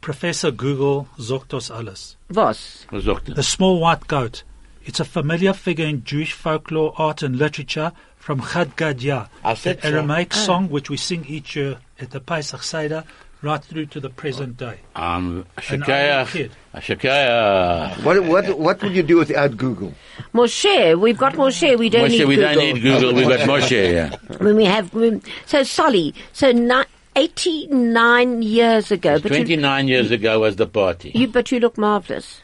Professor 0.00 0.50
Google 0.50 1.08
sagt 1.18 1.50
das 1.50 1.70
alles. 1.70 2.16
Was? 2.30 2.86
Was 2.92 3.04
sagt? 3.04 3.34
The 3.34 3.42
small 3.42 3.80
white 3.80 4.06
goat. 4.06 4.42
It's 4.84 5.00
a 5.00 5.04
familiar 5.04 5.52
figure 5.52 5.86
in 5.86 6.04
Jewish 6.04 6.32
folklore, 6.32 6.94
art, 6.96 7.22
and 7.22 7.36
literature 7.36 7.92
from 8.16 8.40
Chad 8.42 8.76
Gadya, 8.76 9.28
I 9.44 9.54
the 9.54 9.60
said 9.60 9.82
so. 9.82 9.88
Aramaic 9.88 10.34
oh. 10.34 10.38
song 10.38 10.68
which 10.68 10.90
we 10.90 10.96
sing 10.96 11.24
each 11.26 11.56
year 11.56 11.78
at 12.00 12.10
the 12.10 12.20
Pesach 12.20 12.62
Seder, 12.62 13.04
right 13.42 13.62
through 13.64 13.86
to 13.86 14.00
the 14.00 14.10
present 14.10 14.56
day. 14.56 14.80
Um, 14.96 15.46
An 15.70 15.80
Shekayach. 15.82 16.18
old 16.20 16.28
kid. 16.28 16.50
Shekayach. 16.74 18.04
What, 18.04 18.24
what, 18.24 18.58
what 18.58 18.82
would 18.82 18.92
you 18.94 19.02
do 19.02 19.18
without 19.18 19.56
Google? 19.56 19.94
Moshe, 20.34 20.98
we've 21.00 21.18
got 21.18 21.34
Moshe. 21.34 21.78
We 21.78 21.88
don't 21.88 22.06
Moshe, 22.08 22.18
need 22.18 22.24
we 22.24 22.36
Google. 22.36 22.54
don't 22.54 22.74
need 22.74 22.82
Google. 22.82 23.14
We've 23.14 23.28
got 23.28 23.40
Moshe, 23.40 23.92
yeah. 23.92 24.16
When 24.38 24.56
we 24.56 24.64
have 24.64 24.92
when, 24.94 25.22
so 25.46 25.62
Solly. 25.62 26.14
So 26.32 26.52
ni- 26.52 26.84
eighty-nine 27.16 28.42
years 28.42 28.90
ago, 28.92 29.18
but 29.18 29.30
you, 29.32 29.38
29 29.38 29.88
years 29.88 30.10
ago 30.10 30.40
was 30.40 30.56
the 30.56 30.66
party. 30.66 31.10
you 31.14 31.26
but 31.26 31.50
you 31.50 31.58
look 31.60 31.76
marvelous. 31.78 32.42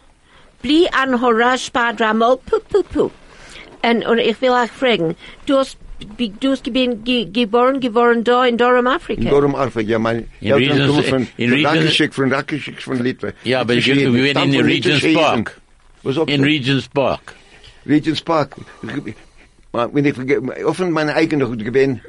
Bli 0.62 0.88
an 0.92 1.12
horash. 1.12 1.70
En 3.84 4.02
und 4.02 4.18
ich 4.18 4.40
will 4.40 4.54
euch 4.54 4.70
fragen, 4.70 5.14
du 5.44 5.58
hast 5.58 5.76
wie- 6.16 6.32
du 6.40 6.50
hast 6.50 6.64
geben- 6.64 7.04
ge- 7.04 7.26
geboren 7.30 7.80
geboren 7.80 8.24
da 8.24 8.44
in 8.46 8.56
Durham, 8.56 8.86
Afrika. 8.86 9.22
In 9.22 9.28
Durham, 9.28 9.54
Afrika. 9.54 9.90
Ja, 9.90 9.98
meine 9.98 10.24
In 10.40 10.52
Eltern 10.52 10.78
Regents- 10.78 10.86
kommen 10.88 11.04
von 11.04 11.26
in 11.36 11.52
Regents- 11.52 11.64
Rakischik, 11.78 12.14
von 12.14 12.32
Rakischik, 12.32 12.82
von 12.82 13.02
Litwe. 13.02 13.34
Ja, 13.44 13.60
aber 13.60 13.74
Das 13.76 13.86
you- 13.86 13.92
ist 13.92 13.98
jeden. 14.00 14.14
we 14.14 14.18
went 14.22 14.30
Stamm 14.30 14.44
in 14.44 14.50
the 14.52 14.58
von 14.58 14.66
Regents 14.66 15.02
Litwische 15.02 15.18
Park. 15.18 15.36
Jeden. 15.36 16.04
Was 16.04 16.18
ob 16.18 16.28
In 16.30 16.42
Regent's 16.44 16.88
Park. 16.88 17.34
Regents 17.86 18.20
Park. 18.20 18.56
Wenn 18.92 20.04
ich 20.04 20.14
verge- 20.14 20.64
offen 20.64 20.90
meine 20.92 21.14
eigene 21.14 21.44
gewesen, 21.56 22.00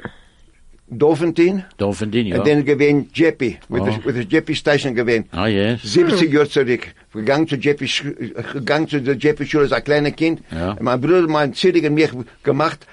Dolphintin, 0.88 1.64
Dolphin, 1.78 2.12
ja. 2.12 2.38
und 2.38 2.46
dann 2.46 2.64
gewesen 2.64 3.10
Jeppe, 3.12 3.56
with, 3.68 3.80
Oh. 3.82 3.86
the, 3.90 4.04
with 4.04 4.14
the 4.14 4.22
Jeppe 4.22 4.54
Station 4.54 4.94
gewesen. 4.94 5.24
Oh, 5.36 5.44
yes. 5.46 5.82
70 5.82 6.32
Jahre 6.32 6.48
zurück. 6.48 6.86
Gegangen 7.12 7.48
zu 7.48 7.56
Jeppe, 7.56 7.86
Sch- 7.86 8.52
gegangen 8.52 8.86
zu 8.88 9.00
der 9.02 9.16
Jeppe 9.16 9.44
Schule 9.44 9.64
als 9.64 9.72
ein 9.72 9.82
kleiner 9.82 10.12
Kind. 10.12 10.42
Ja. 10.52 10.72
Und 10.72 10.82
Mein 10.82 11.00
Bruder, 11.00 11.26
mein 11.26 11.54
Zedig 11.54 11.84
und 11.86 11.94
mich 11.94 12.10
gemacht, 12.44 12.86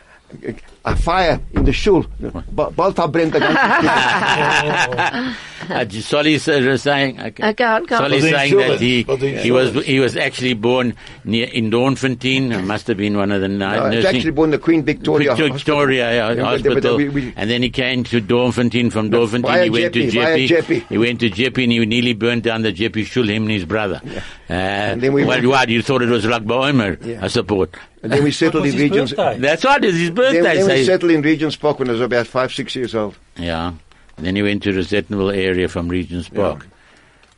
a 0.85 0.95
fire 0.95 1.39
in 1.53 1.63
the 1.65 1.73
Schule. 1.73 2.05
Ba- 2.51 2.71
Bald 2.71 2.95
verbrennt 2.95 3.33
der 3.33 3.39
ganze 3.39 5.35
Uh, 5.69 5.87
Solly 5.89 6.33
is 6.33 6.45
uh, 6.49 6.75
saying, 6.75 7.21
okay. 7.21 7.53
Go 7.53 7.63
on, 7.63 7.85
go 7.85 7.95
on. 7.95 8.01
Solly 8.01 8.17
is 8.17 8.23
saying 8.25 8.57
that 8.57 8.81
he, 8.81 9.05
Was 9.07 9.21
he 9.21 9.49
was, 9.49 9.85
he 9.85 9.97
was 10.01 10.17
actually 10.17 10.55
born 10.55 10.93
near, 11.23 11.47
in 11.47 11.71
Doornfontein. 11.71 12.51
It 12.51 12.63
must 12.65 12.85
have 12.87 12.97
been 12.97 13.15
one 13.15 13.31
of 13.31 13.39
the 13.39 13.47
ni- 13.47 13.63
Uh, 13.63 13.85
it's 13.85 14.03
nursing. 14.03 14.15
actually 14.17 14.31
born 14.31 14.51
the 14.51 14.57
Queen 14.57 14.83
Victoria. 14.83 15.29
Victoria, 15.33 15.53
Victoria 15.53 16.11
yeah, 16.11 16.29
Yeah, 16.31 16.35
but- 16.35 16.43
Hospital, 16.43 16.81
but 16.81 16.97
we- 16.97 17.07
we- 17.07 17.33
and 17.37 17.49
then 17.49 17.61
he 17.63 17.69
came 17.69 18.03
to 18.03 18.19
Doornfontein. 18.19 18.91
From 18.91 19.09
Doornfontein, 19.09 19.41
via 19.43 19.63
he 19.63 19.69
went 19.69 19.93
to 19.93 19.99
Jeppe, 20.01 20.11
via 20.11 20.37
Jeppe. 20.37 20.63
Jeppe. 20.81 20.87
He 20.89 20.97
went 20.97 21.19
to 21.21 21.29
Jeppe, 21.29 21.63
and 21.63 21.71
he 21.71 21.85
nearly 21.85 22.13
burned 22.13 22.43
down 22.43 22.63
the 22.63 22.73
Jeppe 22.73 23.05
Shul. 23.05 23.29
Him 23.29 23.43
and 23.43 23.51
his 23.51 23.63
brother. 23.63 24.01
Uh, 24.03 24.19
then 24.49 25.13
we 25.13 25.23
well, 25.23 25.37
went- 25.37 25.47
what 25.47 25.69
you 25.69 25.81
thought 25.81 26.01
it 26.01 26.09
was 26.09 26.25
Lag 26.25 26.43
BaOmer? 26.45 26.97
Yeah. 27.05 27.23
I 27.23 27.27
support. 27.29 27.73
And 28.03 28.11
then 28.11 28.21
we 28.25 28.31
settled 28.31 28.63
was 28.65 28.73
in 28.73 28.81
his 28.81 28.91
Regents. 28.91 29.13
birthday? 29.13 29.39
That's 29.39 29.63
what 29.63 29.85
it's 29.85 29.97
his 29.97 30.09
birthday. 30.09 30.41
Then, 30.41 30.67
then 30.67 30.72
we 30.73 30.79
say- 30.79 30.85
settled 30.85 31.11
in 31.11 31.21
Regents 31.21 31.55
Park 31.55 31.79
when 31.79 31.89
I 31.89 31.93
was 31.93 32.01
about 32.01 32.27
five, 32.27 32.53
six 32.53 32.75
years 32.75 32.93
old. 32.95 33.15
Yeah. 33.37 33.73
And 34.17 34.25
then 34.25 34.35
he 34.35 34.43
went 34.43 34.63
to 34.63 34.71
Rosettenville 34.71 35.35
area 35.35 35.67
from 35.67 35.89
Regent's 35.89 36.29
Park. 36.29 36.67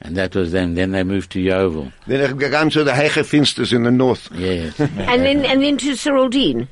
And 0.02 0.17
that 0.17 0.36
was 0.36 0.52
them. 0.52 0.76
Then 0.76 0.91
they 0.91 1.04
moved 1.04 1.32
to 1.32 1.39
Yeoville. 1.39 1.91
Then 2.06 2.21
I 2.30 2.34
gegaan 2.34 2.71
to 2.74 2.84
the 2.84 2.91
Heiche 2.91 3.24
Finsters 3.26 3.71
in 3.74 3.84
the 3.84 3.91
north. 3.91 4.30
Yes. 4.36 4.78
and 4.80 4.89
then 5.26 5.45
and 5.45 5.63
then 5.63 5.78
to 5.78 5.91
Cyrildene. 5.93 6.67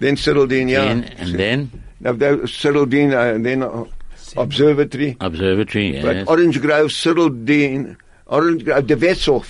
Then 0.00 0.16
settled 0.16 0.50
in, 0.50 0.68
yeah. 0.68 0.84
Then, 0.86 1.04
and 1.04 1.34
then 1.38 1.82
Now, 2.00 2.12
they 2.12 2.46
settled 2.46 2.92
in, 2.94 3.12
uh, 3.14 3.20
and 3.20 3.46
then 3.46 3.62
uh, 3.62 3.84
Observatory. 4.36 5.16
Observatory. 5.20 6.00
But 6.02 6.16
Yes. 6.16 6.26
Orange 6.28 6.60
Grove, 6.60 6.90
settled 6.90 7.48
in, 7.48 7.96
Orange 8.26 8.64
Grove, 8.64 8.88
the 8.88 8.96
Wetshof. 8.96 9.46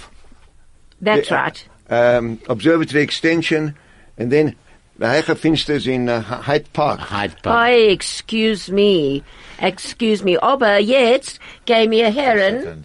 That's 1.01 1.31
Yeah. 1.31 1.37
right. 1.37 1.69
Um, 1.89 2.41
Observatory 2.49 3.03
Extension, 3.03 3.75
and 4.19 4.31
then 4.31 4.47
the 4.49 4.55
Heiche 5.01 5.37
Finsters 5.37 5.87
in 5.87 6.09
uh, 6.09 6.23
Hyde 6.47 6.73
Park. 6.73 7.01
Hyde 7.01 7.35
Park. 7.43 7.69
Oh, 7.69 7.91
excuse 7.91 8.71
me, 8.71 9.23
excuse 9.59 10.23
me. 10.23 10.39
Aber 10.39 10.79
jetzt 10.79 11.41
geh 11.67 11.87
mir 11.89 12.11
Herren, 12.11 12.85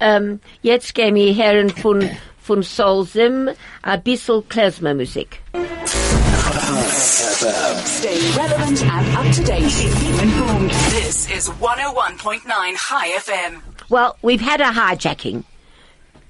ähm, 0.00 0.40
jetzt 0.62 0.94
geh 0.94 1.10
mir 1.12 1.32
Herren 1.32 1.70
von 1.70 2.10
von 2.38 2.62
Solsim 2.62 3.50
a 3.82 3.96
bissel 3.96 4.42
Klezmermusik. 4.42 5.40
Stay 7.84 8.18
relevant 8.36 8.82
and 8.82 9.16
up 9.16 9.32
to 9.34 9.44
date. 9.44 9.70
Keep 9.70 10.22
informed. 10.22 10.70
This 10.90 11.30
is 11.30 11.48
101.9 11.48 12.42
Chai 12.76 13.08
FM. 13.18 13.62
Well, 13.88 14.16
we've 14.22 14.40
had 14.40 14.60
a 14.60 14.72
hijacking. 14.72 15.44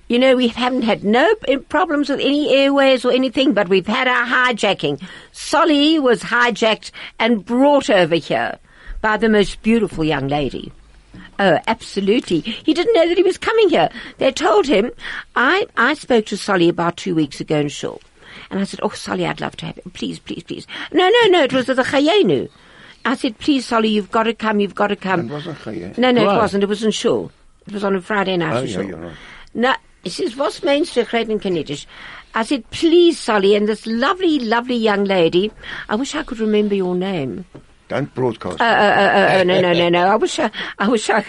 You 0.08 0.18
know, 0.18 0.36
we 0.36 0.48
haven't 0.48 0.82
had 0.82 1.02
no 1.02 1.34
eh, 1.48 1.56
problems 1.68 2.10
with 2.10 2.20
any 2.20 2.54
airways 2.54 3.04
or 3.04 3.12
anything, 3.12 3.54
but 3.54 3.68
we've 3.68 3.86
had 3.86 4.06
our 4.06 4.26
hijacking. 4.26 5.02
Solly 5.32 5.98
was 5.98 6.22
hijacked 6.22 6.90
and 7.18 7.44
brought 7.44 7.88
over 7.88 8.14
here 8.14 8.58
by 9.00 9.16
the 9.16 9.28
most 9.28 9.62
beautiful 9.62 10.04
young 10.04 10.28
lady. 10.28 10.72
Oh, 11.38 11.58
absolutely. 11.66 12.40
He 12.40 12.74
didn't 12.74 12.94
know 12.94 13.08
that 13.08 13.16
he 13.16 13.22
was 13.22 13.38
coming 13.38 13.68
here. 13.70 13.88
They 14.18 14.30
told 14.30 14.66
him. 14.66 14.90
I, 15.34 15.66
I 15.76 15.94
spoke 15.94 16.26
to 16.26 16.36
Solly 16.36 16.68
about 16.68 16.96
two 16.96 17.14
weeks 17.14 17.40
ago 17.40 17.58
in 17.58 17.68
Shul. 17.68 18.00
And 18.50 18.60
I 18.60 18.64
said, 18.64 18.80
oh, 18.82 18.90
Solly, 18.90 19.26
I'd 19.26 19.40
love 19.40 19.56
to 19.56 19.66
have 19.66 19.76
him. 19.76 19.90
Please, 19.92 20.18
please, 20.18 20.42
please. 20.42 20.66
No, 20.92 21.08
no, 21.08 21.28
no, 21.28 21.42
it 21.44 21.52
was 21.52 21.68
at 21.68 21.76
the 21.76 21.82
Chayenu. 21.82 22.48
I 23.04 23.14
said, 23.16 23.38
please, 23.38 23.66
Solly, 23.66 23.88
you've 23.88 24.10
got 24.10 24.24
to 24.24 24.34
come, 24.34 24.60
you've 24.60 24.74
got 24.74 24.88
to 24.88 24.96
come. 24.96 25.28
It 25.28 25.32
wasn't 25.32 25.58
Chayenu. 25.58 25.98
No, 25.98 26.10
no, 26.10 26.24
Why? 26.26 26.34
it 26.34 26.38
wasn't. 26.38 26.62
It 26.62 26.68
was 26.68 26.84
in 26.84 26.90
Shul. 26.90 27.32
It 27.66 27.72
was 27.72 27.84
on 27.84 27.96
a 27.96 28.00
Friday 28.00 28.36
night 28.36 28.56
Oh, 28.56 28.62
yeah, 28.62 28.80
you're 28.80 28.96
right. 28.98 29.16
No, 29.54 29.74
he 30.04 30.10
says, 30.10 30.36
what's 30.36 30.62
meinst 30.62 30.94
du, 30.94 31.00
in 31.00 31.40
Canadisch? 31.40 31.86
I 32.34 32.44
said, 32.44 32.68
please, 32.70 33.18
Sally, 33.18 33.54
and 33.54 33.68
this 33.68 33.86
lovely, 33.86 34.38
lovely 34.38 34.76
young 34.76 35.04
lady, 35.04 35.50
I 35.88 35.96
wish 35.96 36.14
I 36.14 36.22
could 36.22 36.40
remember 36.40 36.74
your 36.74 36.94
name. 36.94 37.44
Don't 37.88 38.12
broadcast. 38.14 38.60
Uh, 38.60 38.64
uh, 38.64 38.68
uh, 38.68 39.40
uh, 39.40 39.44
no, 39.44 39.60
no, 39.60 39.72
no, 39.72 39.88
no. 39.88 40.06
I 40.14 40.16
wish 40.16 40.38
I, 40.38 40.50
I 40.78 40.88
wish 40.88 41.10
I, 41.10 41.24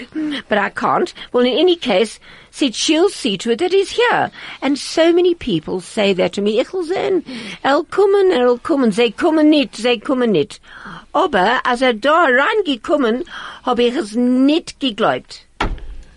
but 0.48 0.58
I 0.58 0.70
can't. 0.70 1.14
Well, 1.34 1.46
in 1.46 1.54
any 1.54 1.76
case, 1.76 2.20
said 2.50 2.74
she'll 2.74 3.10
see 3.10 3.38
to 3.38 3.52
it 3.52 3.60
that 3.60 3.74
he's 3.74 3.92
here. 3.92 4.32
And 4.62 4.80
so 4.80 5.12
many 5.12 5.36
people 5.36 5.82
say 5.82 6.14
that 6.14 6.34
to 6.34 6.42
me. 6.42 6.60
Ich 6.60 6.72
will 6.72 6.86
sehen, 6.86 7.26
er 7.64 7.84
kommen, 7.84 8.32
er 8.32 8.58
kommen. 8.58 8.92
Sie 8.94 9.12
kommen 9.12 9.50
nicht, 9.50 9.76
sie 9.76 10.00
kommen 10.00 10.32
nicht. 10.32 10.62
Aber 11.14 11.62
als 11.66 11.82
er 11.82 11.94
da 11.94 12.26
reingekommen, 12.26 13.26
habe 13.64 13.84
ich 13.84 13.96
es 13.96 14.16
nicht 14.16 14.80
geglaubt. 14.80 15.46
Ich 15.60 15.68
glaube, 15.68 15.68
ich 15.68 15.68
bin 15.68 15.68
da. 15.68 16.15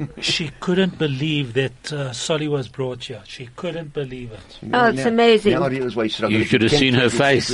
She 0.20 0.50
couldn't 0.60 0.98
believe 0.98 1.54
that 1.54 1.92
uh, 1.92 2.12
Solly 2.12 2.48
was 2.48 2.68
brought 2.68 3.04
here. 3.04 3.22
She 3.26 3.48
couldn't 3.56 3.92
believe 3.92 4.32
it. 4.32 4.58
Oh, 4.72 4.88
it's 4.88 5.04
amazing. 5.04 5.54
Now 5.54 5.64
I 5.64 5.68
realize 5.68 5.96
why 5.96 6.04
he's. 6.04 6.20
You 6.20 6.44
should 6.44 6.62
have 6.62 6.72
seen 6.72 6.94
her 6.94 7.08
face. 7.08 7.48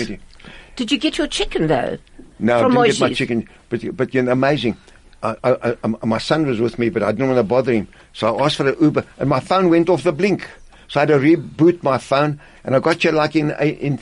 Did 0.75 0.91
you 0.91 0.99
get 0.99 1.19
your 1.19 1.27
chicken 1.27 1.67
though? 1.67 1.99
No, 2.39 2.63
From 2.63 2.79
I 2.79 2.87
didn't 2.87 2.99
get 2.99 3.09
my 3.09 3.15
chicken, 3.15 3.49
but 3.69 3.97
but 3.97 4.15
you 4.15 4.23
know, 4.23 4.33
amazing. 4.33 4.77
I, 5.23 5.37
I, 5.45 5.77
I, 5.85 6.05
my 6.05 6.19
son 6.19 6.47
was 6.47 6.59
with 6.59 6.79
me, 6.81 6.89
but 6.89 7.05
I 7.05 7.13
didn't 7.13 7.29
want 7.29 7.39
to 7.39 7.45
bother 7.45 7.73
him, 7.73 7.87
so 8.13 8.37
I 8.37 8.47
asked 8.47 8.57
for 8.57 8.69
an 8.69 8.77
Uber, 8.81 9.05
and 9.19 9.29
my 9.29 9.39
phone 9.39 9.71
went 9.71 9.89
off 9.89 10.03
the 10.03 10.11
blink. 10.13 10.49
So 10.89 10.99
I 10.99 11.03
had 11.03 11.11
to 11.11 11.19
reboot 11.19 11.83
my 11.85 11.99
phone, 11.99 12.41
and 12.65 12.75
I 12.75 12.81
got 12.81 13.05
you 13.05 13.13
like 13.13 13.37
in 13.37 13.51
in. 13.51 14.01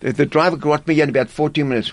The, 0.00 0.12
the 0.12 0.26
driver 0.26 0.56
got 0.56 0.86
me 0.86 1.00
in 1.00 1.08
about 1.08 1.30
14 1.30 1.68
minutes. 1.68 1.92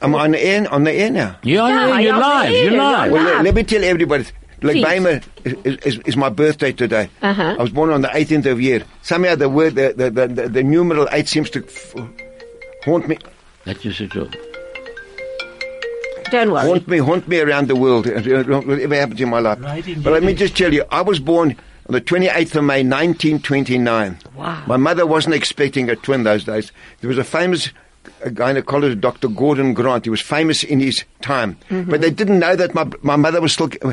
Am 0.00 0.14
on 0.14 0.30
the 0.32 0.44
air? 0.44 0.72
On 0.72 0.84
the 0.84 0.92
air 0.92 1.10
now? 1.10 1.36
Yeah, 1.42 1.68
Yeah, 1.68 1.86
yeah, 1.88 1.98
you're 1.98 2.00
yeah, 2.14 2.18
live. 2.18 2.50
You're 2.52 2.72
yeah. 2.72 2.82
live. 2.82 3.12
Well, 3.12 3.24
let, 3.24 3.44
let 3.44 3.54
me 3.54 3.62
tell 3.62 3.84
everybody. 3.84 4.24
Like 4.60 4.72
Please. 4.74 4.84
BaOmer 4.86 5.22
is, 5.44 5.76
is, 5.84 5.98
is 6.04 6.16
my 6.16 6.28
birthday 6.30 6.72
today. 6.72 7.08
Uh-huh. 7.22 7.56
I 7.58 7.62
was 7.62 7.70
born 7.70 7.90
on 7.90 8.00
the 8.02 8.08
18th 8.08 8.46
of 8.46 8.60
year. 8.60 8.82
Somehow 9.02 9.36
the 9.36 9.48
word, 9.48 9.76
the, 9.76 9.94
the, 9.96 10.10
the, 10.10 10.26
the, 10.26 10.48
the 10.48 10.62
numeral 10.64 11.08
8 11.12 11.28
seems 11.28 11.48
to 11.50 11.64
f- 11.64 11.94
haunt 12.84 13.06
me. 13.08 13.18
That's 13.64 13.80
just 13.82 14.00
a 14.00 14.08
joke. 14.08 14.34
Don't 16.30 16.50
worry. 16.52 16.66
haunt 16.66 16.88
me, 16.88 16.98
haunt 16.98 17.26
me 17.28 17.40
around 17.40 17.68
the 17.68 17.76
world. 17.76 18.06
uh, 18.06 18.14
uh, 18.14 18.60
Whatever 18.62 18.94
happens 18.96 19.20
in 19.20 19.28
my 19.30 19.38
life. 19.38 19.60
Right, 19.62 19.86
indeed. 19.86 20.04
but 20.04 20.12
let 20.12 20.22
me 20.22 20.34
just 20.34 20.56
tell 20.56 20.74
you, 20.74 20.84
I 20.90 21.00
was 21.00 21.20
born 21.20 21.52
on 21.88 21.92
the 21.94 22.00
28th 22.02 22.56
of 22.56 22.64
May, 22.64 22.82
1929. 22.82 24.18
Wow. 24.34 24.62
My 24.66 24.76
mother 24.76 25.06
wasn't 25.06 25.34
expecting 25.36 25.88
a 25.88 25.96
twin 25.96 26.24
those 26.24 26.44
days. 26.44 26.70
There 27.00 27.08
was 27.08 27.16
a 27.16 27.24
famous 27.24 27.70
uh, 28.24 28.28
gynecologist, 28.28 29.00
Dr. 29.00 29.28
Gordon 29.28 29.74
Grant. 29.74 30.04
He 30.04 30.10
was 30.10 30.20
famous 30.20 30.64
in 30.64 30.80
his 30.80 31.04
time. 31.20 31.56
But 31.68 32.00
they 32.00 32.10
didn't 32.10 32.38
know 32.38 32.56
that 32.56 32.74
my, 32.74 32.88
my 33.02 33.16
mother 33.16 33.40
was 33.40 33.52
still 33.52 33.70
uh, 33.82 33.92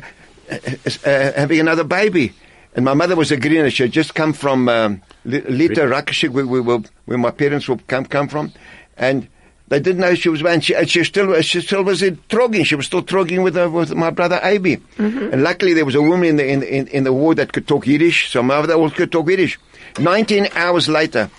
uh, 0.52 0.58
uh, 1.06 1.32
having 1.34 1.60
another 1.60 1.84
baby. 1.84 2.34
And 2.76 2.84
my 2.84 2.94
mother 2.94 3.16
was 3.16 3.32
a 3.32 3.38
greener. 3.38 3.70
She 3.70 3.84
had 3.84 3.92
just 3.94 4.16
come 4.16 4.34
from 4.34 4.68
um, 4.68 5.02
Lita 5.24 5.82
Rakashik, 5.82 6.30
where, 6.30 6.46
where, 6.46 6.62
where, 6.62 6.80
where 7.06 7.18
my 7.18 7.32
parents 7.32 7.68
were 7.70 7.78
come, 7.88 8.06
come 8.06 8.28
from. 8.28 8.52
And 8.98 9.30
they 9.68 9.80
didn't 9.80 10.02
know 10.02 10.14
she 10.14 10.30
was 10.30 10.44
and 10.44 10.64
she, 10.64 10.76
and 10.76 10.88
she 10.90 11.04
still 11.04 11.42
she 11.42 11.62
still 11.62 11.84
was 11.84 12.04
in 12.04 12.18
trogging. 12.30 12.66
She 12.66 12.76
was 12.76 12.86
still 12.86 13.02
trogging 13.02 13.44
with 13.44 13.58
uh, 13.58 13.70
with 13.72 13.96
my 13.96 14.12
brother 14.12 14.40
Abi. 14.44 14.78
And 14.98 15.42
luckily 15.42 15.74
there 15.74 15.86
was 15.86 15.96
a 15.96 16.02
woman 16.02 16.28
in 16.30 16.36
the 16.36 16.48
in, 16.48 16.64
in, 16.64 16.88
in 16.88 17.04
the 17.04 17.14
ward 17.14 17.38
that 17.38 17.52
could 17.52 17.68
talk 17.68 17.88
Yiddish, 17.88 18.30
so 18.30 18.44
my 18.44 18.60
mother 18.60 18.76
also 18.76 18.96
could 18.96 19.12
talk 19.12 19.28
Yiddish. 19.28 19.58
Nineteen 19.98 20.48
hours 20.56 20.88
later, 20.88 21.32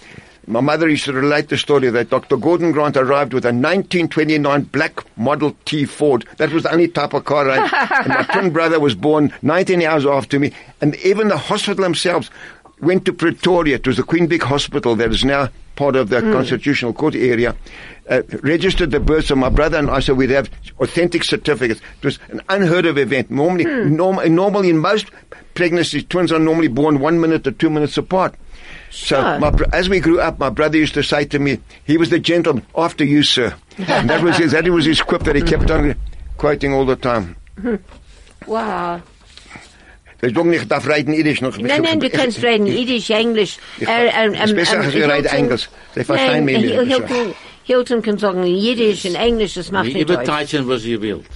my 0.47 0.61
mother 0.61 0.88
used 0.88 1.05
to 1.07 1.12
relate 1.12 1.49
the 1.49 1.57
story 1.59 1.90
that 1.90 2.11
Dr. 2.11 2.36
Gordon 2.36 2.72
Grant 2.72 2.97
arrived 2.97 3.32
with 3.34 3.44
a 3.44 3.49
1929 3.49 4.62
black 4.64 5.05
Model 5.18 5.57
T 5.64 5.84
Ford. 5.84 6.24
That 6.36 6.53
was 6.53 6.62
the 6.62 6.72
only 6.72 6.88
type 6.88 7.14
of 7.14 7.24
car 7.24 7.49
I 7.51 7.66
had. 7.66 8.05
and 8.05 8.09
my 8.14 8.22
twin 8.22 8.53
brother 8.53 8.78
was 8.78 8.94
born 8.94 9.32
19 9.42 9.82
hours 9.82 10.07
after 10.07 10.38
me. 10.38 10.53
And 10.80 10.94
even 10.97 11.28
the 11.28 11.36
hospital 11.38 11.82
themselves 11.82 12.30
went 12.80 13.05
to 13.07 13.12
Pretoria. 13.12 13.76
It 13.76 13.86
was 13.86 13.97
the 13.97 14.03
Queen 14.03 14.28
Vic 14.28 14.42
Hospital 14.44 14.94
that 14.97 15.11
is 15.11 15.24
now 15.24 15.49
part 15.76 15.97
of 15.97 16.09
the 16.09 16.20
Constitutional 16.20 16.92
Court 16.92 17.14
area. 17.14 17.55
Uh, 18.09 18.22
registered 18.42 18.92
the 18.92 19.01
births 19.01 19.30
of 19.30 19.38
my 19.38 19.49
brother 19.49 19.78
and 19.78 19.90
I, 19.90 19.99
so 20.01 20.14
we'd 20.14 20.30
have 20.30 20.49
authentic 20.78 21.24
certificates. 21.24 21.80
It 22.01 22.05
was 22.05 22.18
an 22.28 22.40
unheard 22.49 22.86
of 22.86 22.99
event. 22.99 23.30
Normally, 23.30 23.64
norm, 23.64 24.20
normally 24.34 24.70
in 24.70 24.78
most 24.78 25.07
pregnancies, 25.55 26.05
twins 26.05 26.30
are 26.32 26.38
normally 26.38 26.68
born 26.68 27.01
one 27.01 27.20
minute 27.20 27.47
or 27.47 27.51
two 27.51 27.68
minutes 27.68 27.99
apart. 27.99 28.34
So 28.91 29.16
Sure. 29.16 29.39
my, 29.39 29.53
as 29.72 29.89
we 29.89 30.01
grew 30.01 30.20
up, 30.20 30.39
my 30.39 30.49
brother 30.51 30.78
used 30.78 30.95
to 30.95 31.03
say 31.03 31.24
to 31.26 31.39
me, 31.39 31.59
he 31.84 31.97
was 31.99 32.11
the 32.11 32.18
gentleman 32.18 32.64
after 32.74 33.05
you, 33.05 33.22
sir. 33.22 33.55
and 33.78 34.09
that 34.09 34.22
was 34.22 34.37
his, 34.39 34.53
that 34.53 34.68
was 34.68 34.84
his 34.87 35.03
quip 35.03 35.22
that 35.24 35.37
he 35.37 35.43
kept 35.43 35.70
on 35.70 35.95
quoting 36.39 36.72
all 36.72 36.87
the 36.87 36.97
time. 36.97 37.37
Wow. 38.47 39.01
Ich 40.22 40.32
doch 40.32 40.45
nicht 40.45 40.70
darf 40.70 40.87
reden 40.89 41.12
Yiddish 41.12 41.41
noch. 41.43 41.59
Nein, 41.59 41.82
nein, 41.82 42.01
du 42.01 42.09
kannst 42.09 42.43
reden 42.43 42.66
Yiddish, 42.66 43.11
Englisch. 43.11 43.59
Es 43.78 44.55
besser, 44.55 44.80
als 44.80 44.95
wir 44.95 45.12
reden 45.12 45.26
Englisch. 45.26 45.68
Sie 45.95 46.05
verstehen 46.05 46.45
mich 46.45 46.59
nicht. 46.59 47.34
Hil- 47.67 47.77
Hilton, 47.77 48.03
kann 48.03 48.19
sagen 48.19 48.45
Jiddisch 48.45 49.05
und 49.05 49.14
Englisch, 49.17 49.55
das 49.55 49.71
macht 49.73 49.87
nicht 49.87 50.01
übertreiben, 50.01 50.69
was 50.69 50.85
ihr 50.85 51.01
wollt. 51.03 51.27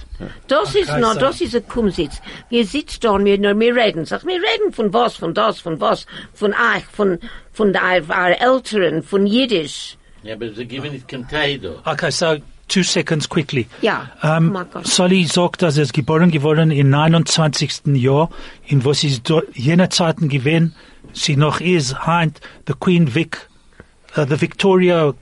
Das 0.47 0.75
ist 0.75 0.89
Okay, 0.89 0.99
noch, 1.01 1.13
so. 1.13 1.19
das 1.19 1.41
ist 1.41 1.55
ein 1.55 1.67
Kumsitz. 1.67 2.21
Wir 2.49 2.65
sitzen 2.65 2.99
da 3.01 3.11
und 3.11 3.25
wir, 3.25 3.37
nur- 3.37 3.59
wir 3.59 3.75
reden. 3.75 4.05
Sag, 4.05 4.25
wir 4.25 4.35
reden 4.35 4.71
von 4.73 4.93
was, 4.93 5.15
von 5.15 5.33
das, 5.33 5.59
von 5.59 5.79
was, 5.81 6.05
von 6.33 6.51
euch, 6.53 6.83
von, 6.91 7.19
von 7.51 7.73
der, 7.73 8.03
our 8.09 8.39
Eltern, 8.39 9.03
von 9.03 9.25
Jiddisch. 9.27 9.97
Ja, 10.23 10.35
aber 10.35 10.49
sie 10.53 10.65
geben 10.65 10.91
nicht 10.91 11.05
da. 11.11 11.91
Okay, 11.91 12.11
so 12.11 12.35
two 12.67 12.83
seconds 12.83 13.27
quickly. 13.27 13.67
Ja, 13.81 14.11
Ähm, 14.23 14.55
oh. 14.55 14.79
Solly 14.83 15.25
sagt, 15.25 15.61
dass 15.63 15.77
er 15.77 15.83
ist 15.83 15.93
geboren 15.93 16.29
geworden 16.31 16.71
im 16.71 16.89
29. 16.89 17.87
Jahr, 17.95 18.29
in 18.67 18.85
was 18.85 18.99
sie 19.01 19.19
jener 19.53 19.89
Zeiten 19.89 20.29
gewesen, 20.29 20.75
sie 21.13 21.35
noch 21.35 21.59
ist, 21.59 22.05
heint, 22.05 22.39
the 22.67 22.73
Queen 22.79 23.13
Vic, 23.15 23.49
uh, 24.15 24.25
the 24.29 24.39
Victoria 24.39 25.13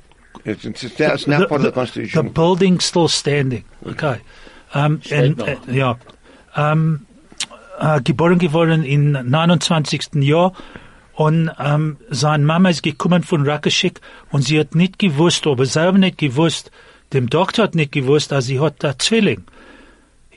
It's, 0.46 0.66
it's, 0.66 0.84
it's, 0.84 1.28
now 1.28 1.46
part 1.46 1.52
of 1.52 1.62
the 1.62 1.70
the 1.70 1.72
Constitution. 1.72 2.30
building 2.30 2.80
still 2.80 3.08
standing. 3.08 3.66
Okay. 3.86 4.22
Um, 4.74 5.02
Steht 5.02 5.24
and, 5.24 5.38
noch. 5.38 5.48
uh, 5.48 5.72
ja. 5.72 5.98
Um, 6.56 7.06
uh, 7.82 8.00
geboren 8.04 8.40
geworden 8.40 8.84
im 8.84 9.12
29. 9.12 10.24
Jahr 10.24 10.54
und 11.14 11.50
um, 11.60 11.98
seine 12.10 12.46
Mama 12.46 12.70
ist 12.70 12.84
gekommen 12.84 13.24
von 13.24 13.46
Rakashik 13.46 14.00
und 14.32 14.44
sie 14.44 14.60
hat 14.60 14.76
nicht 14.76 15.00
gewusst, 15.00 15.46
aber 15.48 15.66
selber 15.66 15.98
nicht 15.98 16.18
gewusst, 16.18 16.72
dem 17.12 17.30
Doktor 17.30 17.64
hat 17.64 17.76
nicht 17.76 17.92
gewusst, 17.92 18.32
dass 18.32 18.46
sie 18.46 18.60
hat 18.60 18.76
da 18.80 18.98
Zwilling. 18.98 19.44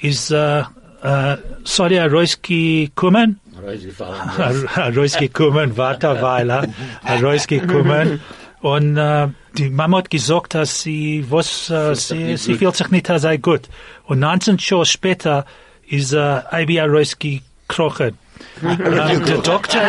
Ist, 0.01 0.32
uh, 0.32 0.64
uh, 1.05 1.36
soll 1.62 1.93
er 1.93 2.12
rausgekommen? 2.12 3.38
Rausgefallen. 3.64 4.68
rausgekommen, 4.97 5.76
warte 5.76 6.11
eine 6.11 6.22
Weile, 6.22 6.74
rausgekommen. 7.22 8.20
Und 8.61 8.97
äh, 8.97 9.28
die 9.59 9.70
Mama 9.70 9.98
hat 9.98 10.11
gesagt, 10.11 10.55
dass 10.55 10.82
sie 10.82 11.24
was, 11.28 11.70
äh, 11.70 11.94
sie, 11.94 12.36
sie 12.36 12.55
fühlt 12.55 12.76
sich 12.76 12.90
nicht 12.90 13.07
sehr 13.07 13.38
gut. 13.38 13.62
Und 14.05 14.20
19 14.20 14.57
Jahre 14.59 14.86
später 14.86 15.46
ist 15.88 16.12
äh, 16.12 16.40
Ivy 16.53 16.80
rausgekrochen. 16.80 18.18
ähm, 18.62 19.24
der 19.24 19.38
Doktor, 19.38 19.80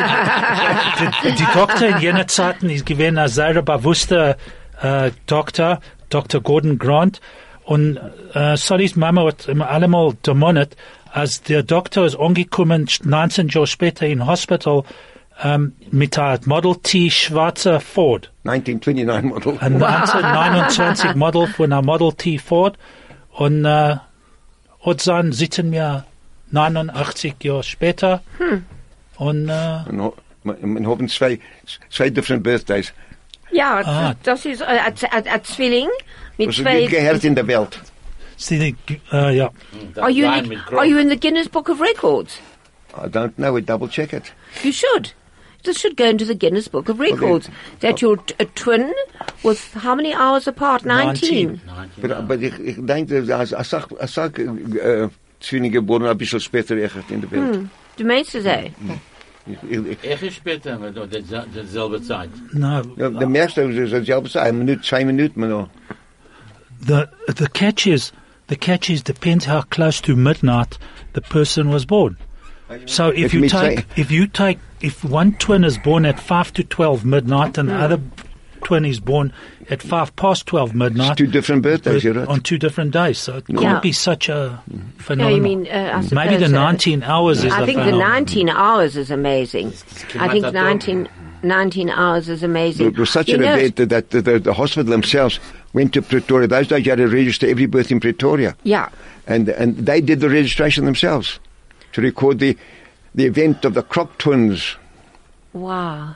die, 1.24 1.32
die 1.32 1.48
Doktor 1.54 1.88
in 1.88 1.98
jener 2.00 2.28
Zeiten 2.28 2.70
ist 2.70 2.86
gewesen 2.86 3.18
ein 3.18 3.28
sehr 3.28 3.62
bewusster 3.62 4.38
äh, 4.82 5.12
Doktor, 5.26 5.80
Dr. 6.10 6.42
Gordon 6.42 6.78
Grant. 6.78 7.22
Und 7.64 8.00
äh, 8.34 8.58
Sollys 8.58 8.96
Mama 8.96 9.26
hat 9.26 9.48
immer 9.48 9.70
allemal 9.70 10.14
demoniert, 10.26 10.76
als 11.12 11.42
der 11.42 11.64
Doktor 11.64 12.06
ist 12.06 12.20
angekommen, 12.20 12.88
19 13.04 13.48
Jahre 13.48 13.68
später 13.68 14.06
in 14.06 14.26
Hospital, 14.26 14.84
ähm, 15.42 15.74
mit 15.92 16.18
einem 16.18 16.40
Model 16.46 16.76
T 16.84 17.10
schwarzer 17.10 17.80
Ford. 17.80 18.32
1929 18.46 19.24
model. 19.32 19.58
Ein 19.60 19.82
1929 19.84 21.16
Model 21.16 21.48
von 21.48 21.72
einer 21.72 21.82
Model 21.82 22.14
T 22.14 22.38
Ford. 22.38 22.78
Und 23.32 23.66
äh, 23.66 23.96
und 24.80 25.08
dann 25.08 25.32
sitzen 25.32 25.72
wir 25.72 26.06
89 26.52 27.36
Jahre 27.42 27.64
später. 27.64 28.22
Und 29.18 29.50
äh, 29.50 29.52
And, 29.54 29.88
hmm. 29.90 30.00
uh, 30.00 30.04
ho- 30.04 30.16
and 30.62 30.86
having 30.86 31.08
zwei, 31.08 31.40
zwei 31.90 32.10
different 32.10 32.44
birthdays. 32.44 32.94
Ja, 33.52 33.82
Ah. 33.86 34.14
das 34.24 34.46
ist 34.46 34.62
äh, 34.62 34.66
ein, 34.66 34.94
ein, 35.12 35.28
ein 35.28 35.44
Zwilling 35.44 35.88
mit 36.38 36.50
Was 36.50 36.56
zwei... 36.58 36.86
gehört 36.86 37.24
in 37.24 37.36
der 37.36 37.48
Welt. 37.48 37.80
sie, 38.36 38.76
äh, 39.12 39.16
uh, 39.16 39.30
ja. 39.30 39.50
Are 39.98 40.10
you, 40.10 40.26
in 40.32 40.46
the, 40.50 40.58
are 40.76 40.86
you 40.86 40.98
in 40.98 41.08
the 41.10 41.18
Guinness 41.20 41.48
Book 41.48 41.70
of 41.70 41.80
Records? 41.80 42.40
I 42.96 43.08
don't 43.08 43.34
know, 43.38 43.54
we 43.54 43.62
double 43.62 43.88
check 43.88 44.12
it. 44.12 44.34
You 44.64 44.72
should. 44.74 45.14
This 45.64 45.78
should 45.80 45.96
go 45.96 46.06
into 46.06 46.26
the 46.26 46.36
Guinness 46.36 46.68
Book 46.68 46.90
of 46.90 47.00
Records. 47.00 47.50
That 47.80 48.02
you're 48.02 48.18
t- 48.18 48.36
a 48.40 48.46
twin 48.46 48.94
with 49.44 49.74
how 49.74 49.96
many 49.96 50.14
hours 50.14 50.48
apart? 50.48 50.86
19. 50.86 51.62
19. 51.66 52.02
But, 52.02 52.28
but 52.28 52.44
ich, 52.44 52.60
ich 52.60 52.76
denke, 52.86 53.34
als, 53.34 53.54
als, 53.54 53.74
als, 53.74 53.92
als, 54.00 54.18
als 54.18 55.12
Zwillinge 55.40 55.72
geboren, 55.72 56.08
ein 56.08 56.18
bisschen 56.18 56.40
später 56.40 56.78
echt 56.78 57.10
in 57.12 57.22
der 57.22 57.32
Welt. 57.32 57.70
Du 57.98 58.04
meinst 58.06 58.36
es, 58.36 58.46
eh? 58.46 58.72
Später, 60.32 60.76
aber 60.76 60.92
dieselbe 60.92 62.02
Zeit. 62.02 62.30
Ja, 62.54 62.82
der 62.82 64.24
ist 64.24 64.38
eine 64.38 64.54
Minute, 64.54 64.82
zwei 64.82 65.04
Minuten, 65.04 65.40
man 65.40 65.70
the 66.86 67.10
the 67.28 67.48
catch 67.48 67.88
is 67.88 68.12
the 68.48 68.56
catch 68.56 68.90
is 68.90 69.04
depends 69.04 69.46
how 69.46 69.62
close 69.62 70.02
to 70.02 70.16
midnight 70.16 70.78
the 71.14 71.22
person 71.22 71.70
was 71.70 71.86
born. 71.86 72.18
So 72.86 73.10
if 73.10 73.26
If 73.26 73.34
you 73.34 73.42
me 73.42 73.50
take 73.50 73.80
say- 73.80 73.86
if 73.96 74.12
you 74.12 74.28
take 74.28 74.60
if 74.82 75.04
one 75.04 75.34
twin 75.34 75.64
is 75.64 75.78
born 75.78 76.06
at 76.06 76.20
five 76.20 76.52
to 76.54 76.64
twelve 76.64 77.06
midnight 77.06 77.58
and 77.58 77.70
the 77.70 77.76
other 77.76 78.00
twin 78.64 78.86
is 78.86 79.00
born 79.00 79.34
at 79.70 79.82
five 79.82 80.16
past 80.16 80.46
twelve 80.46 80.70
It's 80.70 80.78
midnight 80.78 81.18
two 81.18 81.28
different 81.28 81.62
birthdays, 81.64 81.96
but 81.96 82.04
you're 82.04 82.14
right. 82.14 82.28
on 82.28 82.42
two 82.42 82.58
different 82.58 82.92
days, 82.92 83.18
so 83.18 83.38
it 83.38 83.44
Yeah. 83.48 83.60
can't 83.60 83.82
be 83.84 83.92
such 83.92 84.30
a 84.30 84.60
No, 84.72 84.80
phenomenon. 84.98 85.36
you 85.38 85.42
mean, 85.44 85.68
uh, 85.72 85.76
I 85.76 86.02
Maybe 86.16 86.36
the 86.38 86.46
suppose, 86.46 86.54
uh, 86.54 86.62
nineteen 86.64 87.04
hours 87.04 87.44
is 87.44 87.52
I 87.54 87.66
think 87.66 87.78
the 87.80 87.92
19 87.92 88.50
hours 88.50 88.96
is 88.98 89.12
amazing. 89.12 89.68
I 90.20 90.28
think 90.30 90.46
Kimat 90.46 90.54
19, 90.54 91.10
19 91.44 91.90
hours 91.90 92.30
is 92.30 92.42
amazing. 92.44 92.88
It 92.88 92.98
was 92.98 93.10
such 93.10 93.28
You 93.30 93.36
an 93.36 93.42
know- 93.42 93.56
event 93.56 93.76
that 93.90 94.10
the, 94.12 94.22
the, 94.22 94.40
the 94.40 94.54
hospital 94.54 94.90
themselves 94.90 95.40
went 95.74 95.94
to 95.94 96.02
Pretoria. 96.02 96.48
Those 96.48 96.68
days 96.68 96.86
you 96.86 96.92
had 96.92 96.98
to 97.00 97.08
register 97.08 97.48
every 97.50 97.66
birth 97.66 97.92
in 97.92 98.00
Pretoria. 98.00 98.56
Yeah. 98.64 98.88
And, 99.28 99.50
and 99.50 99.76
they 99.78 100.00
did 100.02 100.20
the 100.22 100.30
registration 100.30 100.86
themselves 100.86 101.40
to 101.94 102.02
record 102.02 102.40
the, 102.40 102.58
the 103.16 103.26
event 103.26 103.66
of 103.66 103.74
the 103.74 103.84
Croc 103.84 104.18
twins. 104.18 104.76
Wow. 105.54 106.16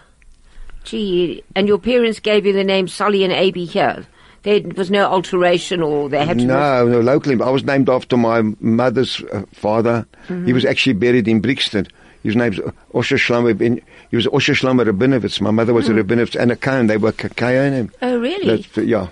Gee, 0.83 1.43
and 1.55 1.67
your 1.67 1.79
parents 1.79 2.19
gave 2.19 2.45
you 2.45 2.53
the 2.53 2.63
name 2.63 2.87
Solly 2.87 3.23
and 3.23 3.33
Abby 3.33 3.65
here. 3.65 4.05
There 4.43 4.61
was 4.75 4.89
no 4.89 5.05
alteration 5.05 5.81
or 5.81 6.07
they 6.07 6.25
had 6.25 6.39
to... 6.39 6.45
No, 6.45 6.87
no, 6.87 7.01
locally. 7.01 7.35
I 7.41 7.49
was 7.49 7.65
named 7.65 7.89
after 7.89 8.15
my 8.15 8.41
mother's 8.61 9.21
uh, 9.33 9.43
father. 9.51 10.07
He 10.27 10.53
was 10.53 10.63
actually 10.63 10.93
buried 10.93 11.27
in 11.27 11.41
Brixton. 11.41 11.87
His 12.23 12.35
name's 12.35 12.57
Osher 12.93 13.17
Shlomo. 13.17 13.57
Ben- 13.57 13.81
He 14.09 14.15
was 14.15 14.25
Osher 14.27 14.55
Shlomo 14.55 14.85
Rabinovitz. 14.89 15.41
My 15.41 15.51
mother 15.51 15.73
was 15.73 15.89
a 15.89 15.93
Rabinovitz 15.93 16.39
and 16.39 16.51
a 16.51 16.55
Kohen. 16.55 16.87
They 16.87 16.97
were 16.97 17.11
Kohanim. 17.11 17.91
Oh, 18.01 18.19
really? 18.19 18.65
Yeah. 18.75 19.09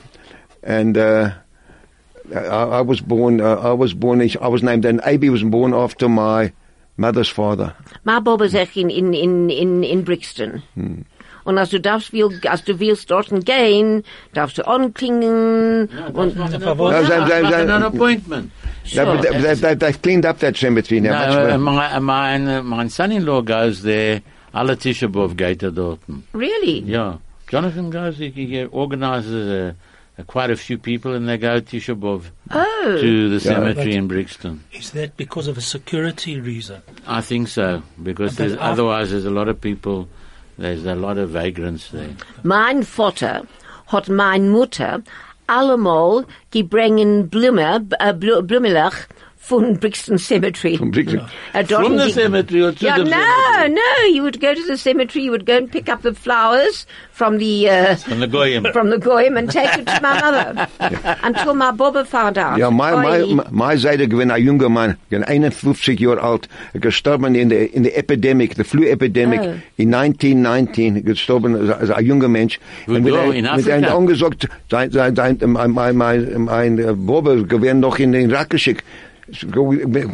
And 0.64 0.98
uh, 0.98 1.34
I, 2.34 2.80
I 2.80 2.82
was 2.82 3.02
born. 3.02 3.40
Uh, 3.42 3.56
I 3.58 3.74
was 3.74 3.94
born. 3.94 4.22
I 4.22 4.48
was 4.48 4.64
named, 4.64 4.86
and 4.86 5.02
Abi 5.02 5.30
was 5.30 5.44
born 5.44 5.74
after 5.74 6.08
my 6.10 6.52
mother's 6.98 7.30
father. 7.30 7.74
My 8.04 8.20
Bob 8.20 8.42
is 8.42 8.54
echt 8.54 8.78
in, 8.78 8.90
in, 8.90 9.14
in, 9.14 9.50
in, 9.50 9.84
in 9.84 10.04
Brixton. 10.04 10.64
Und 11.46 11.60
als 11.60 11.70
du 11.70 11.80
darfst, 11.80 12.12
will, 12.12 12.30
als 12.50 12.64
du 12.64 12.80
willst 12.80 13.12
dort 13.12 13.30
gehen, 13.46 14.02
darfst 14.34 14.58
du 14.58 14.64
anklingen. 14.68 15.88
und, 16.14 16.36
No, 16.36 16.48
No, 16.48 16.90
they- 17.04 17.20
they- 17.28 17.42
they- 17.50 17.72
an 17.72 17.84
appointment. 17.84 18.52
No, 18.96 19.06
but 19.06 19.22
they, 19.22 19.42
they, 19.42 19.54
they, 19.56 19.76
they've 19.76 20.02
cleaned 20.02 20.26
up 20.26 20.40
that 20.40 20.58
cemetery 20.58 21.00
now. 21.02 21.12
much 21.12 21.30
No, 21.30 21.36
better. 21.36 21.54
uh, 21.54 21.58
my, 21.60 22.00
mein, 22.00 22.48
uh, 22.48 22.64
mein 22.64 22.90
son-in-law 22.90 23.42
goes 23.44 23.82
there. 23.84 24.22
Alle 24.54 24.76
Tisha 24.78 25.08
B'Av 25.08 25.36
geht 25.36 25.62
er 25.64 25.72
dort. 25.72 26.00
really? 26.34 26.80
Yeah. 26.80 27.18
Jonathan 27.48 27.92
goes, 27.92 28.18
he, 28.18 28.30
he 28.32 28.66
organizes 28.66 29.34
a 29.52 29.70
uh, 29.70 29.74
Uh, 30.18 30.24
quite 30.24 30.50
a 30.50 30.56
few 30.56 30.78
people, 30.78 31.14
and 31.14 31.28
they 31.28 31.38
go 31.38 31.60
Tisha 31.60 31.94
B'Av 32.00 32.24
Oh. 32.52 32.98
to 33.02 33.30
the 33.30 33.40
cemetery 33.40 33.86
but- 33.88 33.96
in 33.96 34.08
Brixton. 34.08 34.64
Is 34.72 34.92
that 34.92 35.18
because 35.18 35.48
of 35.48 35.58
a 35.58 35.62
security 35.62 36.40
reason? 36.40 36.82
I 37.06 37.20
think 37.22 37.50
so 37.50 37.82
because 38.02 38.38
there's, 38.38 38.56
otherwise 38.60 39.12
there's 39.12 39.26
a 39.26 39.30
lot 39.32 39.50
of 39.50 39.60
people. 39.60 40.08
There's 40.58 40.86
a 40.86 40.96
lot 40.96 41.18
of 41.18 41.32
vagrants 41.32 41.90
there. 41.92 42.16
Mein 42.44 42.84
Vater 42.84 43.42
hat 43.88 44.08
mein 44.08 44.50
Mutter 44.50 45.04
allemal 45.50 46.26
gebringen 46.52 47.30
Blume, 47.30 47.86
äh, 48.00 48.14
Blumelach 48.14 49.08
von 49.48 49.78
Brixton 49.78 50.18
Cemetery. 50.18 50.78
From 50.78 50.92
Brixton. 50.92 51.22
Dort 51.54 51.68
From 51.86 51.98
the 51.98 52.10
cemetery 52.10 52.62
or 52.64 52.72
to 52.72 52.84
Yeah, 52.86 52.98
the 52.98 53.04
no, 53.04 53.12
cemetery? 53.12 53.74
no. 53.76 54.06
You 54.16 54.24
would 54.24 54.40
go 54.42 54.54
to 54.56 54.64
the 54.68 54.78
cemetery. 54.78 55.24
You 55.26 55.32
would 55.32 55.46
go 55.46 55.58
and 55.58 55.72
pick 55.72 55.88
up 55.88 56.02
the 56.02 56.14
flowers 56.14 56.88
from 57.12 57.38
the 57.38 57.70
uh, 57.70 57.96
From 57.96 58.20
the 58.20 58.28
Goyim. 58.28 58.66
from 58.74 58.90
the 58.90 58.98
goyim 58.98 59.38
and 59.38 59.50
take 59.50 59.74
it 59.78 59.86
to 59.86 60.00
my 60.02 60.20
mother 60.20 60.68
until 61.24 61.54
my 61.54 61.72
Baba 61.72 62.04
found 62.06 62.38
out. 62.38 62.58
Ja, 62.58 62.70
mein, 62.72 62.94
Oi. 62.96 63.36
mein, 63.36 63.46
mein 63.52 63.78
Seite 63.78 64.08
gewinnt 64.08 64.32
ein 64.32 64.44
junger 64.44 64.70
Mann, 64.70 64.98
gewinnt 65.10 65.28
51 65.30 66.00
Jahre 66.00 66.22
alt, 66.24 66.50
gestorben 66.74 67.36
in 67.36 67.50
der, 67.50 67.74
in 67.74 67.84
der 67.84 67.98
Epidemic, 67.98 68.56
der 68.56 68.66
Flu-Epidemic, 68.66 69.42
Oh. 69.42 69.54
in 69.78 69.94
1919, 69.94 71.04
gestorben 71.06 71.56
als, 71.56 71.80
als 71.80 71.90
ein 71.92 72.06
junger 72.06 72.28
Mensch. 72.28 72.60
Wo 72.88 72.96
Und 72.96 73.04
mit 73.04 73.14
ein- 73.14 73.32
in 73.32 73.42
Mit 73.44 73.52
Afrika? 73.52 73.76
einem 73.76 73.92
angesagt, 73.96 74.48
sein, 74.72 74.92
sein, 74.92 75.16
sein, 75.16 75.38
mein, 75.46 75.72
mein, 75.72 75.96
mein, 75.96 76.44
mein 76.46 77.06
Bobe 77.06 77.46
gewinnt 77.46 77.80
noch 77.82 78.00
in 78.00 78.12
den 78.12 78.30
Irak 78.30 78.50
geschickt. 78.50 78.84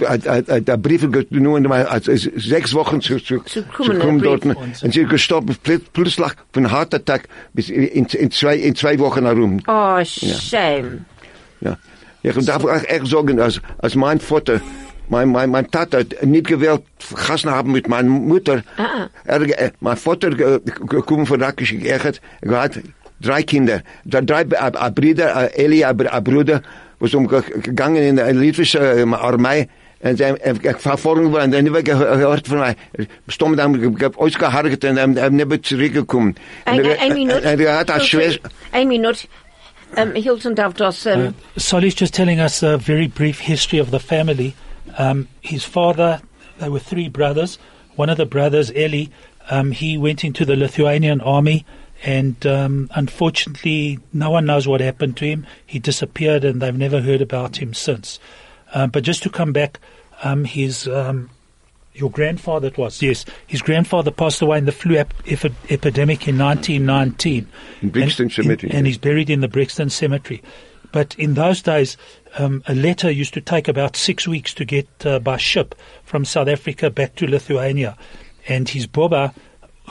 Hat- 0.08 0.26
hat- 0.28 0.48
hat 0.50 0.68
Der 0.68 0.78
Brief 0.78 1.02
genommen, 1.30 1.70
als 1.72 2.08
als 2.08 2.24
sechs 2.36 2.74
Wochen 2.74 3.02
zu, 3.02 3.18
zu, 3.20 3.40
Zu 3.40 3.62
zu 3.64 3.94
kommen, 4.00 4.22
dort. 4.22 4.46
Und 4.46 4.94
sie 4.94 5.02
ist 5.02 5.10
gestorben 5.10 5.56
pl- 5.66 5.82
plötzlich 5.92 6.32
von 6.54 6.66
einem 6.66 6.70
Herzattack 6.76 7.28
bis 7.54 7.70
in, 7.70 8.06
in, 8.06 8.32
zwei, 8.32 8.56
in 8.56 8.74
zwei 8.76 8.98
Wochen 9.00 9.26
herum. 9.26 9.60
Oh, 9.68 10.00
shame. 10.04 11.06
Ja. 11.60 11.78
Ich 12.24 12.46
darf 12.46 12.64
echt 12.88 13.08
sagen, 13.08 13.40
als, 13.40 13.60
als 13.80 13.96
mein 13.96 14.20
Vater, 14.20 14.62
mein, 15.10 15.30
mein, 15.30 15.50
mein 15.50 15.68
Vater 15.70 16.04
nicht 16.24 16.48
gewählt 16.48 16.84
gegessen 17.10 17.50
haben 17.52 17.72
mit 17.72 17.88
meiner 17.90 18.10
Mutter. 18.10 18.64
Ah. 18.78 19.08
Er, 19.26 19.42
äh, 19.42 19.72
mein 19.82 19.98
Vater 19.98 20.30
gekommen 20.30 21.26
von 21.26 21.42
Rakisch, 21.42 21.74
er 21.74 22.02
hat, 22.04 22.22
hat 22.48 22.80
drei 23.20 23.44
Kinder, 23.44 23.82
drei, 24.06 24.44
äh, 24.44 24.72
äh, 24.88 24.92
Brüder, 24.92 25.58
Eli, 25.58 25.84
ein 25.84 25.98
Bruder, 26.24 26.62
was 27.02 27.14
umgegangen 27.14 28.04
in 28.04 28.16
der 28.16 28.32
litwische 28.34 28.80
äh, 28.80 29.14
Armee. 29.14 29.68
En 30.02 30.18
ze 30.18 30.24
hebben 30.24 30.80
vervolgens 30.80 31.30
worden 31.30 31.54
en 31.54 31.66
hebben 31.66 31.86
gehoord 31.86 32.48
van 32.48 32.58
mij. 32.58 32.76
Stom 33.28 33.56
dan, 33.56 33.84
ik 33.84 34.00
heb 34.00 34.22
uitgeharkt 34.22 34.84
en 34.84 34.96
hebben 34.96 35.18
hebben 35.18 35.48
niet 35.48 35.68
teruggekomen. 35.68 36.36
Ein, 36.64 36.86
ein, 36.86 37.32
ein 37.32 37.60
En 37.60 37.76
had 37.76 37.92
als 37.92 38.08
Schwester. 38.08 38.52
Ein 38.72 38.88
Minute. 38.88 39.28
Um, 39.98 40.14
Hilton 40.14 40.54
darf 40.54 40.74
das. 40.74 41.06
Um, 41.06 41.22
Uh, 41.22 41.32
Solly's 41.56 42.00
just 42.00 42.14
telling 42.14 42.40
us 42.40 42.64
a 42.64 42.78
very 42.78 43.08
brief 43.08 43.40
history 43.40 43.82
of 43.82 43.90
the 43.90 44.00
family. 44.00 44.54
Um, 44.98 45.28
his 45.42 45.66
father, 45.66 46.22
there 46.58 46.72
were 46.72 46.84
three 46.84 47.10
brothers. 47.10 47.60
One 47.98 48.12
of 48.12 48.18
the 48.18 48.26
brothers, 48.26 48.72
Eli, 48.72 49.08
um, 49.50 49.72
he 49.72 49.98
went 49.98 50.24
into 50.24 50.46
the 50.46 50.56
Lithuanian 50.56 51.22
army, 51.22 51.66
and 52.04 52.46
um, 52.48 52.90
unfortunately, 52.96 54.00
no 54.14 54.30
one 54.32 54.46
knows 54.46 54.68
what 54.68 54.82
happened 54.82 55.18
to 55.18 55.26
him. 55.26 55.46
He 55.66 55.80
disappeared, 55.80 56.44
and 56.44 56.62
they've 56.62 56.76
never 56.78 57.02
heard 57.02 57.22
about 57.22 57.58
him 57.58 57.74
since. 57.74 58.20
Um, 58.74 58.90
but 58.90 59.04
just 59.04 59.22
to 59.24 59.30
come 59.30 59.54
back, 59.54 59.80
um, 60.24 60.46
his 60.46 60.88
um, 60.88 61.30
your 61.94 62.10
grandfather 62.10 62.68
it 62.70 62.78
was 62.78 63.02
yes, 63.02 63.26
his 63.48 63.62
grandfather 63.62 64.12
passed 64.12 64.42
away 64.42 64.58
in 64.58 64.66
the 64.66 64.72
flu 64.72 64.96
ep- 64.96 65.14
epi- 65.28 65.54
epidemic 65.70 66.28
in 66.28 66.38
1919. 66.38 67.48
In 67.82 67.90
Brixton 67.90 68.26
And- 68.26 68.32
Cemetery. 68.34 68.72
and 68.74 68.88
he's 68.88 68.98
buried 68.98 69.30
in 69.30 69.42
the 69.42 69.48
Brixton 69.48 69.90
Cemetery. 69.90 70.42
But 70.94 71.16
in 71.18 71.36
those 71.36 71.62
days, 71.62 71.96
um, 72.38 72.64
a 72.68 72.76
letter 72.76 73.10
used 73.10 73.34
to 73.36 73.42
take 73.42 73.68
about 73.70 73.96
six 73.96 74.28
weeks 74.28 74.54
to 74.56 74.66
get 74.66 74.88
uh, 75.06 75.20
by 75.20 75.38
ship 75.38 75.74
from 76.04 76.26
South 76.26 76.48
Africa 76.50 76.90
back 76.90 77.16
to 77.16 77.28
Lithuania. 77.28 77.98
And 78.48 78.68
his 78.68 78.88
Boba, 78.88 79.34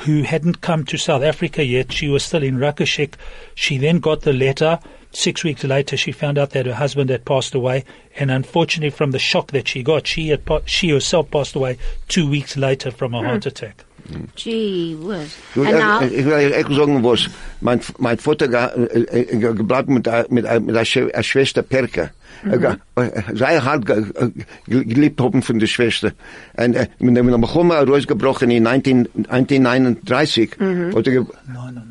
who 0.00 0.22
hadn't 0.22 0.60
come 0.60 0.84
to 0.86 0.96
South 0.96 1.22
Africa 1.22 1.64
yet, 1.64 1.92
she 1.92 2.08
was 2.08 2.22
still 2.24 2.42
in 2.42 2.56
Rakashek. 2.58 3.14
She 3.54 3.78
then 3.78 3.98
got 4.00 4.22
the 4.22 4.32
letter. 4.32 4.78
Six 5.12 5.42
weeks 5.42 5.64
later, 5.64 5.96
she 5.96 6.12
found 6.12 6.38
out 6.38 6.50
that 6.50 6.66
her 6.66 6.74
husband 6.74 7.10
had 7.10 7.24
passed 7.24 7.54
away. 7.54 7.84
And 8.16 8.30
unfortunately, 8.30 8.90
from 8.90 9.10
the 9.10 9.18
shock 9.18 9.50
that 9.52 9.66
she 9.68 9.82
got, 9.82 10.06
she, 10.06 10.28
had 10.28 10.44
pa- 10.44 10.60
she 10.66 10.90
herself 10.90 11.30
passed 11.30 11.54
away 11.56 11.78
two 12.08 12.28
weeks 12.30 12.56
later 12.56 12.90
from 12.90 13.14
a 13.14 13.22
heart 13.22 13.44
attack. 13.46 13.84
gee 14.36 14.94
whiz. 14.96 15.36
Du, 15.54 15.64
And 15.64 15.78
now, 15.78 16.00
ich, 16.02 16.12
ich 16.12 16.24
will 16.26 16.52
echt 16.52 16.68
sagen, 16.68 17.02
was 17.02 17.28
mein, 17.60 17.80
mein 17.98 18.18
Vater 18.18 18.48
ge, 18.48 18.58
äh, 18.58 19.20
äh, 19.20 19.36
ge- 19.36 19.54
gebleibt 19.54 19.88
mit, 19.88 20.06
äh, 20.06 20.24
mit, 20.30 20.44
äh, 20.44 20.58
mit 20.60 20.74
der 20.74 20.84
Schw- 20.86 21.10
äh, 21.10 21.22
Schwester 21.22 21.62
Perke. 21.62 22.10
Mhm. 22.42 22.76
Zij 23.34 23.56
had 23.58 23.84
ge- 23.86 24.04
äh, 24.14 24.28
ge- 24.68 24.84
geliebt 24.86 25.20
haben 25.20 25.42
von 25.42 25.58
der 25.58 25.66
Schwester. 25.66 26.12
Und 26.56 26.74
äh, 26.74 26.86
mit 26.98 27.14
dem 27.16 27.26
Begonnen 27.40 27.72
rausgebrochen 27.72 28.50
in 28.50 28.62
19, 28.62 29.08
1939, 29.28 30.56
Mhm. 30.58 30.94
hat 30.96 31.06
er 31.06 31.12
ge- 31.12 31.26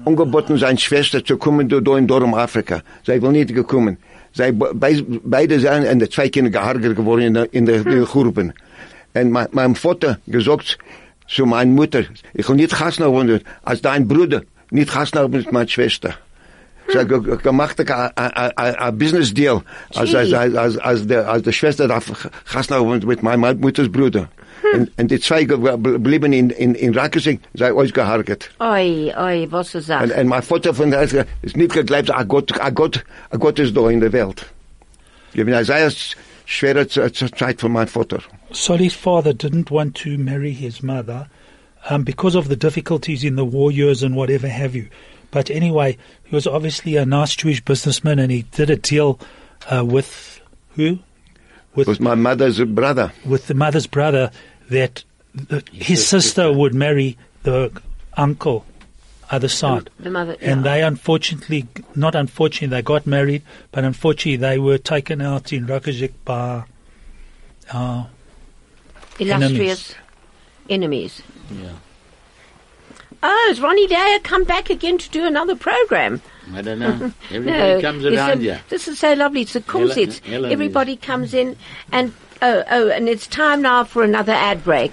angeboten, 0.06 0.58
seine 0.58 0.78
Schwester 0.80 1.24
zu 1.24 1.38
kommen 1.38 1.68
da 1.70 1.80
da 1.80 1.98
in 1.98 2.08
Dorum 2.08 2.34
Afrika. 2.34 2.82
Sie 3.06 3.22
will 3.22 3.32
nicht 3.32 3.54
gekommen. 3.54 3.98
Sie, 4.34 4.52
be- 4.52 4.74
beide 5.24 5.60
sind 5.60 5.86
und 5.92 6.00
die 6.00 6.10
zwei 6.10 6.30
Kinder 6.30 6.52
gehargert 6.52 6.96
geworden 6.96 7.22
in 7.22 7.34
der, 7.34 7.54
in 7.54 7.66
der, 7.66 7.76
in 7.78 7.84
der 7.86 8.06
Gruppen. 8.06 8.54
Und 9.14 9.32
mein, 9.32 9.48
mein 9.52 9.76
Vater 9.76 10.20
gesagt 10.28 10.78
zu 11.28 11.46
meiner 11.46 11.72
Mutter, 11.72 12.04
ich 12.34 12.48
will 12.50 12.56
nicht 12.56 12.78
gassen 12.78 13.04
haben, 13.06 13.40
als 13.64 13.82
dein 13.82 14.08
Bruder, 14.08 14.42
nicht 14.72 14.92
gassen 14.94 15.20
haben 15.20 15.32
mit 15.34 15.52
meiner 15.52 15.68
Schwester. 15.68 16.14
Sie 16.92 16.98
hat 16.98 17.08
ge- 17.10 17.22
ge- 17.22 17.38
gemacht 17.38 17.80
ein- 17.80 18.12
ein 18.18 18.52
ein- 18.58 18.76
ein 18.76 18.98
Business 18.98 19.34
Deal, 19.34 19.62
as 19.96 20.14
als, 20.16 20.34
als, 20.34 20.56
als, 20.56 20.78
als, 20.78 21.08
der, 21.08 21.30
als 21.30 21.44
der 21.44 21.52
Schwester 21.52 21.88
darf 21.88 22.06
gassen 22.52 22.76
haben 22.76 23.06
mit 23.06 23.22
meiner 23.24 23.54
Mutters 23.56 23.90
Bruder. 23.92 24.30
Und, 24.74 24.92
und 25.00 25.10
die 25.12 25.20
zwei 25.20 25.44
ge- 25.46 25.58
blieben 25.78 26.34
in, 26.34 26.50
in, 26.50 26.76
in 26.76 26.94
Rakesing, 26.94 27.40
sei 27.54 27.72
ausgehargert. 27.72 28.50
oi, 28.60 29.14
oi, 29.18 29.48
was 29.50 29.74
ist 29.76 29.90
das? 29.90 30.02
Und, 30.04 30.12
und 30.12 30.28
mein 30.28 30.42
Vater 30.42 30.74
von 30.74 30.92
der 30.92 31.04
ist 31.42 31.56
nicht 31.58 31.74
geglaubt, 31.74 32.12
ah 32.12 32.24
Gott, 32.24 32.52
ah 32.60 32.70
Gott, 32.70 33.04
ah 33.30 33.38
Gott 33.38 33.58
ist 33.60 33.76
da 33.78 33.90
in 33.90 34.00
der 34.02 34.12
Welt. 34.12 34.46
Ich 35.34 35.46
bin 35.46 35.54
eine 35.54 35.64
sehr 35.66 35.92
schwere 36.46 36.88
Z- 36.88 37.16
Z- 37.16 37.38
Zeit 37.38 37.62
von 37.62 37.72
meinem 37.72 37.88
Vater. 37.88 38.20
Solly's 38.52 38.96
father 38.96 39.32
didn't 39.32 39.70
want 39.72 39.96
to 40.04 40.10
marry 40.18 40.52
his 40.52 40.82
mother 40.82 41.28
um, 41.90 42.04
because 42.04 42.36
of 42.38 42.48
the 42.50 42.58
difficulties 42.58 43.24
in 43.24 43.36
the 43.38 43.44
war 43.46 43.72
years 43.72 44.04
and 44.04 44.16
whatever 44.16 44.48
have 44.50 44.76
you. 44.76 44.86
But 45.32 45.50
anyway, 45.50 45.98
he 46.24 46.36
was 46.36 46.48
obviously 46.48 46.96
a 46.96 47.06
nice 47.06 47.36
Jewish 47.36 47.62
businessman 47.64 48.20
and 48.20 48.32
he 48.32 48.44
did 48.44 48.70
a 48.70 48.76
deal 48.76 49.20
uh, 49.70 49.86
with 49.86 50.42
who? 50.76 51.00
With, 51.76 51.88
was 51.88 52.00
my 52.00 52.16
mother's 52.16 52.60
brother. 52.64 53.12
with 53.26 53.48
the 53.48 53.54
mother's 53.54 53.88
brother 53.88 54.32
that 54.70 55.04
the, 55.34 55.64
his 55.72 56.06
sister 56.08 56.52
would 56.52 56.74
marry 56.74 57.18
the 57.44 57.72
uncle 58.18 58.66
other 59.30 59.48
side. 59.48 59.90
the 60.00 60.10
mother, 60.10 60.36
And 60.42 60.66
yeah. 60.66 60.74
they 60.74 60.84
unfortunately, 60.84 61.68
not 61.96 62.16
unfortunately, 62.16 62.76
they 62.76 62.82
got 62.82 63.06
married, 63.06 63.44
but 63.72 63.84
unfortunately 63.84 64.38
they 64.38 64.58
were 64.58 64.78
taken 64.78 65.22
out 65.22 65.54
in 65.54 65.68
Rakajik 65.68 66.14
by 66.26 66.64
uh, 67.72 68.06
illustrious 69.20 69.94
enemies. 70.70 71.22
Yeah. 71.52 71.74
Oh, 73.22 73.46
has 73.50 73.60
Ronnie 73.60 73.88
Dyer 73.88 74.20
come 74.20 74.46
back 74.46 74.70
again 74.70 74.98
to 74.98 75.10
do 75.10 75.26
another 75.26 75.56
program? 75.56 76.22
I 76.54 76.62
don't 76.62 76.80
know. 76.80 77.12
Everybody 77.32 77.74
No, 77.76 77.82
comes 77.82 78.06
around 78.06 78.40
a- 78.40 78.42
here. 78.42 78.62
This 78.70 78.88
is 78.88 78.98
so 79.00 79.14
lovely. 79.14 79.42
It's 79.42 79.56
a 79.56 79.62
course. 79.62 79.96
Helen- 79.96 80.10
It's 80.10 80.20
Helen 80.20 80.52
everybody 80.52 80.96
comes 80.96 81.34
in 81.34 81.58
and 81.92 82.14
oh 82.42 82.64
oh, 82.72 82.90
and 82.90 83.10
it's 83.10 83.28
time 83.28 83.62
now 83.62 83.84
for 83.84 84.04
another 84.04 84.32
ad 84.34 84.64
break. 84.64 84.92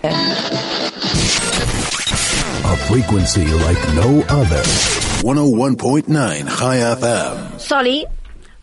A 2.69 2.77
frequency 2.89 3.47
like 3.47 3.79
no 3.95 4.23
other. 4.29 4.63
101.9 5.23 6.59
Chai 6.59 6.77
FM. 6.97 7.59
Solly, 7.61 8.07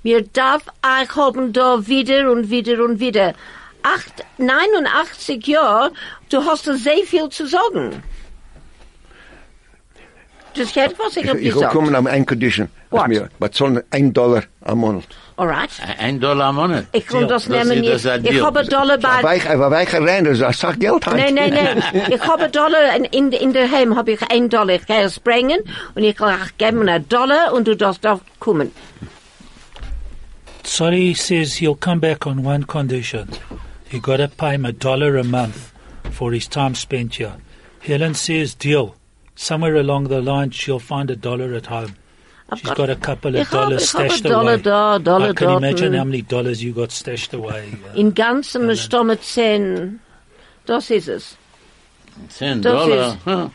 mir 0.03 0.21
darf 0.23 0.63
euch 0.83 1.15
haben 1.15 1.53
da 1.53 1.87
wieder 1.87 2.29
und 2.31 2.49
wieder 2.49 2.83
und 2.83 2.99
wieder. 2.99 3.33
Acht, 3.81 4.23
89 4.37 5.45
Jahre, 5.47 5.91
du 6.29 6.43
hast 6.45 6.67
da 6.67 6.75
sehr 6.75 7.03
viel 7.05 7.29
zu 7.29 7.45
sagen. 7.47 8.03
Das 10.55 10.71
geht, 10.73 10.93
was 10.99 11.17
ich 11.17 11.23
Ich, 11.23 11.29
hab 11.29 11.37
ich 11.37 11.45
will 11.45 11.53
gesagt. 11.53 11.73
kommen 11.73 11.95
an 11.95 12.05
ein 12.07 12.25
Condition. 12.25 12.69
What? 12.91 13.09
Wir 13.09 13.27
bezahlen 13.39 13.81
ein 13.89 14.13
Dollar 14.13 14.43
am 14.61 14.77
Monat. 14.79 15.03
Alright. 15.35 15.71
Ein 15.97 16.19
Dollar 16.19 16.45
am 16.49 16.55
Monat. 16.57 16.85
Ich 16.91 17.07
kann 17.07 17.27
das 17.27 17.45
Das 17.47 17.67
nehmen. 17.67 17.83
ist- 17.83 17.89
das 17.93 18.01
Ich, 18.01 18.05
ist 18.05 18.07
ein 18.07 18.23
ich 18.25 18.31
Deal. 18.31 18.45
habe 18.45 18.63
Dollar 18.65 18.97
bei... 18.99 19.09
Aber 19.09 19.35
ich, 19.35 19.49
aber 19.49 19.81
ich 19.81 19.93
rein, 19.93 20.25
das 20.25 20.39
ist 20.41 20.59
sag 20.59 20.79
Geld 20.79 21.05
halt. 21.07 21.17
Nein, 21.17 21.33
nein, 21.33 21.53
nein. 21.53 21.83
Ich 22.11 22.21
habe 22.21 22.49
Dollar 22.49 22.95
in, 22.95 23.05
in, 23.05 23.31
in 23.31 23.51
der 23.53 23.71
Heim 23.71 23.95
habe 23.95 24.11
ich 24.11 24.21
ein 24.31 24.47
Dollar. 24.49 24.75
Ich 24.75 24.85
kann 24.85 25.01
es 25.01 25.19
bringen 25.19 25.59
und 25.95 26.03
ich 26.03 26.15
kann 26.15 26.39
auch 26.39 26.47
geben 26.59 26.87
einen 26.87 27.09
Dollar 27.09 27.51
und 27.53 27.67
du 27.67 27.75
darfst 27.75 28.05
auch 28.05 28.19
kommen. 28.39 28.71
Solly 30.65 31.13
says 31.13 31.55
he'll 31.59 31.75
come 31.75 31.99
back 31.99 32.25
on 32.25 32.45
one 32.45 32.65
condition. 32.65 33.27
You 33.91 33.99
got 33.99 34.17
to 34.17 34.27
pay 34.27 34.53
him 34.53 34.65
a 34.65 34.71
dollar 34.71 35.17
a 35.17 35.23
month 35.23 35.71
for 36.11 36.31
his 36.31 36.47
time 36.47 36.73
spent 36.75 37.15
here. 37.15 37.33
Helen 37.81 38.13
says 38.13 38.55
deal. 38.55 38.95
Somewhere 39.35 39.75
along 39.75 40.05
the 40.09 40.21
line, 40.21 40.51
she'll 40.51 40.79
find 40.79 41.09
a 41.09 41.15
dollar 41.15 41.53
at 41.53 41.65
home. 41.67 41.95
She's 42.55 42.69
got 42.69 42.89
a 42.89 42.95
couple 42.95 43.35
of 43.35 43.49
dollars 43.49 43.81
ich 43.83 43.89
stashed 43.89 44.23
dollar 44.25 44.53
away. 44.53 44.61
da, 44.61 44.97
dollar 44.99 45.29
I 45.29 45.33
can 45.33 45.47
dort, 45.47 45.63
imagine 45.63 45.93
mm. 45.93 45.97
how 45.97 46.03
many 46.03 46.21
dollars 46.21 46.63
you 46.63 46.71
got 46.71 46.91
stashed 46.91 47.33
away. 47.33 47.73
uh, 47.91 47.97
In 47.97 48.11
ganzem 48.13 48.69
Stomme 48.75 49.17
10. 49.19 49.99
Das 50.67 50.91
ist 50.91 51.07
es. 51.07 51.37
Ten 52.37 52.61
dollar. 52.61 53.17
Huh. 53.25 53.49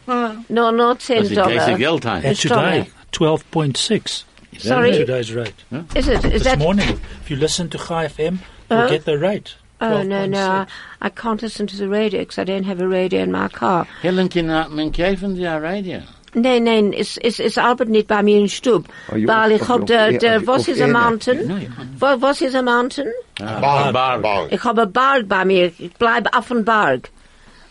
No, 0.48 0.70
no 0.72 0.94
10 0.94 1.16
Das 1.18 1.26
ist 1.30 1.32
gleich 1.34 1.58
Dollar. 1.60 1.78
Geld 1.78 2.06
ein. 2.06 2.24
and 2.24 2.36
today, 2.36 2.90
12.6. 3.12 4.24
Sorry? 4.58 4.92
Today's 4.92 5.32
rate. 5.32 5.54
Is 5.94 6.08
it? 6.08 6.24
Is 6.24 6.32
This 6.32 6.42
that? 6.44 6.58
morning, 6.58 6.98
if 7.22 7.30
you 7.30 7.36
listen 7.36 7.68
to 7.70 7.78
Chai 7.78 8.06
FM, 8.08 8.38
you'll 8.68 8.80
Uh, 8.80 8.88
get 8.88 9.04
the 9.04 9.16
rate. 9.16 9.54
Oh, 9.80 10.02
no, 10.02 10.26
no. 10.26 10.38
I, 10.38 10.66
I 11.02 11.08
can't 11.10 11.40
listen 11.40 11.66
to 11.68 11.76
the 11.76 11.88
radio 11.88 12.20
because 12.20 12.38
I 12.38 12.44
don't 12.44 12.64
have 12.64 12.80
a 12.80 12.88
radio 12.88 13.22
in 13.22 13.30
my 13.30 13.48
car. 13.48 13.86
Helen, 14.02 14.28
can 14.28 14.48
kann 14.48 14.74
man 14.74 14.90
kaufen 14.92 15.36
die 15.36 15.46
Radio? 15.46 16.02
Nein, 16.34 16.64
nein, 16.64 16.92
es, 16.92 17.16
es, 17.16 17.40
es 17.40 17.56
arbeitet 17.56 17.88
nicht 17.90 18.06
bei 18.08 18.22
mir 18.22 18.38
in 18.38 18.48
Stub. 18.48 18.86
You- 19.14 19.26
Weil 19.28 19.52
ich 19.52 19.62
auf- 19.62 19.68
hab 19.68 19.80
auf 19.80 19.86
der, 19.86 20.10
Air- 20.10 20.18
der, 20.18 20.36
auf- 20.38 20.46
was 20.46 20.62
auf 20.62 20.68
ist 20.68 20.80
a 20.82 20.86
mountain? 20.88 21.68
Wa- 21.98 22.16
Was 22.20 22.40
ist 22.42 22.54
a 22.54 22.60
mountain? 22.62 23.06
Bar, 23.38 23.92
Bar. 23.92 24.18
bar. 24.18 24.46
Ich 24.52 24.62
habe 24.64 24.86
Berg 24.86 25.26
bei 25.28 25.44
mir. 25.44 25.72
Ich 25.78 25.94
bleibe 25.94 26.28
auf 26.34 26.48
dem 26.48 26.64
Berg. 26.64 27.10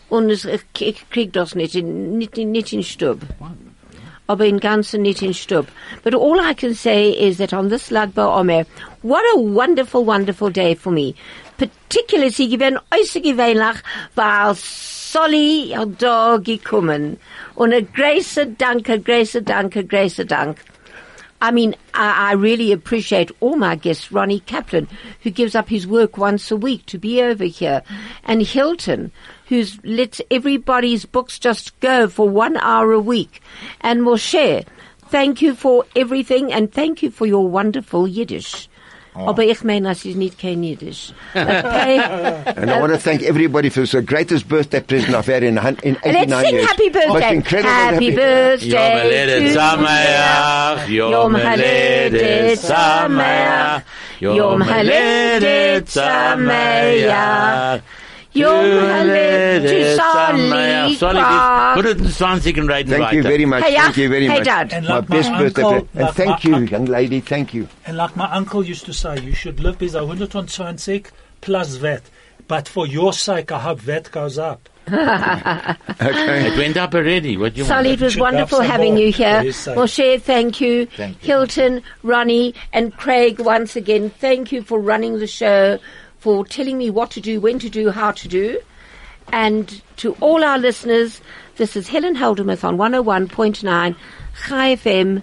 Und 0.08 0.30
es, 0.30 0.44
äh, 0.44 0.58
ich, 0.74 0.86
ich 0.88 1.10
krieg 1.10 1.32
das 1.34 1.54
nicht 1.54 1.74
in, 1.76 2.18
nicht, 2.18 2.36
in- 2.38 2.50
nicht 2.50 2.72
in 2.72 2.82
Stub. 2.82 3.20
Aber 4.26 4.44
in 4.44 4.58
ganzen 4.60 5.02
nicht 5.02 5.22
in 5.22 5.34
Stub. 5.34 5.66
But 6.02 6.14
all 6.14 6.38
I 6.40 6.52
can 6.54 6.74
say 6.74 7.10
is 7.10 7.36
that 7.38 7.52
on 7.52 7.68
this 7.70 7.90
Lag 7.90 8.10
BaOmer, 8.14 8.66
what 9.02 9.22
a 9.34 9.38
wonderful, 9.38 10.04
wonderful 10.04 10.50
day 10.50 10.74
for 10.74 10.90
me. 10.90 11.14
Particularly, 11.88 12.30
sie 12.30 12.48
gewinnen 12.50 12.80
äußerst 12.90 13.24
gewöhnlich, 13.24 13.82
weil 14.14 14.54
Solly 14.54 15.74
da 15.98 16.36
gekommen. 16.36 17.18
Und 17.54 17.72
a 17.72 17.80
große 17.80 18.46
Danke, 18.58 19.00
große 19.00 19.42
Danke, 19.42 19.84
große 19.84 20.26
Dank. 20.26 20.58
I 21.40 21.50
mean, 21.50 21.74
I, 21.94 22.30
I 22.30 22.32
really 22.32 22.72
appreciate 22.72 23.30
all 23.40 23.56
my 23.56 23.76
guests, 23.76 24.12
Ronnie 24.12 24.40
Kaplan, 24.40 24.88
who 25.22 25.30
gives 25.30 25.54
up 25.54 25.68
his 25.68 25.86
work 25.86 26.18
once 26.18 26.50
a 26.50 26.56
week 26.56 26.84
to 26.86 26.98
be 26.98 27.22
over 27.22 27.44
here, 27.44 27.82
and 28.24 28.42
Hilton, 28.42 29.12
who's 29.46 29.78
let 29.84 30.20
everybody's 30.30 31.06
books 31.06 31.38
just 31.38 31.78
go 31.80 32.08
for 32.08 32.28
one 32.28 32.56
hour 32.56 32.92
a 32.92 33.00
week, 33.00 33.40
and 33.80 34.00
Moshe, 34.02 34.66
thank 35.06 35.40
you 35.40 35.54
for 35.54 35.84
everything, 35.94 36.52
and 36.52 36.72
thank 36.72 37.02
you 37.02 37.10
for 37.10 37.24
your 37.24 37.48
wonderful 37.48 38.08
Yiddish. 38.08 38.68
Oh. 39.18 39.26
Aber 39.30 39.42
ich 39.42 39.64
meine, 39.64 39.88
das 39.88 40.04
ist 40.04 40.16
nicht 40.16 40.38
kein 40.38 40.62
Yiddish. 40.62 41.12
Okay? 41.34 41.98
And 42.56 42.70
I 42.70 42.80
want 42.80 42.92
to 42.92 42.98
thank 42.98 43.22
everybody 43.22 43.68
for 43.68 43.84
the 43.84 44.00
greatest 44.00 44.46
birthday 44.48 44.80
present 44.80 45.14
I've 45.16 45.26
had 45.26 45.42
in, 45.42 45.58
in 45.58 45.96
89 46.04 46.28
Let's 46.28 46.32
sing 46.46 46.54
years. 46.54 46.66
happy 46.66 46.90
Most 46.90 47.08
birthday. 47.08 47.34
incredible 47.34 47.70
Happy 47.70 48.04
Yom 48.06 48.14
birthday 48.14 48.68
Haledet 48.68 49.52
to 49.52 49.58
Sameach, 49.58 50.88
Yom 50.88 51.10
Yom 51.12 51.34
Haledet 51.34 52.10
Haledet 52.12 52.58
Sameach, 52.58 53.82
Sameach, 54.20 54.36
Yom 54.36 54.60
Haledet 54.62 55.86
Sameach, 55.88 57.82
Yom 58.34 58.64
Haledet 58.64 59.62
to 59.62 59.96
Sally 59.96 60.94
Solid 60.96 61.16
Park. 61.22 61.78
ist 61.84 62.20
120 62.20 62.58
und 62.60 62.70
reiten 62.70 62.90
Thank 62.92 63.12
you 63.12 63.22
very 63.22 63.46
much. 63.46 63.64
Hey, 63.64 63.74
thank 63.76 63.96
you 63.96 64.08
very 64.10 64.26
Hey, 64.28 64.38
much. 64.38 64.44
Dad. 64.44 64.72
And 64.72 64.86
My 64.86 64.94
like 64.96 65.08
my 65.08 65.16
best 65.16 65.30
birthday 65.32 65.62
uncle- 65.62 65.70
present. 65.86 65.88
And 65.94 66.02
like 66.04 66.14
thank 66.14 66.44
you, 66.44 66.56
young 66.66 66.84
lady. 66.86 67.20
Thank 67.20 67.54
you. 67.54 67.68
And 67.86 67.96
like 67.96 68.16
my 68.16 68.30
uncle 68.30 68.62
used 68.64 68.84
to 68.86 68.92
say, 68.92 69.18
you 69.20 69.32
should 69.34 69.60
live 69.60 69.78
bis 69.78 69.94
120 69.94 71.04
plus 71.40 71.76
VAT. 71.76 72.02
But 72.46 72.68
for 72.68 72.86
your 72.86 73.12
sake, 73.12 73.50
I 73.52 73.58
hope 73.58 73.80
VAT 73.80 74.10
goes 74.10 74.38
up. 74.38 74.68
It 74.90 76.56
went 76.56 76.76
up 76.78 76.94
already. 76.94 77.36
What 77.36 77.54
do 77.54 77.60
you 77.60 77.66
Sally, 77.66 77.90
it 77.90 78.00
was 78.00 78.12
Should 78.14 78.22
wonderful 78.22 78.60
having 78.62 78.94
more 78.94 79.02
you 79.04 79.12
here. 79.12 79.38
for 79.40 79.44
his. 79.44 79.56
Moshe, 79.66 80.22
thank 80.22 80.60
you. 80.60 80.86
Thank 80.86 81.22
you. 81.22 81.26
Hilton, 81.26 81.82
Ronnie, 82.02 82.54
and 82.72 82.96
Craig, 82.96 83.38
once 83.40 83.76
again, 83.76 84.08
thank 84.10 84.50
you 84.52 84.62
for 84.62 84.78
running 84.80 85.18
the 85.18 85.26
show, 85.26 85.78
for 86.18 86.44
telling 86.44 86.78
me 86.78 86.90
what 86.90 87.10
to 87.12 87.20
do, 87.20 87.40
when 87.40 87.58
to 87.60 87.68
do, 87.68 87.90
how 87.90 88.12
to 88.12 88.28
do. 88.28 88.60
And 89.32 89.82
to 89.98 90.14
all 90.20 90.42
our 90.42 90.58
listeners, 90.58 91.20
this 91.56 91.76
is 91.76 91.88
Helen 91.88 92.16
Heldemuth 92.16 92.64
on 92.64 92.76
101.9 92.78 93.96
Chai 94.46 94.76
FM, 94.76 95.22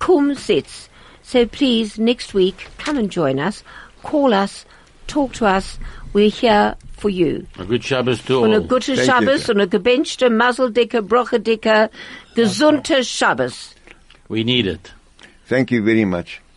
Kumzits. 0.00 0.88
So 1.22 1.46
please, 1.46 1.98
next 1.98 2.34
week, 2.34 2.68
come 2.78 2.98
and 2.98 3.10
join 3.10 3.38
us, 3.38 3.62
call 4.02 4.34
us, 4.34 4.64
talk 5.06 5.32
to 5.34 5.46
us. 5.46 5.78
We're 6.12 6.28
here 6.30 6.74
for 6.92 7.08
you. 7.08 7.46
A 7.58 7.64
good 7.64 7.82
Shabbos 7.82 8.22
to 8.24 8.44
Und 8.44 8.52
all. 8.52 8.60
a 8.62 8.66
gute 8.66 8.94
Thank 8.96 9.06
Shabbos 9.06 9.48
you. 9.48 9.54
und 9.54 9.60
a 9.62 9.66
gebenchte, 9.66 10.28
mazeldicke, 10.28 11.00
brochedicke, 11.02 11.88
gesunde 12.36 13.02
Shabbos. 13.04 13.74
We 14.28 14.44
need 14.44 14.66
it. 14.66 14.92
Thank 15.46 15.70
you 15.70 15.82
very 15.82 16.04
much. 16.04 16.41